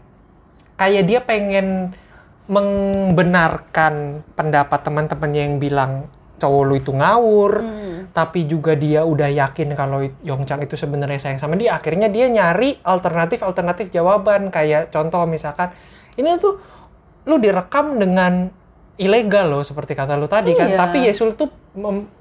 Kayak 0.77 1.05
dia 1.09 1.21
pengen 1.25 1.97
membenarkan 2.51 4.21
pendapat 4.37 4.81
teman-temannya 4.85 5.41
yang 5.41 5.57
bilang 5.57 5.93
cowok 6.41 6.63
lu 6.65 6.75
itu 6.81 6.93
ngawur, 6.97 7.53
hmm. 7.61 8.17
tapi 8.17 8.49
juga 8.49 8.73
dia 8.73 9.05
udah 9.05 9.29
yakin 9.29 9.77
kalau 9.77 10.01
Yongchang 10.25 10.65
itu 10.65 10.75
sebenarnya 10.75 11.21
sayang 11.21 11.41
sama 11.41 11.55
dia. 11.55 11.77
Akhirnya 11.77 12.09
dia 12.09 12.33
nyari 12.33 12.81
alternatif-alternatif 12.81 13.93
jawaban 13.93 14.49
kayak 14.49 14.89
contoh 14.89 15.29
misalkan 15.29 15.77
ini 16.17 16.41
tuh 16.41 16.57
lu 17.29 17.37
direkam 17.37 18.01
dengan 18.01 18.49
ilegal 18.97 19.53
loh 19.53 19.63
seperti 19.65 19.93
kata 19.93 20.17
lu 20.17 20.27
tadi 20.27 20.57
kan. 20.57 20.73
Iya. 20.73 20.79
Tapi 20.81 20.99
Yesul 21.09 21.37
tuh 21.37 21.60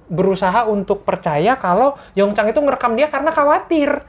berusaha 0.10 0.66
untuk 0.70 1.06
percaya 1.06 1.58
kalau 1.58 1.98
Yongchang 2.14 2.54
itu 2.54 2.60
ngerekam 2.62 2.94
dia 2.98 3.08
karena 3.10 3.32
khawatir. 3.34 4.06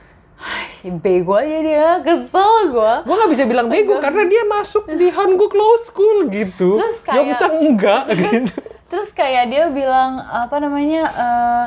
bego 1.05 1.37
aja 1.37 1.59
dia, 1.61 1.89
kesel 2.01 2.73
gue. 2.73 2.93
Gue 3.05 3.15
nggak 3.21 3.33
bisa 3.37 3.45
bilang 3.45 3.69
bego 3.69 4.01
karena 4.01 4.25
dia 4.25 4.49
masuk 4.49 4.89
di 4.89 5.13
Hanguk 5.13 5.53
Law 5.53 5.77
School 5.85 6.33
gitu. 6.33 6.81
Terus 6.81 6.97
kayak 7.05 7.17
Yongchang 7.21 7.55
enggak 7.61 8.03
gitu. 8.21 8.57
Terus 8.89 9.09
kayak 9.13 9.53
dia 9.53 9.69
bilang 9.69 10.17
apa 10.25 10.57
namanya? 10.57 11.03
Uh, 11.13 11.65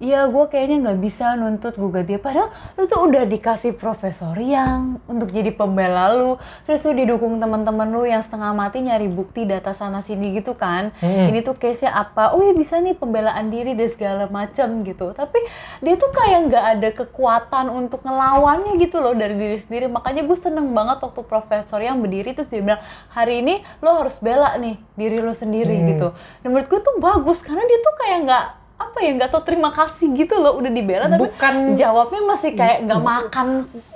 Iya, 0.00 0.32
gue 0.32 0.44
kayaknya 0.48 0.76
nggak 0.80 0.98
bisa 1.04 1.36
nuntut 1.36 1.76
gugat 1.76 2.08
dia. 2.08 2.16
Padahal 2.16 2.48
lu 2.80 2.88
tuh 2.88 3.04
udah 3.04 3.28
dikasih 3.28 3.76
profesor 3.76 4.32
yang 4.40 4.96
untuk 5.04 5.28
jadi 5.28 5.52
pembela 5.52 6.16
lu. 6.16 6.40
Terus 6.64 6.88
lu 6.88 7.04
didukung 7.04 7.36
teman-teman 7.36 7.84
lu 7.92 8.08
yang 8.08 8.24
setengah 8.24 8.56
mati 8.56 8.80
nyari 8.80 9.12
bukti 9.12 9.44
data 9.44 9.76
sana 9.76 10.00
sini 10.00 10.32
gitu 10.32 10.56
kan. 10.56 10.96
Hmm. 11.04 11.28
Ini 11.28 11.44
tuh 11.44 11.52
case-nya 11.52 11.92
apa? 11.92 12.32
Oh 12.32 12.40
ya 12.40 12.56
bisa 12.56 12.80
nih 12.80 12.96
pembelaan 12.96 13.52
diri 13.52 13.76
dan 13.76 13.92
segala 13.92 14.24
macam 14.32 14.80
gitu. 14.88 15.12
Tapi 15.12 15.36
dia 15.84 15.94
tuh 16.00 16.08
kayak 16.16 16.40
nggak 16.48 16.64
ada 16.80 16.88
kekuatan 17.04 17.68
untuk 17.68 18.00
ngelawannya 18.00 18.80
gitu 18.80 19.04
loh 19.04 19.12
dari 19.12 19.36
diri 19.36 19.60
sendiri. 19.60 19.92
Makanya 19.92 20.24
gue 20.24 20.38
seneng 20.40 20.72
banget 20.72 21.04
waktu 21.04 21.20
profesor 21.28 21.76
yang 21.76 22.00
berdiri 22.00 22.32
terus 22.32 22.48
dia 22.48 22.64
bilang 22.64 22.80
hari 23.12 23.44
ini 23.44 23.60
lo 23.84 24.00
harus 24.00 24.16
bela 24.16 24.56
nih 24.56 24.80
diri 24.96 25.20
lo 25.20 25.36
sendiri 25.36 25.76
hmm. 25.76 25.86
gitu. 25.92 26.08
Dan 26.40 26.56
menurut 26.56 26.72
gue 26.72 26.80
tuh 26.80 26.96
bagus 26.96 27.44
karena 27.44 27.68
dia 27.68 27.78
tuh 27.84 27.94
kayak 28.00 28.20
nggak 28.24 28.46
apa 28.80 28.98
ya 29.04 29.12
nggak 29.12 29.28
tau 29.28 29.44
terima 29.44 29.68
kasih 29.76 30.08
gitu 30.16 30.40
loh 30.40 30.56
udah 30.56 30.72
dibela 30.72 31.04
tapi 31.04 31.28
Bukan, 31.28 31.76
jawabnya 31.76 32.22
masih 32.24 32.56
kayak 32.56 32.88
nggak 32.88 33.02
makan 33.04 33.48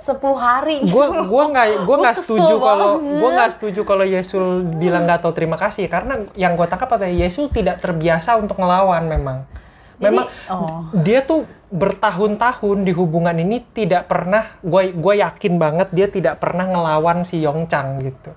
10 0.05 0.13
hari. 0.37 0.77
Gue 0.85 1.09
gue 1.09 1.43
nggak 1.49 1.67
gue 1.89 1.97
nggak 2.05 2.17
setuju 2.21 2.53
kalau 2.61 3.01
gue 3.01 3.29
nggak 3.33 3.51
setuju 3.57 3.81
kalau 3.81 4.05
Yesus 4.05 4.61
bilang 4.77 5.09
nggak 5.09 5.25
tahu 5.25 5.33
terima 5.33 5.57
kasih 5.57 5.89
karena 5.89 6.21
yang 6.37 6.53
gue 6.53 6.69
tangkap 6.69 6.93
adalah 6.93 7.09
Yesus 7.09 7.49
tidak 7.49 7.81
terbiasa 7.81 8.37
untuk 8.37 8.61
ngelawan 8.61 9.09
memang. 9.09 9.49
Memang 9.97 10.27
Jadi, 10.27 10.51
oh. 10.53 10.81
dia 11.01 11.23
tuh 11.25 11.49
bertahun-tahun 11.73 12.77
di 12.85 12.93
hubungan 12.93 13.35
ini 13.41 13.65
tidak 13.73 14.05
pernah 14.05 14.53
gue 14.61 14.93
gue 14.93 15.13
yakin 15.17 15.57
banget 15.57 15.89
dia 15.95 16.07
tidak 16.11 16.37
pernah 16.37 16.67
ngelawan 16.69 17.25
si 17.25 17.41
Yongchang 17.41 18.05
gitu 18.05 18.31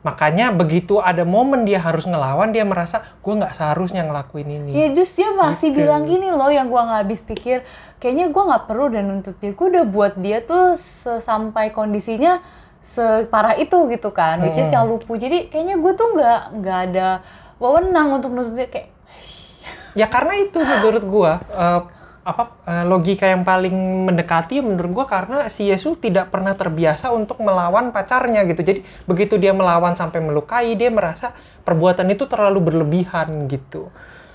Makanya 0.00 0.48
begitu 0.56 0.96
ada 0.96 1.28
momen 1.28 1.68
dia 1.68 1.76
harus 1.76 2.08
ngelawan, 2.08 2.56
dia 2.56 2.64
merasa 2.64 3.04
gue 3.20 3.34
nggak 3.36 3.52
seharusnya 3.52 4.08
ngelakuin 4.08 4.48
ini. 4.48 4.72
Ya 4.72 4.88
terus 4.96 5.12
dia 5.12 5.28
masih 5.36 5.76
gitu. 5.76 5.84
bilang 5.84 6.08
gini 6.08 6.32
loh 6.32 6.48
yang 6.48 6.72
gue 6.72 6.80
nggak 6.80 7.00
habis 7.04 7.20
pikir, 7.20 7.60
kayaknya 8.00 8.32
gue 8.32 8.42
nggak 8.48 8.64
perlu 8.64 8.88
dan 8.88 9.12
nuntut 9.12 9.36
dia. 9.36 9.52
Gue 9.52 9.66
udah 9.68 9.84
buat 9.84 10.16
dia 10.16 10.40
tuh 10.40 10.80
sampai 11.04 11.76
kondisinya 11.76 12.40
separah 12.96 13.60
itu 13.60 13.76
gitu 13.92 14.08
kan, 14.16 14.40
hmm. 14.40 14.44
which 14.48 14.56
is 14.56 14.72
yang 14.72 14.88
lupu. 14.88 15.20
Jadi 15.20 15.52
kayaknya 15.52 15.76
gue 15.76 15.92
tuh 15.92 16.08
nggak 16.16 16.40
nggak 16.64 16.78
ada 16.90 17.08
wewenang 17.60 18.16
untuk 18.16 18.32
nuntut 18.32 18.56
dia 18.56 18.72
kayak. 18.72 18.88
Ya 19.92 20.08
karena 20.08 20.32
itu 20.40 20.64
menurut 20.64 21.04
gue. 21.04 21.32
Uh, 21.52 21.99
apa 22.20 22.60
uh, 22.68 22.84
logika 22.84 23.24
yang 23.24 23.48
paling 23.48 23.72
mendekati 24.04 24.60
menurut 24.60 25.02
gue 25.02 25.06
karena 25.08 25.48
si 25.48 25.72
Yesus 25.72 25.96
tidak 25.96 26.28
pernah 26.28 26.52
terbiasa 26.52 27.08
untuk 27.16 27.40
melawan 27.40 27.90
pacarnya 27.96 28.44
gitu. 28.44 28.60
Jadi 28.60 28.80
begitu 29.08 29.40
dia 29.40 29.56
melawan 29.56 29.96
sampai 29.96 30.20
melukai 30.20 30.76
dia 30.76 30.92
merasa 30.92 31.32
perbuatan 31.64 32.12
itu 32.12 32.28
terlalu 32.28 32.60
berlebihan 32.60 33.48
gitu. 33.48 33.88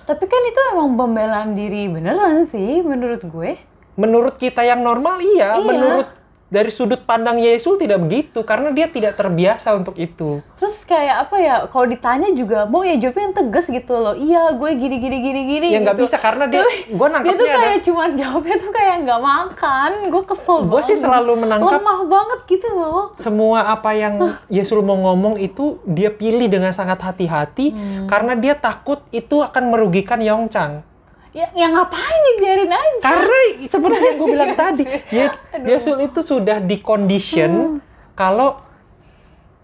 Tapi 0.06 0.26
kan 0.26 0.42
itu 0.50 0.60
emang 0.74 0.98
pembelaan 0.98 1.54
diri 1.54 1.90
beneran 1.90 2.50
sih 2.50 2.82
menurut 2.82 3.22
gue. 3.26 3.58
Menurut 3.96 4.36
kita 4.42 4.66
yang 4.66 4.82
normal 4.84 5.22
iya, 5.22 5.56
iya. 5.56 5.64
menurut 5.64 6.08
dari 6.46 6.70
sudut 6.70 7.02
pandang 7.02 7.42
Yesus 7.42 7.82
tidak 7.82 8.06
begitu 8.06 8.46
karena 8.46 8.70
dia 8.70 8.86
tidak 8.86 9.18
terbiasa 9.18 9.74
untuk 9.74 9.98
itu. 9.98 10.46
Terus 10.62 10.86
kayak 10.86 11.28
apa 11.28 11.36
ya? 11.42 11.56
Kalau 11.68 11.86
ditanya 11.90 12.30
juga 12.38 12.70
mau 12.70 12.86
ya 12.86 12.94
jawabnya 13.02 13.24
yang 13.34 13.36
tegas 13.36 13.66
gitu 13.66 13.94
loh. 13.98 14.14
Iya, 14.14 14.54
gue 14.54 14.70
gini 14.78 14.98
gini 15.02 15.18
gini 15.20 15.42
gini. 15.50 15.68
Ya 15.74 15.82
nggak 15.82 15.98
gitu. 15.98 16.06
bisa 16.06 16.18
karena 16.22 16.46
dia 16.46 16.62
gue 16.70 17.08
nangkepnya 17.10 17.34
Dia 17.34 17.42
tuh 17.42 17.48
kayak 17.50 17.66
ada, 17.66 17.86
cuman 17.86 18.10
jawabnya 18.14 18.56
tuh 18.62 18.72
kayak 18.72 18.96
nggak 19.04 19.22
makan. 19.22 19.92
Gue 20.14 20.24
kesel 20.24 20.58
Gue 20.70 20.82
sih 20.86 20.98
selalu 20.98 21.34
menangkap 21.42 21.82
lemah 21.82 22.00
banget 22.06 22.40
gitu 22.46 22.68
loh. 22.72 23.04
Semua 23.18 23.74
apa 23.74 23.92
yang 23.98 24.22
Yesus 24.48 24.78
mau 24.86 24.98
ngomong 25.02 25.42
itu 25.42 25.82
dia 25.84 26.14
pilih 26.14 26.46
dengan 26.46 26.72
sangat 26.76 27.02
hati-hati 27.02 27.74
hmm. 27.74 28.06
karena 28.06 28.38
dia 28.38 28.54
takut 28.54 29.02
itu 29.10 29.42
akan 29.42 29.74
merugikan 29.74 30.22
Yongchang 30.22 30.95
ya, 31.36 31.48
ya 31.52 31.68
ngapain 31.68 32.20
dibiarin 32.32 32.72
aja 32.72 33.04
karena 33.04 33.40
seperti 33.68 34.00
yang 34.00 34.16
gue 34.16 34.28
bilang 34.32 34.54
tadi 34.64 34.84
ya 35.12 35.28
Yesus 35.68 36.00
itu 36.00 36.20
sudah 36.24 36.64
di 36.64 36.80
condition 36.80 37.52
hmm. 37.52 37.78
kalau 38.16 38.64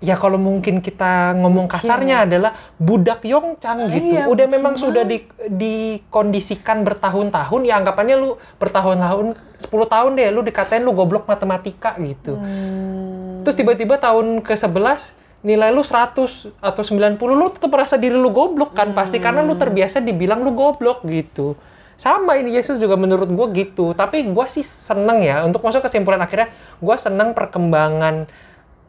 ya 0.01 0.17
kalau 0.17 0.35
mungkin 0.35 0.81
kita 0.81 1.37
ngomong 1.37 1.69
kasarnya 1.69 2.25
adalah 2.25 2.57
budak 2.81 3.21
Yongchang 3.21 3.85
gitu. 3.93 4.17
Iya, 4.17 4.25
Udah 4.25 4.49
memang 4.49 4.73
sudah 4.75 5.05
di 5.05 5.21
dikondisikan 5.45 6.81
bertahun-tahun 6.81 7.61
ya 7.69 7.77
anggapannya 7.77 8.17
lu 8.17 8.41
bertahun-tahun 8.57 9.37
10 9.61 9.69
tahun 9.69 10.11
deh 10.17 10.27
lu 10.33 10.41
dikatain 10.41 10.81
lu 10.81 10.97
goblok 10.97 11.29
matematika 11.29 11.93
gitu. 12.01 12.33
Hmm. 12.33 13.45
Terus 13.45 13.53
tiba-tiba 13.53 14.01
tahun 14.01 14.41
ke-11 14.41 15.20
nilai 15.41 15.73
lu 15.73 15.81
100 15.81 16.53
atau 16.61 16.83
90 16.85 17.17
lu 17.17 17.45
tetap 17.49 17.69
merasa 17.73 17.97
diri 17.97 18.13
lu 18.13 18.29
goblok 18.29 18.77
kan 18.77 18.93
hmm. 18.93 18.97
pasti 18.97 19.17
karena 19.17 19.41
lu 19.41 19.57
terbiasa 19.57 19.97
dibilang 19.97 20.45
lu 20.45 20.53
goblok 20.53 21.01
gitu 21.09 21.57
sama 22.01 22.33
ini 22.37 22.57
Yesus 22.57 22.81
juga 22.81 22.97
menurut 22.97 23.29
gue 23.29 23.47
gitu 23.61 23.93
tapi 23.93 24.25
gue 24.25 24.45
sih 24.49 24.65
seneng 24.65 25.21
ya 25.21 25.45
untuk 25.45 25.61
masuk 25.61 25.85
kesimpulan 25.85 26.21
akhirnya 26.21 26.49
gue 26.81 26.95
seneng 26.97 27.37
perkembangan 27.37 28.25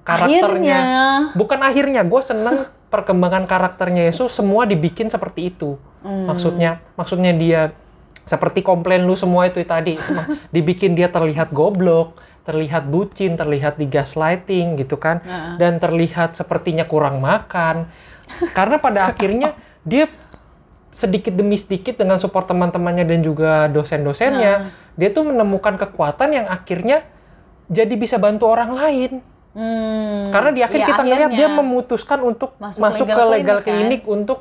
karakternya 0.05 0.79
akhirnya. 0.81 1.37
bukan 1.37 1.61
akhirnya 1.61 2.03
gue 2.09 2.21
seneng 2.25 2.57
perkembangan 2.93 3.49
karakternya 3.49 4.09
Yesus 4.09 4.33
semua 4.33 4.69
dibikin 4.69 5.09
seperti 5.09 5.53
itu 5.53 5.77
hmm. 6.05 6.25
maksudnya 6.29 6.81
maksudnya 6.97 7.33
dia 7.37 7.61
seperti 8.25 8.65
komplain 8.65 9.05
lu 9.05 9.13
semua 9.13 9.49
itu 9.49 9.61
tadi 9.65 10.01
dibikin 10.55 10.97
dia 10.97 11.09
terlihat 11.09 11.53
goblok 11.53 12.17
terlihat 12.43 12.91
bucin, 12.91 13.39
terlihat 13.39 13.79
di 13.79 13.87
gaslighting 13.87 14.75
gitu 14.79 14.99
kan, 14.99 15.23
uh. 15.23 15.57
dan 15.59 15.79
terlihat 15.79 16.35
sepertinya 16.35 16.87
kurang 16.87 17.23
makan. 17.23 17.87
Karena 18.55 18.77
pada 18.83 19.07
akhirnya 19.11 19.55
dia 19.87 20.11
sedikit 20.93 21.33
demi 21.33 21.57
sedikit 21.57 21.97
dengan 21.97 22.21
support 22.21 22.45
teman-temannya 22.51 23.07
dan 23.07 23.21
juga 23.23 23.71
dosen-dosennya, 23.71 24.53
uh. 24.69 24.95
dia 24.99 25.09
tuh 25.15 25.31
menemukan 25.31 25.79
kekuatan 25.79 26.29
yang 26.35 26.47
akhirnya 26.51 27.07
jadi 27.71 27.95
bisa 27.95 28.19
bantu 28.19 28.51
orang 28.51 28.75
lain. 28.75 29.13
Hmm, 29.53 30.33
Karena 30.33 30.51
di 30.57 30.61
akhir 30.65 30.81
ya, 30.81 30.87
kita 30.89 31.03
ngelihat 31.05 31.31
dia 31.37 31.49
memutuskan 31.53 32.25
untuk 32.25 32.57
masuk, 32.57 32.81
masuk 32.81 33.05
legal 33.05 33.21
ke 33.21 33.33
legal 33.37 33.59
klinik, 33.61 33.69
klinik 33.69 34.03
kan? 34.03 34.15
untuk 34.17 34.39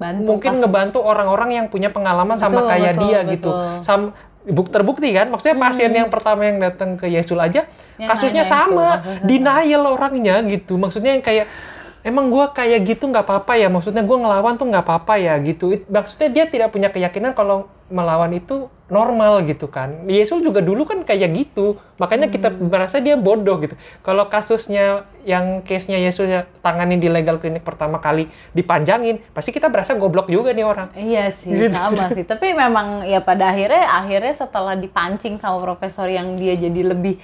Bantu, 0.00 0.32
mungkin 0.32 0.64
ngebantu 0.64 0.98
orang-orang 1.04 1.50
yang 1.60 1.66
punya 1.68 1.92
pengalaman 1.92 2.40
betul, 2.40 2.44
sama 2.48 2.60
kayak 2.72 2.96
betul, 2.96 3.04
dia 3.04 3.18
gitu. 3.20 3.52
betul. 3.52 3.56
gitu. 3.60 3.84
Sam 3.84 4.00
terbukti 4.48 5.12
kan 5.12 5.28
maksudnya 5.28 5.56
hmm. 5.56 5.66
pasien 5.68 5.92
yang 5.92 6.08
pertama 6.08 6.48
yang 6.48 6.58
datang 6.58 6.96
ke 6.96 7.06
Yesus 7.06 7.36
aja 7.36 7.68
yang 8.00 8.08
kasusnya 8.08 8.44
sama 8.48 9.04
itu. 9.04 9.28
denial 9.28 9.84
orangnya 9.92 10.40
gitu 10.48 10.80
maksudnya 10.80 11.12
yang 11.12 11.24
kayak 11.24 11.44
emang 12.02 12.32
gue 12.32 12.44
kayak 12.52 12.80
gitu 12.86 13.08
nggak 13.08 13.24
apa-apa 13.26 13.56
ya? 13.60 13.68
Maksudnya 13.68 14.02
gue 14.04 14.16
ngelawan 14.16 14.56
tuh 14.56 14.66
nggak 14.68 14.84
apa-apa 14.84 15.14
ya 15.20 15.34
gitu. 15.40 15.74
It, 15.74 15.86
maksudnya 15.86 16.28
dia 16.32 16.44
tidak 16.48 16.72
punya 16.72 16.88
keyakinan 16.88 17.36
kalau 17.36 17.68
melawan 17.90 18.30
itu 18.32 18.70
normal 18.90 19.42
gitu 19.46 19.66
kan. 19.70 20.06
Yesus 20.06 20.42
juga 20.42 20.62
dulu 20.62 20.86
kan 20.86 21.02
kayak 21.02 21.30
gitu. 21.34 21.78
Makanya 21.98 22.30
hmm. 22.30 22.34
kita 22.34 22.48
merasa 22.58 22.96
dia 22.98 23.14
bodoh 23.18 23.58
gitu. 23.62 23.74
Kalau 24.02 24.26
kasusnya 24.26 25.06
yang 25.22 25.62
case-nya 25.62 26.00
Yesus 26.00 26.26
ya, 26.26 26.46
tangani 26.64 26.96
di 26.96 27.06
legal 27.06 27.38
klinik 27.38 27.62
pertama 27.62 28.00
kali 28.00 28.26
dipanjangin 28.56 29.20
pasti 29.34 29.54
kita 29.54 29.68
berasa 29.68 29.94
goblok 29.94 30.30
juga 30.30 30.50
nih 30.50 30.66
orang. 30.66 30.88
Iya 30.96 31.30
sih 31.34 31.54
gitu. 31.54 31.74
sama 31.74 32.10
sih. 32.14 32.24
Tapi 32.26 32.54
memang 32.54 33.06
ya 33.06 33.22
pada 33.22 33.52
akhirnya 33.52 33.86
akhirnya 33.90 34.34
setelah 34.34 34.74
dipancing 34.74 35.38
sama 35.38 35.62
profesor 35.62 36.10
yang 36.10 36.34
dia 36.34 36.56
jadi 36.56 36.94
lebih 36.94 37.20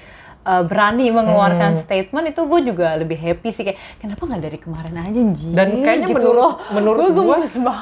uh, 0.47 0.62
berani 0.62 1.11
mengeluarkan 1.11 1.76
hmm. 1.76 1.82
statement 1.82 2.26
itu 2.30 2.40
gue 2.47 2.61
juga 2.70 2.94
lebih 2.94 3.18
happy 3.18 3.51
sih 3.51 3.62
kayak 3.66 3.78
kenapa 3.99 4.22
nggak 4.22 4.42
dari 4.47 4.59
kemarin 4.62 4.94
aja 5.03 5.20
Ji? 5.34 5.51
Dan 5.51 5.82
kayaknya 5.82 6.07
gitu 6.14 6.30
menurut 6.30 6.38
loh. 6.38 6.53
menurut 6.70 7.05
gue 7.11 7.36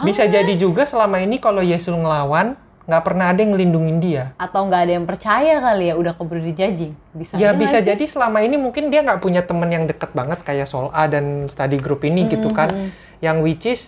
bisa 0.08 0.24
jadi 0.24 0.52
juga 0.56 0.88
selama 0.88 1.20
ini 1.20 1.36
kalau 1.36 1.60
Yesus 1.60 1.92
ngelawan 1.92 2.56
nggak 2.84 3.00
pernah 3.04 3.32
ada 3.32 3.40
yang 3.40 3.56
ngelindungin 3.56 3.96
dia. 4.00 4.24
Atau 4.36 4.68
nggak 4.68 4.80
ada 4.88 4.92
yang 5.00 5.06
percaya 5.08 5.54
kali 5.56 5.88
ya 5.88 5.94
udah 5.96 6.12
keburu 6.16 6.40
dijajing. 6.44 6.92
Bisa 7.16 7.32
ya 7.40 7.56
bisa 7.56 7.80
sih? 7.80 7.88
jadi 7.88 8.04
selama 8.04 8.44
ini 8.44 8.60
mungkin 8.60 8.92
dia 8.92 9.00
nggak 9.00 9.24
punya 9.24 9.40
temen 9.40 9.68
yang 9.72 9.88
deket 9.88 10.12
banget 10.12 10.44
kayak 10.44 10.68
Sol 10.68 10.92
A 10.92 11.08
dan 11.08 11.48
study 11.48 11.80
group 11.80 12.04
ini 12.04 12.28
gitu 12.28 12.52
kan. 12.52 12.92
Yang 13.24 13.36
which 13.40 13.64
is 13.64 13.80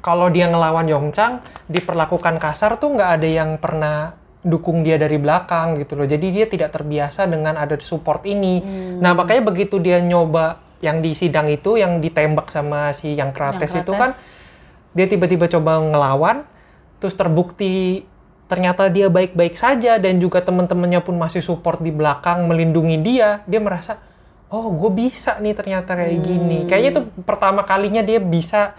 kalau 0.00 0.32
dia 0.32 0.48
ngelawan 0.48 0.88
Yongchang 0.88 1.44
diperlakukan 1.68 2.40
kasar 2.40 2.80
tuh 2.80 2.96
nggak 2.96 3.10
ada 3.20 3.28
yang 3.28 3.50
pernah 3.60 4.16
dukung 4.46 4.86
dia 4.86 4.94
dari 4.94 5.18
belakang 5.18 5.82
gitu 5.82 5.98
loh. 5.98 6.06
Jadi 6.06 6.30
dia 6.30 6.46
tidak 6.46 6.70
terbiasa 6.70 7.26
dengan 7.26 7.58
ada 7.58 7.74
support 7.82 8.22
ini. 8.22 8.62
Hmm. 8.62 9.02
Nah 9.02 9.12
makanya 9.18 9.50
begitu 9.50 9.82
dia 9.82 9.98
nyoba 9.98 10.62
yang 10.78 11.02
di 11.02 11.18
sidang 11.18 11.50
itu 11.50 11.74
yang 11.74 11.98
ditembak 11.98 12.52
sama 12.54 12.94
si 12.94 13.18
yang 13.18 13.34
Krates, 13.34 13.74
Yang 13.74 13.82
itu 13.82 13.92
kan 13.96 14.10
dia 14.96 15.06
tiba-tiba 15.10 15.50
coba 15.50 15.82
ngelawan 15.82 16.46
terus 16.96 17.12
terbukti 17.12 18.06
ternyata 18.46 18.86
dia 18.88 19.10
baik-baik 19.10 19.58
saja 19.58 19.98
dan 19.98 20.22
juga 20.22 20.40
teman-temannya 20.40 21.02
pun 21.02 21.18
masih 21.18 21.42
support 21.42 21.82
di 21.82 21.90
belakang 21.92 22.46
melindungi 22.46 22.96
dia 23.02 23.42
dia 23.44 23.60
merasa 23.60 23.98
oh 24.48 24.70
gue 24.70 24.90
bisa 24.94 25.36
nih 25.42 25.52
ternyata 25.52 25.92
kayak 25.92 26.16
gini 26.22 26.58
kayaknya 26.64 26.90
itu 26.96 27.02
pertama 27.26 27.66
kalinya 27.66 28.00
dia 28.00 28.22
bisa 28.22 28.72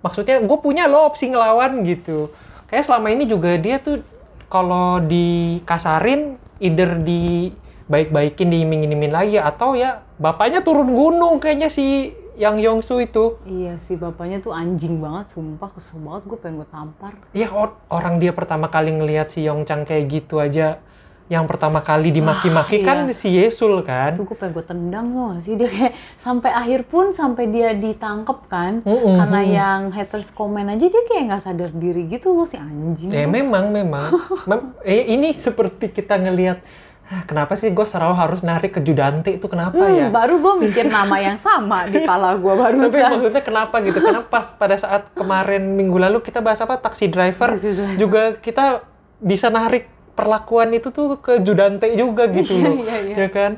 maksudnya 0.00 0.40
gue 0.40 0.58
punya 0.58 0.88
lo 0.88 1.06
opsi 1.06 1.28
ngelawan 1.28 1.84
gitu 1.84 2.32
kayak 2.72 2.88
selama 2.88 3.12
ini 3.12 3.28
juga 3.28 3.54
dia 3.60 3.76
tuh 3.78 4.00
kalau 4.46 5.02
dikasarin 5.02 6.38
either 6.62 6.96
di 7.02 7.52
baik-baikin 7.86 8.50
diiming-imingin 8.50 9.14
lagi 9.14 9.38
atau 9.38 9.78
ya 9.78 10.02
bapaknya 10.18 10.62
turun 10.62 10.90
gunung 10.90 11.38
kayaknya 11.38 11.70
si 11.70 12.10
yang 12.36 12.60
Yongsu 12.60 13.00
itu 13.00 13.40
Iya 13.48 13.80
sih 13.80 13.96
bapaknya 13.96 14.44
tuh 14.44 14.52
anjing 14.52 15.00
banget, 15.00 15.32
sumpah 15.32 15.72
kesel 15.72 16.04
banget 16.04 16.22
gue 16.28 16.38
pengen 16.38 16.60
gue 16.60 16.68
tampar. 16.68 17.16
Ya 17.32 17.48
or- 17.48 17.80
orang 17.88 18.20
dia 18.20 18.36
pertama 18.36 18.68
kali 18.68 18.92
ngelihat 18.92 19.32
si 19.32 19.48
Yongchang 19.48 19.88
kayak 19.88 20.04
gitu 20.12 20.36
aja, 20.36 20.84
yang 21.26 21.42
pertama 21.44 21.80
kali 21.80 22.10
dimaki-maki 22.10 22.78
Wah, 22.78 22.86
kan 22.86 22.98
iya. 23.02 23.12
si 23.12 23.28
Yesul 23.32 23.82
kan. 23.82 24.14
Tuh 24.14 24.22
gue 24.22 24.32
pengen 24.32 24.52
gue 24.52 24.64
tendang 24.64 25.06
tuh 25.08 25.22
gak 25.28 25.42
sih 25.42 25.54
dia 25.54 25.66
kayak 25.66 25.92
sampai 26.16 26.50
akhir 26.52 26.80
pun 26.84 27.10
sampai 27.10 27.44
dia 27.46 27.74
ditangkep 27.74 28.38
kan 28.46 28.72
Mm-mm. 28.80 29.16
karena 29.16 29.40
yang 29.42 29.80
haters 29.90 30.30
komen 30.30 30.66
aja 30.68 30.86
dia 30.86 31.02
kayak 31.04 31.22
nggak 31.26 31.42
sadar 31.42 31.70
diri 31.72 32.06
gitu 32.06 32.30
loh 32.30 32.44
si 32.44 32.54
anjing. 32.54 33.10
Ya 33.10 33.24
memang 33.24 33.68
memang. 33.68 34.06
Mem- 34.46 34.78
eh, 34.80 35.10
ini 35.10 35.34
seperti 35.34 35.90
kita 35.90 36.14
ngelihat 36.16 36.62
"Hah, 37.04 37.22
kenapa 37.22 37.54
sih 37.54 37.70
gue 37.70 37.82
selalu 37.84 38.14
harus 38.14 38.40
narik 38.40 38.70
ke 38.72 38.80
Judante 38.80 39.30
itu 39.30 39.46
kenapa 39.46 39.78
Hmm, 39.78 39.94
ya? 39.96 40.06
baru 40.08 40.38
gue 40.38 40.54
mikir 40.60 40.86
nama 40.86 41.18
yang 41.18 41.38
sama 41.38 41.86
di 41.86 42.02
pala 42.02 42.34
gue 42.34 42.50
baru 42.52 42.86
Tapi 42.86 42.98
maksudnya 42.98 43.42
kenapa 43.42 43.78
gitu? 43.80 43.98
Karena 44.00 44.22
pas 44.24 44.50
pada 44.52 44.74
saat 44.74 45.10
kemarin 45.12 45.70
minggu 45.70 45.94
lalu 45.96 46.18
kita 46.18 46.38
bahas 46.38 46.58
apa 46.58 46.74
taksi 46.76 47.06
driver. 47.06 47.58
juga 47.94 48.34
kita 48.36 48.82
bisa 49.16 49.46
narik 49.48 49.95
perlakuan 50.16 50.72
itu 50.72 50.88
tuh 50.88 51.20
ke 51.20 51.38
Judante 51.38 51.86
juga 51.92 52.26
gitu 52.26 52.50
Iya, 52.50 52.64
loh. 52.64 52.74
iya, 52.80 52.96
iya. 53.04 53.16
Ya 53.16 53.28
kan? 53.28 53.52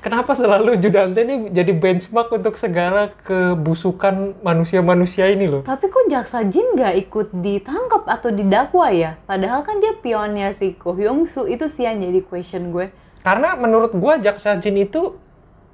Kenapa 0.00 0.32
selalu 0.32 0.80
Judante 0.80 1.20
ini 1.20 1.52
jadi 1.52 1.76
benchmark 1.76 2.32
untuk 2.32 2.56
segala 2.56 3.12
kebusukan 3.20 4.32
manusia-manusia 4.40 5.28
ini 5.28 5.44
loh? 5.44 5.60
Tapi 5.60 5.86
kok 5.86 6.08
Jaksa 6.08 6.40
Jin 6.42 6.72
nggak 6.72 6.94
ikut 7.04 7.28
ditangkap 7.36 8.08
atau 8.08 8.32
didakwa 8.32 8.88
ya? 8.88 9.20
Padahal 9.24 9.60
kan 9.60 9.76
dia 9.76 9.92
pionnya 9.92 10.56
si 10.56 10.72
Ko 10.72 10.96
Hyung 10.96 11.28
Soo 11.28 11.44
itu 11.44 11.68
sih 11.68 11.84
yang 11.84 12.00
jadi 12.00 12.24
question 12.24 12.72
gue. 12.72 12.88
Karena 13.20 13.52
menurut 13.54 13.92
gua 13.92 14.16
Jaksa 14.16 14.56
Jin 14.56 14.80
itu 14.80 15.20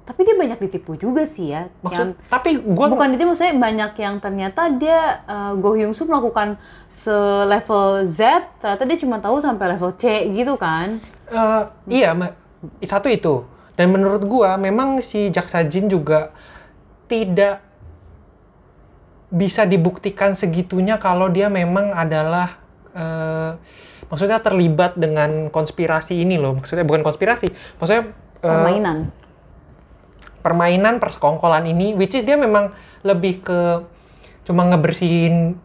Tapi 0.03 0.23
dia 0.23 0.39
banyak 0.39 0.59
ditipu 0.59 0.95
juga 0.95 1.27
sih 1.27 1.51
ya. 1.51 1.67
maksud 1.83 2.15
tapi 2.31 2.55
gua 2.63 2.87
bukan 2.87 3.11
ditipu 3.11 3.35
maksudnya 3.35 3.59
banyak 3.59 3.91
yang 3.99 4.15
ternyata 4.19 4.71
dia 4.71 5.19
uh, 5.23 5.51
Go 5.55 5.75
Hyung 5.75 5.91
Soo 5.91 6.07
melakukan 6.07 6.55
selevel 7.07 8.11
Z, 8.11 8.19
ternyata 8.59 8.83
dia 8.83 8.99
cuma 8.99 9.23
tahu 9.23 9.39
sampai 9.39 9.79
level 9.79 9.95
C 9.95 10.27
gitu 10.35 10.59
kan. 10.59 10.99
Eh, 11.31 11.63
iya, 11.87 12.11
satu 12.83 13.07
itu. 13.07 13.47
Dan 13.79 13.95
menurut 13.95 14.27
gua 14.27 14.59
memang 14.59 14.99
si 14.99 15.31
Jaksa 15.31 15.63
Jin 15.63 15.87
juga 15.87 16.35
tidak 17.07 17.63
bisa 19.31 19.63
dibuktikan 19.63 20.35
segitunya 20.35 20.99
kalau 20.99 21.31
dia 21.31 21.47
memang 21.47 21.95
adalah 21.95 22.59
eh, 22.91 23.55
maksudnya 24.11 24.43
terlibat 24.43 24.99
dengan 24.99 25.47
konspirasi 25.47 26.19
ini 26.19 26.35
loh. 26.35 26.59
Maksudnya 26.59 26.83
bukan 26.83 27.07
konspirasi, 27.07 27.47
maksudnya 27.79 28.11
eh, 28.43 28.51
Permainan. 28.51 28.97
permainan 30.43 30.95
persekongkolan 31.03 31.67
ini 31.67 31.91
which 31.91 32.15
is 32.15 32.23
dia 32.23 32.39
memang 32.39 32.71
lebih 33.03 33.43
ke 33.43 33.59
cuma 34.47 34.63
ngebersihin 34.63 35.59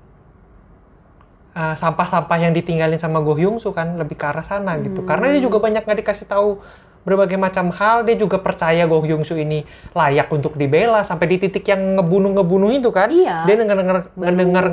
uh, 1.57 1.75
sampah-sampah 1.77 2.39
yang 2.41 2.53
ditinggalin 2.57 2.99
sama 3.01 3.21
Go 3.21 3.37
Hyung 3.37 3.61
Soo 3.61 3.73
kan 3.73 3.97
lebih 3.97 4.17
ke 4.17 4.25
arah 4.29 4.45
sana 4.45 4.77
gitu. 4.81 5.05
Karena 5.05 5.33
dia 5.33 5.41
juga 5.45 5.61
banyak 5.61 5.85
nggak 5.85 5.99
dikasih 6.05 6.27
tahu 6.29 6.61
berbagai 7.03 7.35
macam 7.35 7.75
hal 7.75 8.07
dia 8.07 8.15
juga 8.15 8.39
percaya 8.39 8.87
Go 8.87 9.03
Hyung 9.03 9.27
Soo 9.27 9.39
ini 9.39 9.67
layak 9.93 10.31
untuk 10.33 10.57
dibela 10.57 11.03
sampai 11.03 11.37
di 11.37 11.37
titik 11.43 11.67
yang 11.69 11.99
ngebunuh-ngebunuh 12.01 12.71
itu 12.73 12.91
kan. 12.95 13.11
Iya. 13.13 13.45
dia 13.45 13.57
dengar 13.59 13.79
dengar 14.17 14.65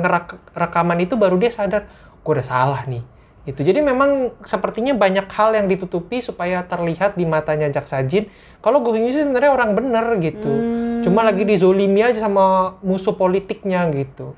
rekaman 0.54 0.98
itu 1.04 1.14
baru 1.18 1.36
dia 1.36 1.52
sadar 1.52 1.86
gue 2.20 2.32
udah 2.32 2.46
salah 2.46 2.82
nih. 2.86 3.02
Gitu. 3.48 3.64
Jadi 3.64 3.80
memang 3.80 4.36
sepertinya 4.44 4.92
banyak 4.92 5.24
hal 5.32 5.56
yang 5.56 5.64
ditutupi 5.64 6.20
supaya 6.20 6.60
terlihat 6.60 7.16
di 7.16 7.24
matanya 7.24 7.72
Jaksa 7.72 8.04
Jin 8.04 8.28
kalau 8.60 8.84
Go 8.84 8.94
Hyung 8.94 9.10
Soo 9.10 9.26
sebenarnya 9.26 9.52
orang 9.52 9.76
bener 9.76 10.06
gitu. 10.22 10.52
Cuma 11.00 11.24
lagi 11.24 11.48
dizolimi 11.48 12.04
aja 12.04 12.20
sama 12.20 12.76
musuh 12.84 13.16
politiknya 13.16 13.88
gitu 13.90 14.36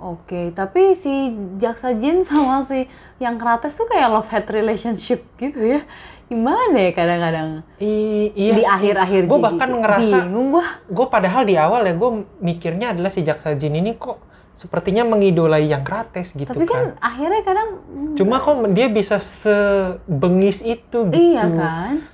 Oke, 0.00 0.48
tapi 0.56 0.96
si 0.96 1.28
Jaksa 1.60 1.92
Jin 1.92 2.24
sama 2.28 2.64
si 2.64 2.88
yang 3.20 3.36
Krates 3.36 3.76
tuh 3.76 3.84
kayak 3.84 4.08
love 4.08 4.28
hate 4.28 4.48
relationship 4.48 5.28
gitu 5.36 5.60
ya. 5.60 5.84
Gimana 6.26 6.78
ya 6.78 6.90
kadang-kadang? 6.94 7.48
I- 7.82 8.32
iya 8.32 8.54
di 8.54 8.64
akhir-akhir 8.64 9.26
jadi 9.26 9.42
bahkan 9.42 9.70
ngerasa 9.76 10.16
bingung 10.24 10.54
gua. 10.54 10.66
gue 10.86 11.06
padahal 11.10 11.42
di 11.42 11.58
awal 11.58 11.82
ya 11.82 11.92
gue 11.92 12.10
mikirnya 12.38 12.94
adalah 12.94 13.10
si 13.10 13.20
Jaksa 13.20 13.58
Jin 13.58 13.74
ini 13.74 13.98
kok 13.98 14.22
sepertinya 14.54 15.02
mengidolai 15.04 15.66
yang 15.66 15.82
Krates 15.82 16.30
gitu 16.32 16.46
Tapi 16.46 16.64
kan 16.64 16.94
akhirnya 17.02 17.42
kadang 17.42 17.68
Cuma 18.14 18.38
kok 18.38 18.56
dia 18.70 18.86
bisa 18.86 19.18
sebengis 19.18 20.62
itu 20.62 21.08
gitu. 21.08 21.18
iya 21.18 21.44
kan? 21.50 22.06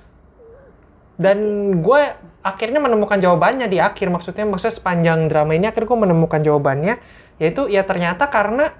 Dan 1.17 1.37
gue 1.81 2.01
akhirnya 2.41 2.77
menemukan 2.77 3.17
jawabannya 3.17 3.65
di 3.67 3.81
akhir. 3.81 4.07
Maksudnya 4.07 4.45
maksudnya 4.45 4.75
sepanjang 4.75 5.27
drama 5.27 5.53
ini 5.53 5.65
akhirnya 5.65 5.89
gue 5.89 5.99
menemukan 5.99 6.41
jawabannya. 6.41 6.95
Yaitu 7.37 7.67
ya 7.67 7.81
ternyata 7.81 8.27
karena 8.27 8.73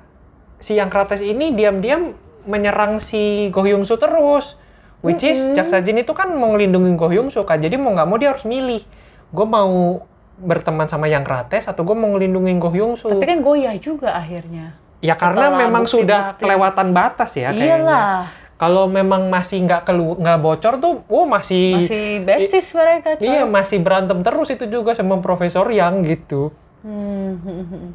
si 0.57 0.73
yang 0.73 0.89
Krates 0.89 1.21
ini 1.21 1.51
diam-diam 1.51 2.13
menyerang 2.43 2.97
si 2.97 3.49
Go 3.49 3.61
Hyung 3.61 3.83
Soo 3.83 3.95
terus. 3.95 4.57
Which 4.99 5.21
is 5.21 5.37
Jaksa 5.53 5.79
Jin 5.79 6.01
itu 6.01 6.09
kan 6.11 6.33
mau 6.33 6.49
ngelindungin 6.51 6.97
Go 6.97 7.07
Hyung 7.07 7.29
Soo 7.29 7.45
kan. 7.45 7.61
Jadi 7.61 7.77
mau 7.77 7.93
nggak 7.93 8.07
mau 8.07 8.17
dia 8.17 8.33
harus 8.33 8.43
milih. 8.43 8.81
Gue 9.29 9.45
mau 9.45 10.01
berteman 10.37 10.85
sama 10.85 11.05
yang 11.05 11.21
Krates 11.21 11.65
atau 11.65 11.81
gue 11.81 11.93
mau 11.93 12.09
ngelindungin 12.09 12.57
Go 12.57 12.69
Hyung 12.69 12.97
Soo. 12.97 13.13
Tapi 13.13 13.25
kan 13.25 13.39
goyah 13.39 13.77
juga 13.77 14.13
akhirnya. 14.13 14.73
Ya 14.97 15.13
karena 15.13 15.47
Setelah 15.47 15.61
memang 15.61 15.83
bukti-bukti. 15.85 16.03
sudah 16.09 16.21
kelewatan 16.41 16.87
batas 16.89 17.31
ya 17.33 17.53
kayaknya. 17.53 17.65
Iyalah. 17.77 18.19
Kalau 18.57 18.89
memang 18.89 19.29
masih 19.29 19.61
nggak 19.61 19.85
kelu 19.85 20.17
nggak 20.17 20.39
bocor 20.41 20.81
tuh, 20.81 21.05
oh 21.05 21.29
masih 21.29 21.85
Masih 21.85 22.25
besties 22.25 22.65
mereka. 22.73 23.13
coy. 23.13 23.29
iya 23.29 23.45
masih 23.45 23.77
berantem 23.77 24.17
terus 24.25 24.49
itu 24.49 24.65
juga 24.65 24.97
sama 24.97 25.21
Profesor 25.21 25.69
Yang 25.69 25.93
gitu. 26.17 26.41
Hmm. 26.81 27.93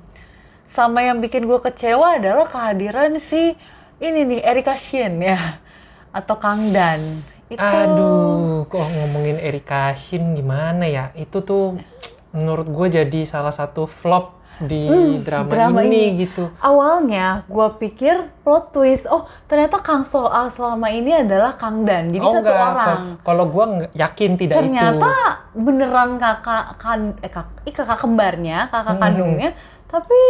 Sama 0.72 1.04
yang 1.04 1.20
bikin 1.20 1.44
gue 1.44 1.60
kecewa 1.60 2.16
adalah 2.16 2.48
kehadiran 2.48 3.20
si 3.20 3.52
ini 4.00 4.20
nih 4.24 4.40
Erika 4.40 4.74
Shin 4.74 5.20
ya 5.20 5.60
atau 6.10 6.36
Kang 6.40 6.72
Dan. 6.72 7.20
Itu 7.52 7.60
Aduh, 7.60 8.64
kok 8.64 8.80
ngomongin 8.88 9.36
Erika 9.36 9.92
Shin 9.92 10.32
gimana 10.32 10.88
ya? 10.88 11.12
Itu 11.12 11.44
tuh 11.44 11.76
menurut 12.32 12.64
gue 12.66 12.86
jadi 13.04 13.20
salah 13.28 13.52
satu 13.52 13.84
flop 13.84 14.40
di 14.62 14.88
Hmm, 14.88 15.20
drama, 15.26 15.50
drama 15.52 15.80
ini, 15.84 16.16
ini. 16.16 16.18
gitu. 16.24 16.48
Awalnya 16.56 17.42
gue 17.50 17.68
pikir 17.82 18.14
plot 18.40 18.70
twist, 18.72 19.04
oh 19.10 19.26
ternyata 19.50 19.82
Kang 19.82 20.06
Sol 20.06 20.30
A 20.30 20.48
selama 20.48 20.86
ini 20.88 21.12
adalah 21.12 21.58
Kang 21.58 21.82
Dan, 21.82 22.14
jadi 22.14 22.22
oh 22.22 22.30
satu 22.30 22.46
enggak, 22.46 22.62
orang. 22.70 23.00
Kalau 23.20 23.44
gue 23.50 23.64
yakin 23.92 24.30
tidak 24.38 24.56
Ternyata 24.62 25.10
itu. 25.10 25.58
beneran 25.58 26.10
kakak 26.16 26.64
kan 26.78 27.00
eh, 27.20 27.28
kak, 27.28 27.48
ih, 27.66 27.74
kakak 27.74 27.98
kembarnya, 28.00 28.70
kakak 28.70 28.94
Hmm. 28.96 29.02
kandungnya, 29.02 29.50
tapi 29.92 30.20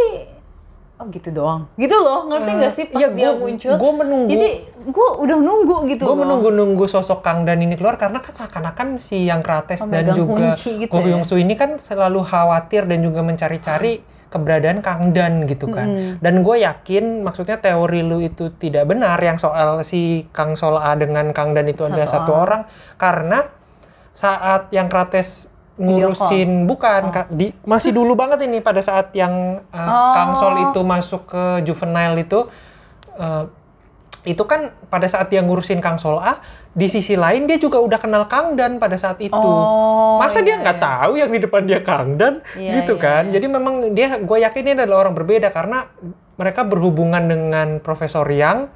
oh 0.99 1.07
gitu 1.09 1.31
doang. 1.31 1.67
Gitu 1.75 1.95
loh, 1.95 2.27
ngerti 2.27 2.47
Eh, 2.47 2.57
nggak 2.57 2.73
sih 2.73 2.85
pas 2.87 2.99
iya, 2.99 3.09
dia 3.11 3.29
gua- 3.29 3.39
muncul? 3.41 3.75
gua 3.75 3.93
menunggu. 3.97 4.29
Jadi 4.29 4.49
gue 4.85 5.09
udah 5.17 5.37
nunggu 5.37 5.77
gitu 5.89 6.03
Gue 6.03 6.11
loh. 6.11 6.21
menunggu-nunggu 6.21 6.85
sosok 6.85 7.23
Kang 7.23 7.43
Dan 7.43 7.59
ini 7.59 7.75
keluar 7.75 7.95
karena 7.97 8.19
kan 8.19 8.31
seakan-akan 8.33 8.99
si 8.99 9.27
yang 9.27 9.41
Krates 9.41 9.83
dan 9.85 10.11
juga 10.11 10.55
gitu 10.59 10.87
Go 10.89 10.99
ya. 10.99 11.07
Hyung 11.09 11.23
Soo 11.23 11.39
ini 11.39 11.55
kan 11.55 11.79
selalu 11.79 12.23
khawatir 12.23 12.85
dan 12.85 12.99
juga 12.99 13.19
mencari-cari 13.21 13.99
keberadaan 14.29 14.81
Kang 14.81 15.11
Dan 15.11 15.45
gitu 15.45 15.69
kan. 15.69 15.87
Mm. 15.87 16.13
Dan 16.19 16.35
gue 16.41 16.57
yakin 16.61 17.05
maksudnya 17.21 17.59
teori 17.59 18.01
lu 18.01 18.19
itu 18.19 18.51
tidak 18.53 18.87
benar 18.87 19.19
yang 19.19 19.37
soal 19.37 19.83
si 19.83 20.25
Kang 20.31 20.55
Sol 20.55 20.75
A 20.77 20.95
dengan 20.95 21.31
Kang 21.31 21.51
Dan 21.51 21.67
itu 21.67 21.83
adalah 21.83 22.07
Satu 22.07 22.27
satu 22.27 22.33
orang 22.37 22.63
karena 22.97 23.39
saat 24.13 24.71
yang 24.71 24.87
Krates 24.87 25.52
ngurusin 25.81 26.69
bukan 26.69 27.03
Kak, 27.09 27.27
di, 27.33 27.49
masih 27.65 27.97
dulu 27.97 28.13
banget 28.13 28.45
ini 28.45 28.61
pada 28.61 28.85
saat 28.85 29.11
yang 29.17 29.65
uh, 29.73 29.89
Oh. 29.89 30.13
Kang 30.13 30.33
Sol 30.37 30.55
itu 30.61 30.81
masuk 30.85 31.33
ke 31.33 31.45
juvenile 31.65 32.21
itu 32.21 32.45
uh, 33.17 33.49
itu 34.23 34.43
kan 34.47 34.71
pada 34.87 35.11
saat 35.11 35.35
dia 35.35 35.43
ngurusin 35.43 35.83
Kang 35.83 35.99
Sol 35.99 36.23
A, 36.23 36.39
di 36.73 36.87
sisi 36.87 37.19
lain 37.19 37.51
dia 37.51 37.59
juga 37.59 37.83
udah 37.83 37.99
kenal 37.99 38.31
Kang 38.31 38.55
Dan 38.55 38.79
pada 38.79 38.95
saat 38.95 39.19
itu. 39.19 39.35
Oh, 39.35 40.23
Masa 40.23 40.39
iya, 40.41 40.47
dia 40.47 40.55
nggak 40.63 40.79
iya. 40.79 40.87
tahu 40.87 41.13
yang 41.19 41.31
di 41.35 41.41
depan 41.43 41.63
dia 41.67 41.81
Kang 41.83 42.15
Dan, 42.15 42.39
Iya, 42.55 42.83
gitu 42.83 42.95
iya, 42.97 43.03
kan? 43.03 43.23
iya. 43.27 43.33
Jadi 43.35 43.47
memang 43.51 43.75
dia, 43.91 44.23
gue 44.23 44.39
yakin 44.47 44.63
ini 44.63 44.79
adalah 44.79 45.09
orang 45.09 45.19
berbeda 45.19 45.51
karena 45.51 45.91
mereka 46.39 46.63
berhubungan 46.63 47.27
dengan 47.27 47.83
Profesor 47.83 48.23
Yang 48.31 48.71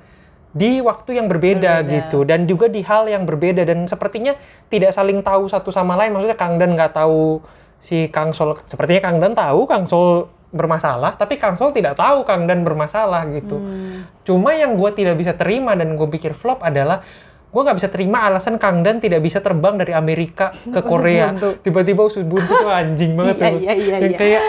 di 0.56 0.80
waktu 0.80 1.20
yang 1.20 1.28
berbeda, 1.28 1.84
Berbeda. 1.84 1.92
gitu 1.92 2.24
dan 2.24 2.48
juga 2.48 2.66
di 2.66 2.80
hal 2.80 3.04
yang 3.04 3.28
berbeda 3.28 3.60
dan 3.62 3.84
sepertinya 3.84 4.32
tidak 4.72 4.96
saling 4.96 5.20
tahu 5.20 5.52
satu 5.52 5.68
sama 5.68 5.92
lain. 5.94 6.16
Maksudnya 6.16 6.32
Kang 6.34 6.56
Dan 6.56 6.72
nggak 6.72 6.96
tahu 6.96 7.44
si 7.76 8.08
Kang 8.08 8.32
Sol, 8.32 8.56
sepertinya 8.64 9.04
Kang 9.04 9.20
Dan 9.20 9.36
tahu 9.36 9.68
Kang 9.68 9.84
Sol 9.84 10.32
bermasalah, 10.48 11.12
tapi 11.14 11.36
Kang 11.36 11.60
Sol 11.60 11.76
tidak 11.76 12.00
tahu 12.00 12.24
Kang 12.24 12.48
Dan 12.48 12.64
bermasalah 12.64 13.28
gitu. 13.30 13.60
Hmm. 13.60 14.08
Cuma 14.24 14.56
yang 14.56 14.80
gue 14.80 14.90
tidak 14.96 15.20
bisa 15.20 15.36
terima 15.36 15.76
dan 15.76 15.92
gue 15.92 16.08
pikir 16.08 16.32
flop 16.32 16.64
adalah 16.64 17.04
gue 17.46 17.60
nggak 17.60 17.76
bisa 17.76 17.92
terima 17.92 18.24
alasan 18.24 18.56
Kang 18.56 18.80
Dan 18.80 18.96
tidak 18.96 19.20
bisa 19.20 19.44
terbang 19.44 19.76
dari 19.76 19.92
Amerika 19.92 20.56
ke 20.74 20.80
Korea. 20.80 21.36
Tiba-tiba 21.60 22.00
usus 22.00 22.24
buntu 22.24 22.56
tuh 22.64 22.72
anjing 22.72 23.12
banget 23.12 23.36
Iya, 23.36 23.44
tuh. 23.44 23.58
iya, 23.60 23.74
iya, 23.76 23.96
iya. 24.00 24.16
kayak 24.16 24.42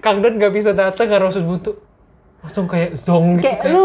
Kang 0.00 0.24
Dan 0.24 0.40
nggak 0.40 0.52
bisa 0.56 0.72
datang 0.72 1.12
karena 1.12 1.28
usus 1.28 1.44
buntu. 1.44 1.76
Langsung 2.40 2.64
kayak 2.64 2.96
zong 2.96 3.36
gitu. 3.36 3.44
Kayak 3.44 3.68
lu 3.68 3.84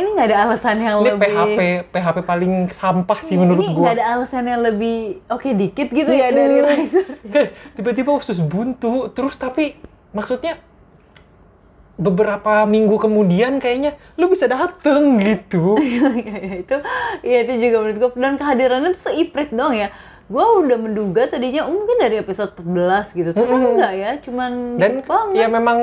ini 0.00 0.08
nggak 0.16 0.28
ada 0.32 0.38
alasan 0.48 0.76
yang 0.80 0.96
ini 1.04 1.06
lebih 1.12 1.28
PHP 1.28 1.60
PHP 1.92 2.18
paling 2.24 2.54
sampah 2.72 3.18
sih 3.20 3.36
menurut 3.36 3.60
ini 3.60 3.76
nggak 3.76 3.94
ada 4.00 4.06
alasan 4.16 4.44
yang 4.48 4.60
lebih 4.64 5.20
oke 5.28 5.48
dikit 5.52 5.88
gitu 5.92 6.10
ya 6.10 6.32
dari 6.32 6.58
Riser. 6.64 7.06
Tiba-tiba 7.76 8.10
usus 8.16 8.40
buntu 8.40 9.12
terus 9.12 9.36
tapi 9.36 9.76
maksudnya 10.16 10.58
beberapa 12.00 12.64
minggu 12.64 12.96
kemudian 12.96 13.60
kayaknya 13.60 14.00
lu 14.16 14.32
bisa 14.32 14.48
dateng 14.48 15.20
gitu. 15.20 15.76
Iya, 15.84 16.08
iya, 16.16 16.50
itu 16.64 16.76
iya 17.20 17.38
itu 17.44 17.52
juga 17.68 17.76
menurut 17.84 17.98
gue 18.00 18.10
dan 18.16 18.34
kehadirannya 18.40 18.90
tuh 18.96 19.02
seiprit 19.12 19.52
dong 19.52 19.76
ya 19.76 19.92
gue 20.30 20.46
udah 20.62 20.78
menduga 20.78 21.26
tadinya 21.26 21.66
oh, 21.66 21.74
mungkin 21.74 21.98
dari 21.98 22.22
episode 22.22 22.54
14 22.54 23.18
gitu 23.18 23.30
ternyata 23.34 23.50
Mm-mm. 23.50 23.74
enggak 23.74 23.94
ya 23.98 24.10
cuman 24.22 24.52
Dan 24.78 24.92
banget 25.02 25.34
ya 25.42 25.46
memang 25.50 25.78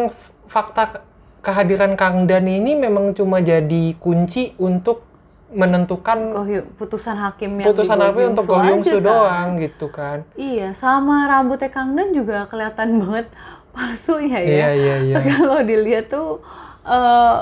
fakta 0.48 1.04
kehadiran 1.48 1.96
Kang 1.96 2.28
Dan 2.28 2.44
ini 2.46 2.76
memang 2.76 3.12
cuma 3.12 3.40
jadi 3.40 3.96
kunci 3.96 4.52
untuk 4.58 5.08
menentukan 5.48 6.36
Gohyu- 6.36 6.68
putusan 6.76 7.16
hakim 7.16 7.56
yang 7.56 7.72
putusan 7.72 7.96
apa 7.96 8.20
untuk 8.22 8.44
Go 8.44 8.54
Gohyung 8.54 8.68
Hyung 8.74 8.84
Soo 8.84 8.92
Soo 8.92 9.00
aja 9.00 9.02
kan. 9.02 9.08
doang 9.10 9.48
gitu 9.58 9.88
kan. 9.90 10.18
iya 10.36 10.76
sama 10.76 11.24
rambutnya 11.26 11.70
Kang 11.70 11.96
Dan 11.96 12.12
juga 12.12 12.44
kelihatan 12.46 12.90
banget 13.02 13.32
palsunya 13.70 14.38
ya 14.38 14.52
Iya, 14.52 14.70
iya, 14.74 14.96
iya. 15.02 15.16
kalau 15.32 15.64
dilihat 15.64 16.06
tuh 16.08 16.44
eh, 16.84 17.40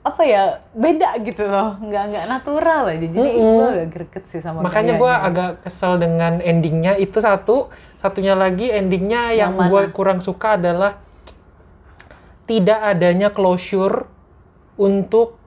apa 0.00 0.22
ya 0.24 0.42
beda 0.72 1.12
gitu 1.20 1.44
loh 1.44 1.76
nggak 1.76 2.04
nggak 2.08 2.24
natural 2.26 2.88
aja 2.88 3.02
jadi 3.02 3.20
Mm-mm. 3.28 3.36
gue 3.52 3.66
agak 3.68 3.88
greget 3.90 4.24
sih 4.28 4.40
sama 4.40 4.64
Makanya 4.64 4.96
gue 4.96 5.12
agak 5.12 5.50
kesel 5.60 5.98
dengan 5.98 6.40
endingnya 6.40 6.96
itu 6.96 7.18
satu, 7.18 7.68
satunya 7.96 8.32
lagi 8.32 8.70
endingnya 8.70 9.34
yang, 9.34 9.52
Yang 9.52 9.68
gue 9.68 9.82
kurang 9.90 10.20
suka 10.20 10.56
adalah 10.56 10.96
tidak 12.50 12.82
adanya 12.82 13.30
closure 13.30 14.10
untuk 14.74 15.38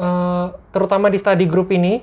eh, 0.00 0.46
terutama 0.72 1.12
di 1.12 1.20
study 1.20 1.44
group 1.44 1.68
ini 1.68 2.00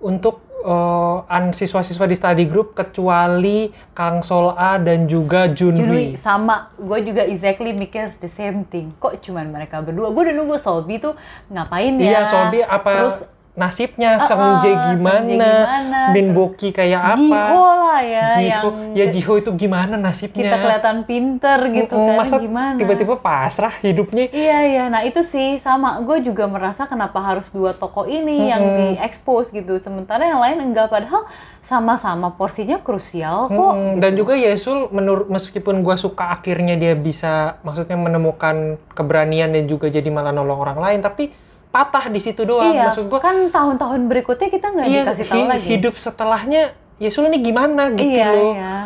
untuk 0.00 0.46
an 0.66 1.54
siswa-siswa 1.54 2.10
di 2.10 2.16
study 2.18 2.44
group 2.50 2.74
kecuali 2.74 3.70
Kang 3.94 4.26
Sol 4.26 4.50
A 4.58 4.82
dan 4.82 5.06
juga 5.06 5.46
Junwi 5.46 5.78
Junwi. 5.78 6.04
sama. 6.18 6.74
Gue 6.74 7.06
juga 7.06 7.22
exactly 7.22 7.70
mikir 7.70 8.18
the 8.18 8.26
same 8.26 8.66
thing. 8.66 8.90
Kok 8.98 9.22
cuman 9.22 9.54
mereka 9.54 9.78
berdua? 9.78 10.10
Gue 10.10 10.26
udah 10.26 10.34
nunggu 10.34 10.58
Solbi 10.58 10.98
tuh 10.98 11.14
ngapain 11.54 11.94
ya? 12.02 12.02
Iya, 12.02 12.20
Solbi 12.26 12.58
apa 12.66 12.90
terus 12.90 13.18
nasibnya, 13.56 14.20
Uh-uh, 14.20 14.28
Sengje 14.28 14.68
Sengje 14.68 14.92
gimana, 15.00 15.24
gimana, 15.24 16.00
Bin 16.12 16.36
Boki 16.36 16.68
kayak 16.70 17.16
apa. 17.16 17.16
Jiho 17.16 17.64
lah 17.80 18.00
ya 18.04 18.26
Jiho, 18.36 18.68
yang 18.68 18.92
ya 18.92 19.06
Jiho 19.08 19.32
itu 19.40 19.50
gimana 19.56 19.96
nasibnya? 19.96 20.44
kita 20.44 20.56
kelihatan 20.60 20.96
pinter 21.08 21.58
gitu 21.72 21.94
Mm-mm, 21.96 22.06
kan 22.06 22.14
masa 22.20 22.36
gimana 22.36 22.76
tiba-tiba 22.76 23.14
pasrah 23.16 23.72
hidupnya 23.80 24.28
Iya 24.28 24.58
iya, 24.68 24.84
nah 24.92 25.00
itu 25.02 25.24
sih 25.24 25.56
sama. 25.56 25.96
Gue 26.04 26.20
juga 26.20 26.44
merasa 26.44 26.84
kenapa 26.84 27.16
harus 27.24 27.48
dua 27.48 27.72
toko 27.72 28.04
ini 28.04 28.52
yang 28.52 28.60
Mm-mm. 28.60 28.78
diekspos 29.00 29.48
gitu, 29.48 29.80
sementara 29.80 30.28
yang 30.28 30.38
lain 30.44 30.60
enggak. 30.60 30.92
Padahal 30.92 31.24
sama-sama 31.64 32.30
porsinya 32.36 32.78
krusial 32.78 33.48
kok. 33.48 33.72
Mm-mm, 33.72 33.98
dan 33.98 34.12
juga 34.14 34.36
Yesul 34.36 34.92
menurut 34.92 35.26
meskipun 35.26 35.80
gua 35.80 35.96
suka 35.96 36.30
akhirnya 36.30 36.76
dia 36.76 36.92
bisa 36.92 37.56
maksudnya 37.64 37.96
menemukan 37.96 38.76
keberanian 38.92 39.50
dan 39.50 39.64
juga 39.64 39.88
jadi 39.88 40.06
malah 40.12 40.30
nolong 40.30 40.60
orang 40.60 40.78
lain 40.78 41.00
tapi 41.00 41.32
patah 41.76 42.08
di 42.08 42.20
situ 42.24 42.48
doang 42.48 42.72
iya, 42.72 42.88
maksud 42.88 43.12
gua. 43.12 43.20
kan 43.20 43.52
tahun-tahun 43.52 44.08
berikutnya 44.08 44.48
kita 44.48 44.66
nggak 44.72 44.86
iya, 44.88 45.02
dikasih 45.04 45.26
tahu 45.28 45.36
hi- 45.44 45.50
lagi. 45.52 45.66
hidup 45.68 45.94
setelahnya 46.00 46.62
Yesul 46.96 47.28
ini 47.28 47.38
gimana 47.44 47.92
gitu 47.92 48.08
iya, 48.08 48.32
loh. 48.32 48.56
Iya. 48.56 48.76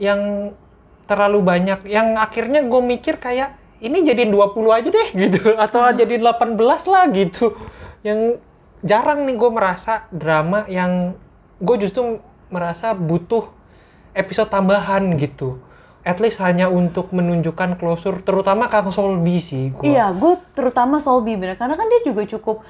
yang 0.00 0.20
terlalu 1.04 1.44
banyak 1.44 1.84
yang 1.84 2.16
akhirnya 2.16 2.64
gue 2.64 2.80
mikir 2.80 3.20
kayak 3.20 3.52
ini 3.84 4.00
jadiin 4.00 4.32
20 4.32 4.56
aja 4.72 4.88
deh 4.88 5.08
gitu. 5.12 5.52
Atau 5.64 5.84
jadiin 5.92 6.24
18 6.24 6.56
lah 6.64 7.04
gitu. 7.12 7.52
Yang 8.00 8.40
jarang 8.80 9.28
nih 9.28 9.36
gue 9.36 9.50
merasa 9.52 10.08
drama 10.08 10.64
yang 10.72 11.12
gue 11.60 11.76
justru 11.84 12.24
merasa 12.48 12.96
butuh 12.96 13.52
episode 14.16 14.48
tambahan 14.48 15.04
gitu 15.20 15.60
at 16.04 16.18
least 16.22 16.38
hanya 16.40 16.66
untuk 16.72 17.10
menunjukkan 17.12 17.76
closure 17.78 18.22
terutama 18.24 18.66
Kang 18.70 18.90
Solbi 18.94 19.38
sih 19.42 19.70
gua. 19.74 19.84
Iya, 19.84 20.06
gue 20.14 20.32
terutama 20.56 20.98
Solbi 21.02 21.34
bener 21.36 21.58
karena 21.58 21.74
kan 21.76 21.86
dia 21.90 22.00
juga 22.06 22.22
cukup 22.26 22.62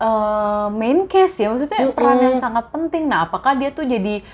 eh, 0.00 0.68
main 0.74 1.06
case 1.06 1.36
ya, 1.40 1.48
maksudnya 1.52 1.80
Mm-mm. 1.90 1.96
peran 1.96 2.18
yang 2.18 2.36
sangat 2.40 2.64
penting. 2.72 3.04
Nah, 3.06 3.28
apakah 3.28 3.52
dia 3.56 3.70
tuh 3.70 3.84
jadi 3.86 4.24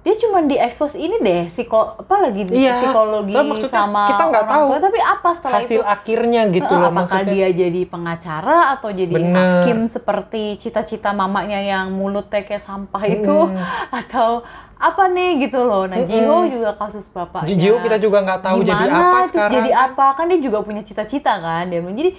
dia 0.00 0.14
cuma 0.18 0.38
diekspos 0.40 0.92
ini 0.94 1.16
deh 1.16 1.48
psiko 1.48 1.96
apa 1.96 2.14
lagi 2.20 2.44
di 2.44 2.60
Iya, 2.60 2.76
psikologi 2.76 3.32
sama 3.66 4.04
kita 4.06 4.22
nggak 4.22 4.36
orang 4.38 4.52
tahu 4.52 4.66
tua, 4.68 4.78
tapi 4.78 4.98
apa 5.00 5.28
setelah 5.32 5.56
hasil 5.58 5.80
itu? 5.80 5.88
akhirnya 5.88 6.40
gitu 6.50 6.68
Eh, 6.68 6.76
loh 6.76 6.88
apakah 6.88 7.00
maksudnya. 7.18 7.32
dia 7.32 7.48
jadi 7.56 7.80
pengacara 7.88 8.58
atau 8.70 8.90
jadi 8.90 9.14
Bener. 9.14 9.32
hakim 9.32 9.78
seperti 9.86 10.42
cita-cita 10.58 11.08
mamanya 11.10 11.56
yang 11.56 11.88
mulutnya 11.90 12.42
kayak 12.42 12.60
sampah 12.60 13.00
itu? 13.02 13.48
Atau 14.00 14.44
apa 14.76 15.02
nih 15.06 15.48
gitu 15.48 15.64
loh? 15.64 15.88
Nah. 15.88 16.04
Jiho 16.04 16.52
juga 16.52 16.76
kasus 16.76 17.08
bapaknya. 17.08 17.48
Ji- 17.48 17.58
Jiho 17.58 17.80
kita 17.80 17.96
juga 17.96 18.20
nggak 18.20 18.40
tahu 18.42 18.58
jadi 18.60 18.84
Gimana, 18.84 19.00
apa 19.00 19.16
terus 19.16 19.28
sekarang. 19.30 19.54
jadi 19.56 19.70
apa? 19.72 20.04
Kan 20.12 20.24
dia 20.28 20.38
juga 20.38 20.58
punya 20.60 20.82
cita-cita 20.82 21.32
kan? 21.38 21.64
Dia 21.64 21.80
jadi 21.80 22.12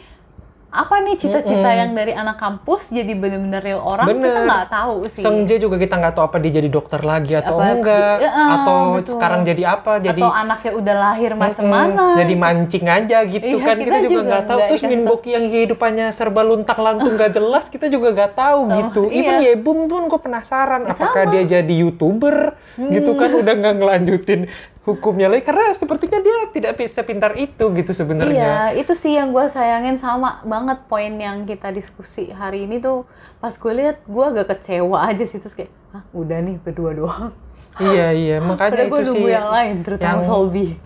apa 0.77 0.95
nih 0.99 1.15
cita-cita 1.15 1.55
Mm-mm. 1.63 1.79
yang 1.79 1.91
dari 1.91 2.11
anak 2.11 2.35
kampus 2.35 2.89
jadi 2.89 3.11
bener-bener 3.11 3.59
real 3.59 3.79
orang 3.79 4.05
kita 4.05 4.19
Bener. 4.19 4.43
nggak 4.43 4.65
tahu 4.67 4.95
sih 5.07 5.21
Sengje 5.21 5.55
juga 5.57 5.75
kita 5.75 5.95
nggak 5.95 6.13
tahu 6.13 6.23
apa 6.25 6.37
dia 6.37 6.51
jadi 6.53 6.67
dokter 6.67 6.99
lagi 6.99 7.33
atau 7.33 7.55
Apa- 7.55 7.71
enggak 7.71 8.15
Ya, 8.17 8.29
eh, 8.29 8.49
atau 8.53 8.79
betul. 8.93 9.11
sekarang 9.11 9.41
jadi 9.41 9.63
apa 9.65 9.91
jadi 9.97 10.19
atau 10.19 10.31
anaknya 10.31 10.71
udah 10.73 10.95
lahir 10.97 11.31
macam 11.33 11.65
mana 11.65 12.05
jadi 12.15 12.33
mancing 12.35 12.85
aja 12.85 13.17
gitu 13.23 13.55
Iya, 13.55 13.63
kan 13.63 13.77
kita 13.77 13.87
kita, 13.87 14.05
juga 14.05 14.19
nggak 14.21 14.43
tahu 14.45 14.59
terus 14.61 14.71
dikasih 14.75 14.89
Min 14.89 15.01
tahu. 15.01 15.09
Boki 15.09 15.29
yang 15.31 15.45
kehidupannya 15.47 16.05
serba 16.11 16.41
luntang 16.41 16.79
lantung 16.79 17.13
nggak 17.13 17.31
jelas 17.31 17.65
kita 17.67 17.87
juga 17.87 18.07
nggak 18.11 18.33
tahu 18.33 18.59
gitu 18.69 19.01
iya. 19.07 19.17
even 19.17 19.35
Yebum 19.41 19.79
pun 19.85 20.01
gue 20.05 20.19
penasaran 20.19 20.81
apakah 20.85 21.23
sama. 21.23 21.31
dia 21.31 21.43
jadi 21.55 21.73
youtuber 21.77 22.53
gitu 22.75 23.11
kan 23.13 23.31
udah 23.31 23.53
nggak 23.55 23.75
ngelanjutin 23.77 24.41
hukumnya 24.85 25.27
lagi 25.27 25.41
karena 25.41 25.73
sepertinya 25.73 26.21
dia 26.21 26.37
tidak 26.53 26.77
bisa 26.77 27.01
pintar 27.01 27.33
itu 27.33 27.65
gitu 27.73 27.91
sebenarnya 27.91 28.37
Iya, 28.71 28.85
itu 28.85 28.93
sih 28.93 29.17
yang 29.17 29.33
gue 29.33 29.49
sayangin 29.49 29.97
sama 29.97 30.45
banget 30.45 30.85
poin 30.85 31.09
yang 31.17 31.43
kita 31.43 31.73
diskusi 31.73 32.29
hari 32.29 32.69
ini 32.69 32.77
tuh 32.77 33.09
pas 33.41 33.49
gue 33.51 33.73
lihat 33.73 34.05
gue 34.05 34.25
agak 34.25 34.45
kecewa 34.53 35.09
aja 35.09 35.25
sih 35.25 35.41
terus 35.41 35.57
kayak, 35.57 35.73
Hah, 35.89 36.05
udah 36.13 36.37
nih 36.37 36.61
berdua 36.61 36.93
doang. 36.93 37.33
iya 37.81 38.13
iya 38.13 38.37
makanya 38.45 38.85
itu 38.85 39.03
sih 39.09 39.25
yang 39.25 39.49
lain, 39.49 39.75
terutama 39.81 40.05
yang 40.05 40.19
Solbi. 40.21 40.77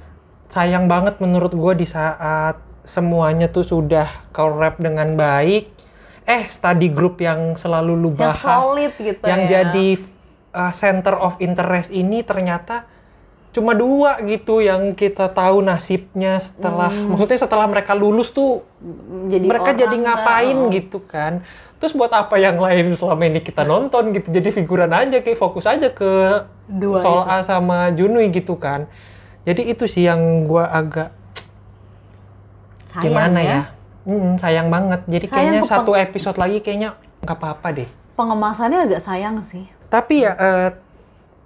sayang 0.47 0.87
banget 0.87 1.19
menurut 1.19 1.51
gue 1.51 1.73
di 1.75 1.85
saat 1.85 2.55
semuanya 2.81 3.51
tuh 3.51 3.67
sudah 3.67 4.07
collab 4.31 4.79
dengan 4.79 5.13
baik 5.13 5.69
eh 6.23 6.47
study 6.47 6.89
group 6.89 7.19
yang 7.19 7.53
selalu 7.53 7.93
lu 7.93 8.09
Yang 8.15 8.21
bahas 8.21 8.41
solid 8.41 8.93
gitu 8.97 9.23
yang 9.27 9.45
ya. 9.45 9.49
jadi 9.61 9.87
uh, 10.55 10.73
center 10.73 11.13
of 11.13 11.37
interest 11.37 11.91
ini 11.91 12.21
ternyata 12.23 12.85
cuma 13.59 13.75
dua 13.75 14.23
gitu 14.23 14.63
yang 14.63 14.95
kita 14.95 15.27
tahu 15.27 15.59
nasibnya 15.59 16.39
setelah 16.39 16.87
maksudnya 16.87 17.35
setelah 17.35 17.67
mereka 17.67 17.91
lulus 17.93 18.31
tuh 18.31 18.63
Hmm. 18.79 19.27
Jadi 19.27 19.43
mereka 19.43 19.75
jadi 19.75 19.91
ngapain 19.91 20.55
oh. 20.55 20.71
gitu 20.71 21.03
kan 21.03 21.43
terus 21.83 21.91
buat 21.91 22.07
apa 22.15 22.39
yang 22.39 22.55
lain 22.55 22.95
selama 22.95 23.27
ini 23.27 23.43
kita 23.43 23.67
nonton 23.67 24.15
gitu 24.15 24.31
jadi 24.31 24.55
figuran 24.55 24.87
aja 24.95 25.19
kayak 25.19 25.35
fokus 25.35 25.67
aja 25.67 25.91
ke 25.91 26.07
Dua 26.63 26.95
Sol. 27.03 27.27
A 27.27 27.43
sama 27.43 27.91
Junwi 27.91 28.31
gitu 28.31 28.55
kan 28.55 28.87
jadi 29.43 29.67
itu 29.67 29.83
sih 29.83 30.07
yang 30.07 30.47
gua 30.47 30.71
agak 30.71 31.11
Sayang 32.87 33.03
gimana 33.03 33.39
ya, 33.43 33.61
Mm, 34.07 34.39
sayang 34.39 34.71
banget 34.71 35.03
jadi 35.05 35.25
Sayang 35.27 35.35
kayaknya 35.35 35.61
satu 35.67 35.91
episode 35.93 36.37
lagi 36.39 36.63
kayaknya 36.63 36.95
nggak 37.19 37.35
apa-apa 37.35 37.67
deh 37.83 37.89
Pengemasannya 38.15 38.79
agak 38.87 39.01
sayang 39.03 39.43
sih. 39.51 39.67
tapi 39.91 40.23
ya 40.23 40.33
eh, 40.33 40.69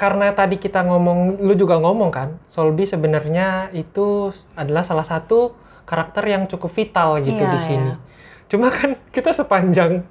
karena 0.04 0.36
tadi 0.36 0.60
kita 0.60 0.84
ngomong 0.84 1.40
lu 1.40 1.56
juga 1.56 1.80
ngomong 1.80 2.12
kan 2.12 2.36
Solbi 2.52 2.84
sebenarnya 2.84 3.72
itu 3.72 4.36
adalah 4.60 4.84
salah 4.84 5.08
satu 5.08 5.56
karakter 5.88 6.28
yang 6.28 6.44
cukup 6.44 6.76
vital 6.76 7.24
gitu 7.24 7.40
Iya, 7.40 7.54
di 7.56 7.60
sini 7.64 7.92
iya. 7.96 8.04
cuma 8.52 8.68
kan 8.68 9.00
kita 9.16 9.32
sepanjang 9.32 10.04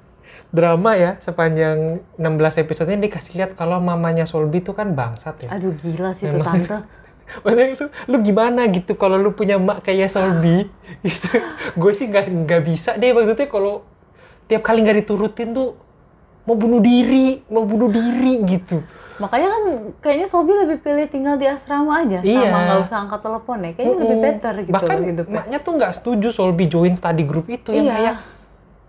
drama 0.53 0.93
ya 0.93 1.17
sepanjang 1.25 2.05
16 2.21 2.61
episode 2.61 2.89
ini 2.93 3.09
dikasih 3.09 3.33
lihat 3.41 3.51
kalau 3.57 3.81
mamanya 3.81 4.29
Solbi 4.29 4.61
tuh 4.61 4.77
kan 4.77 4.93
bangsat 4.93 5.49
ya. 5.49 5.49
Aduh 5.49 5.73
gila 5.81 6.13
sih 6.13 6.25
itu 6.29 6.37
tante. 6.45 6.85
Maksudnya 7.41 7.67
lu, 7.73 7.85
lu 7.89 8.17
gimana 8.21 8.61
gitu 8.69 8.93
kalau 8.93 9.17
lu 9.17 9.33
punya 9.33 9.57
mak 9.57 9.81
kayak 9.81 10.13
Solbi 10.13 10.69
gitu. 11.01 11.41
Gue 11.73 11.97
sih 11.97 12.05
nggak 12.05 12.29
nggak 12.45 12.61
bisa 12.69 12.93
deh 13.01 13.09
maksudnya 13.17 13.49
kalau 13.49 13.81
tiap 14.45 14.61
kali 14.61 14.85
nggak 14.85 15.01
diturutin 15.01 15.57
tuh 15.57 15.73
mau 16.45 16.53
bunuh 16.53 16.77
diri, 16.85 17.41
mau 17.49 17.65
bunuh 17.65 17.89
diri 17.89 18.45
gitu. 18.45 18.85
Makanya 19.15 19.47
kan 19.47 19.63
kayaknya 19.99 20.27
Sobi 20.27 20.53
lebih 20.55 20.77
pilih 20.79 21.05
tinggal 21.05 21.35
di 21.35 21.45
asrama 21.45 22.01
aja 22.01 22.19
Iya. 22.19 22.43
sama 22.43 22.57
nggak 22.59 22.79
usah 22.83 22.97
angkat 22.99 23.21
telepon 23.21 23.57
ya. 23.59 23.71
Kayaknya 23.71 23.93
lebih 23.95 24.09
Mm-mm. 24.09 24.25
better 24.25 24.53
gitu 24.59 24.73
Bahkan 24.73 24.97
hidupnya. 25.03 25.35
maknya 25.35 25.59
tuh 25.59 25.73
nggak 25.73 25.93
setuju 25.93 26.27
Solbi 26.29 26.65
join 26.65 26.93
study 26.93 27.23
group 27.23 27.45
itu 27.47 27.69
yang 27.71 27.85
Iya. 27.85 27.93
kayak 27.93 28.15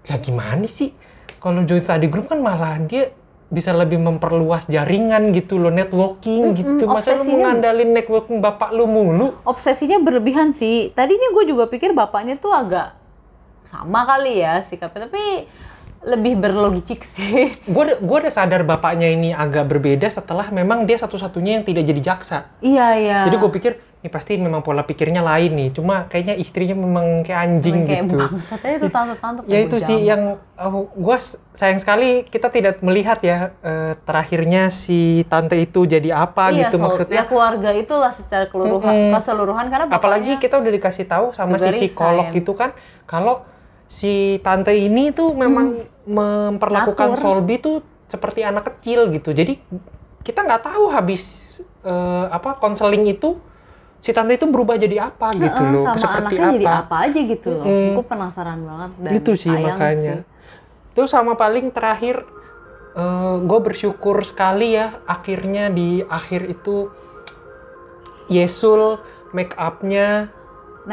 lah 0.05 0.19
gimana 0.19 0.67
sih 0.67 0.93
kalau 1.39 1.61
join 1.63 1.81
study 1.81 2.07
group 2.07 2.27
kan 2.27 2.39
malah 2.39 2.77
dia 2.79 3.13
bisa 3.47 3.71
lebih 3.71 3.97
memperluas 3.99 4.67
jaringan 4.67 5.31
gitu 5.31 5.57
loh 5.57 5.71
networking 5.71 6.51
Mm-mm, 6.51 6.59
gitu 6.75 6.85
masa 6.87 7.13
lu 7.13 7.23
obsesinya- 7.23 7.29
mengandalin 7.47 7.91
networking 7.93 8.39
bapak 8.39 8.71
lu 8.71 8.85
mulu 8.85 9.37
Obsesinya 9.43 9.97
berlebihan 9.99 10.51
sih. 10.51 10.91
Tadinya 10.91 11.31
gue 11.31 11.45
juga 11.47 11.65
pikir 11.65 11.93
bapaknya 11.93 12.35
tuh 12.35 12.51
agak 12.51 12.97
sama 13.65 14.05
kali 14.05 14.39
ya 14.39 14.61
sikapnya, 14.63 15.07
tapi 15.07 15.49
lebih 16.05 16.37
berlogik 16.37 17.01
sih. 17.17 17.57
gue 17.75 17.85
gue 17.97 18.17
udah 18.21 18.33
sadar 18.33 18.61
bapaknya 18.63 19.09
ini 19.09 19.33
agak 19.33 19.65
berbeda 19.73 20.07
setelah 20.13 20.53
memang 20.53 20.85
dia 20.85 21.01
satu-satunya 21.01 21.61
yang 21.61 21.65
tidak 21.65 21.85
jadi 21.89 22.01
jaksa 22.15 22.53
Iya 22.61 22.87
iya. 23.01 23.19
jadi 23.25 23.37
gue 23.41 23.51
pikir 23.57 23.73
ini 24.05 24.13
pasti 24.13 24.37
memang 24.37 24.61
pola 24.61 24.85
pikirnya 24.85 25.25
lain 25.25 25.57
nih 25.57 25.69
cuma 25.73 26.05
kayaknya 26.13 26.37
istrinya 26.37 26.77
memang 26.77 27.25
kayak 27.25 27.41
anjing 27.41 27.89
kayak 27.89 28.05
gitu 28.05 28.21
bangsatnya 28.21 28.73
itu 28.77 28.89
tante-tante 28.93 29.41
ya 29.49 29.59
itu 29.65 29.77
sih 29.81 29.99
yang 30.05 30.37
gue 30.93 31.17
sayang 31.57 31.81
sekali 31.81 32.29
kita 32.29 32.53
tidak 32.53 32.85
melihat 32.85 33.25
ya 33.25 33.57
eh, 33.65 33.97
terakhirnya 34.05 34.69
si 34.69 35.25
tante 35.33 35.57
itu 35.57 35.89
jadi 35.89 36.21
apa 36.21 36.53
iya, 36.53 36.69
gitu 36.69 36.77
so- 36.77 36.85
maksudnya 36.85 37.17
ya 37.17 37.25
keluarga 37.25 37.71
itulah 37.73 38.13
secara 38.13 38.45
keseluruhan, 38.45 38.93
Mm-mm. 38.93 39.13
keseluruhan 39.17 39.67
karena 39.73 39.85
apalagi 39.89 40.37
kita 40.37 40.61
udah 40.61 40.73
dikasih 40.77 41.09
tahu 41.09 41.33
sama 41.33 41.57
si 41.57 41.89
psikolog 41.89 42.29
resign. 42.29 42.37
gitu 42.45 42.53
kan 42.53 42.77
kalau 43.09 43.49
si 43.89 44.37
tante 44.45 44.77
ini 44.77 45.17
tuh 45.17 45.33
memang 45.33 45.81
memperlakukan. 46.05 47.17
Solbi 47.17 47.57
tuh 47.61 47.81
seperti 48.09 48.45
anak 48.45 48.69
kecil 48.77 49.09
gitu 49.11 49.33
jadi 49.33 49.57
kita 50.25 50.45
nggak 50.45 50.63
tahu 50.71 50.93
habis 50.93 51.57
eh, 51.85 52.27
apa 52.29 52.61
konseling 52.61 53.09
itu 53.09 53.41
si 54.05 54.13
tante 54.13 54.37
itu 54.37 54.45
berubah 54.45 54.77
jadi 54.77 55.09
apa 55.09 55.33
gitu 55.33 55.63
Heeh, 55.65 55.73
loh 55.73 55.85
sama 55.89 55.97
seperti 55.97 56.37
anaknya 56.37 56.45
apa 56.45 56.53
jadi 56.53 56.67
apa 56.69 56.97
aja 57.09 57.21
gitu 57.25 57.49
loh. 57.49 57.65
Mm-mm. 57.65 57.93
Gue 57.97 58.05
penasaran 58.05 58.61
banget 58.61 58.91
dan 59.01 59.13
itu 59.17 59.33
sih 59.33 59.49
makanya 59.49 60.17
sih. 60.21 60.93
terus 60.93 61.11
sama 61.11 61.33
paling 61.35 61.73
terakhir 61.73 62.23
gue 63.43 63.59
bersyukur 63.59 64.23
sekali 64.23 64.79
ya 64.79 65.03
akhirnya 65.11 65.67
di 65.67 66.07
akhir 66.07 66.47
itu 66.47 66.95
Yesul 68.31 69.03
make 69.35 69.59
upnya 69.59 70.31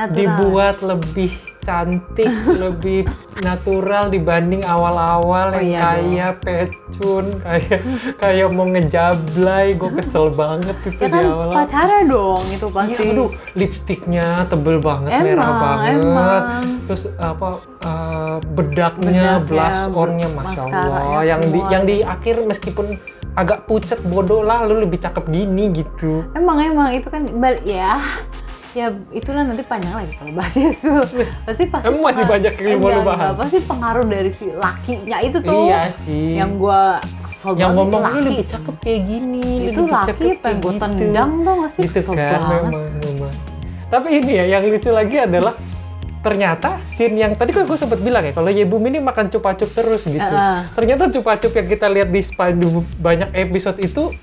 dibuat 0.09 0.81
lebih 0.81 1.35
cantik, 1.61 2.27
lebih 2.63 3.05
natural 3.39 4.07
dibanding 4.07 4.61
awal-awal 4.61 5.49
Oh 5.49 5.57
yang 5.57 5.69
iya 6.09 6.33
kayak 6.33 6.41
pecun, 6.41 7.25
kayak 7.39 7.81
kayak 8.17 8.47
mau 8.49 8.65
ngejablay. 8.65 9.73
Gue 9.73 9.91
kesel 9.93 10.29
banget 10.29 10.75
itu 10.83 10.97
Ya 10.97 11.07
di 11.07 11.13
kan 11.13 11.25
awal. 11.27 11.49
pacarnya 11.53 12.01
dong 12.05 12.43
itu 12.47 12.67
pasti. 12.67 12.91
Iya, 12.93 13.11
aduh, 13.11 13.29
lipstiknya 13.53 14.25
tebel 14.45 14.77
banget, 14.77 15.11
Emang, 15.11 15.25
merah 15.25 15.51
banget. 15.55 15.91
emang. 15.95 16.43
Terus 16.85 17.03
apa 17.15 17.49
eh, 17.79 18.35
bedaknya, 18.51 19.09
Bedaknya, 19.11 19.31
blush 19.41 19.81
onnya, 19.93 20.27
masya 20.29 20.61
Allah. 20.61 20.81
maskaranya 20.83 21.21
Yang 21.23 21.41
di 21.47 21.59
yang 21.69 21.83
di 21.83 21.97
akhir 22.01 22.35
meskipun 22.43 22.85
agak 23.31 23.63
pucat 23.63 23.95
bodoh 24.03 24.41
lah, 24.41 24.61
lu 24.61 24.75
lebih 24.77 24.99
cakep 24.99 25.23
gini 25.25 25.71
gitu. 25.73 26.27
Emang 26.33 26.59
emang 26.59 26.91
itu 26.91 27.07
kan 27.07 27.23
bal- 27.31 27.63
ya 27.63 27.95
ya 28.71 28.85
itulah 29.11 29.43
nanti 29.43 29.61
panjang 29.61 29.93
lagi 29.93 30.13
kalau 30.13 30.31
bahas 30.31 30.53
Yesus. 30.53 31.09
Pasti 31.45 31.63
pasti 31.65 31.85
Emang 31.85 32.01
masih 32.01 32.15
pengaruh- 32.17 32.31
banyak 32.31 32.53
yang 32.57 32.79
mau 32.79 32.89
lu 32.89 33.01
bahas? 33.01 33.19
enggak, 33.21 33.33
Pasti 33.37 33.57
pengaruh 33.61 34.05
dari 34.05 34.31
si 34.31 34.45
lakinya 34.49 35.17
itu 35.19 35.37
tuh. 35.39 35.61
Iya 35.65 35.81
sih. 35.97 36.27
Yang 36.35 36.51
gua 36.57 36.81
kesel 37.21 37.51
yang 37.55 37.71
ngomong 37.73 38.01
laki. 38.01 38.13
lu 38.13 38.19
lebih 38.25 38.45
cakep 38.47 38.75
kayak 38.79 39.01
gini, 39.03 39.43
Itu 39.65 39.81
lebih 39.81 39.91
laki 39.91 40.07
cakep 40.07 40.29
pengen 40.37 40.57
gua 40.57 40.71
gitu. 40.71 40.81
tendang 40.81 41.31
tuh 41.37 41.53
nggak 41.53 41.71
sih? 41.71 41.81
Gitu 41.83 41.99
Kesel 42.01 42.13
kan, 42.13 42.29
banget. 42.39 42.51
memang, 42.63 42.85
memang. 43.01 43.33
Tapi 43.87 44.07
ini 44.13 44.31
ya, 44.33 44.45
yang 44.49 44.63
lucu 44.65 44.89
lagi 44.89 45.17
adalah 45.19 45.53
ternyata 46.17 46.69
scene 46.87 47.17
yang 47.17 47.33
tadi 47.33 47.49
kan 47.49 47.65
gue 47.65 47.73
sempat 47.75 47.97
bilang 47.97 48.21
ya, 48.21 48.31
kalau 48.31 48.47
Yebum 48.47 48.79
ini 48.83 48.99
makan 48.99 49.27
cupa-cup 49.27 49.67
terus 49.67 50.05
gitu. 50.05 50.21
Heeh. 50.21 50.57
Ternyata 50.71 51.09
cupa-cup 51.09 51.51
yang 51.51 51.67
kita 51.67 51.87
lihat 51.87 52.07
di 52.07 52.21
sepanjang 52.21 52.71
banyak 52.95 53.29
episode 53.33 53.75
itu 53.79 54.13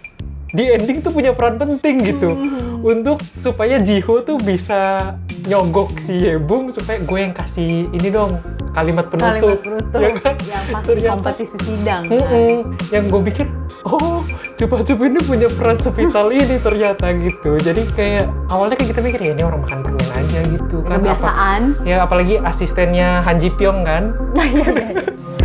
di 0.49 0.65
ending 0.67 0.99
tuh 0.99 1.11
punya 1.11 1.31
peran 1.31 1.57
penting 1.57 2.01
gitu 2.03 2.33
Hmm. 2.33 2.81
untuk 2.83 3.21
supaya 3.39 3.77
Jiho 3.79 4.23
tuh 4.23 4.39
bisa 4.39 5.13
nyogok 5.45 5.93
si 5.99 6.17
Yebum 6.19 6.69
supaya 6.71 6.99
gue 6.99 7.19
yang 7.19 7.33
kasih 7.33 7.89
ini 7.89 8.09
dong 8.09 8.37
kalimat 8.71 9.09
penutup, 9.09 9.59
Kalimat 9.59 9.61
penutup 9.61 9.99
ya 9.99 10.11
kan? 10.15 10.35
yang 10.39 10.65
pas 10.67 10.81
di 10.81 10.87
Ternyata- 10.87 11.13
kompetisi 11.15 11.57
sidang. 11.59 12.03
kan. 12.05 12.15
Mm-mm. 12.15 12.53
Yang 12.87 13.05
gue 13.07 13.21
pikir, 13.25 13.47
oh 13.83 14.21
cupa-cup 14.55 14.99
ini 15.01 15.19
punya 15.21 15.49
peran 15.51 15.77
sevital 15.77 16.27
ini 16.37 16.57
ternyata 16.59 17.07
gitu. 17.13 17.51
Jadi 17.59 17.83
kayak 17.91 18.25
awalnya 18.47 18.77
kan 18.77 18.87
kita 18.87 19.01
mikir 19.01 19.21
ya 19.21 19.33
ini 19.33 19.43
orang 19.43 19.61
makan 19.61 19.79
permen 19.83 20.09
aja 20.13 20.41
gitu 20.47 20.77
kan. 20.81 20.95
Apa- 20.95 21.01
Kebiasaan. 21.03 21.63
ya 21.83 21.97
apalagi 22.01 22.35
asistennya 22.39 23.21
Han 23.21 23.37
Ji 23.37 23.51
Pyong 23.51 23.83
kan. 23.83 24.03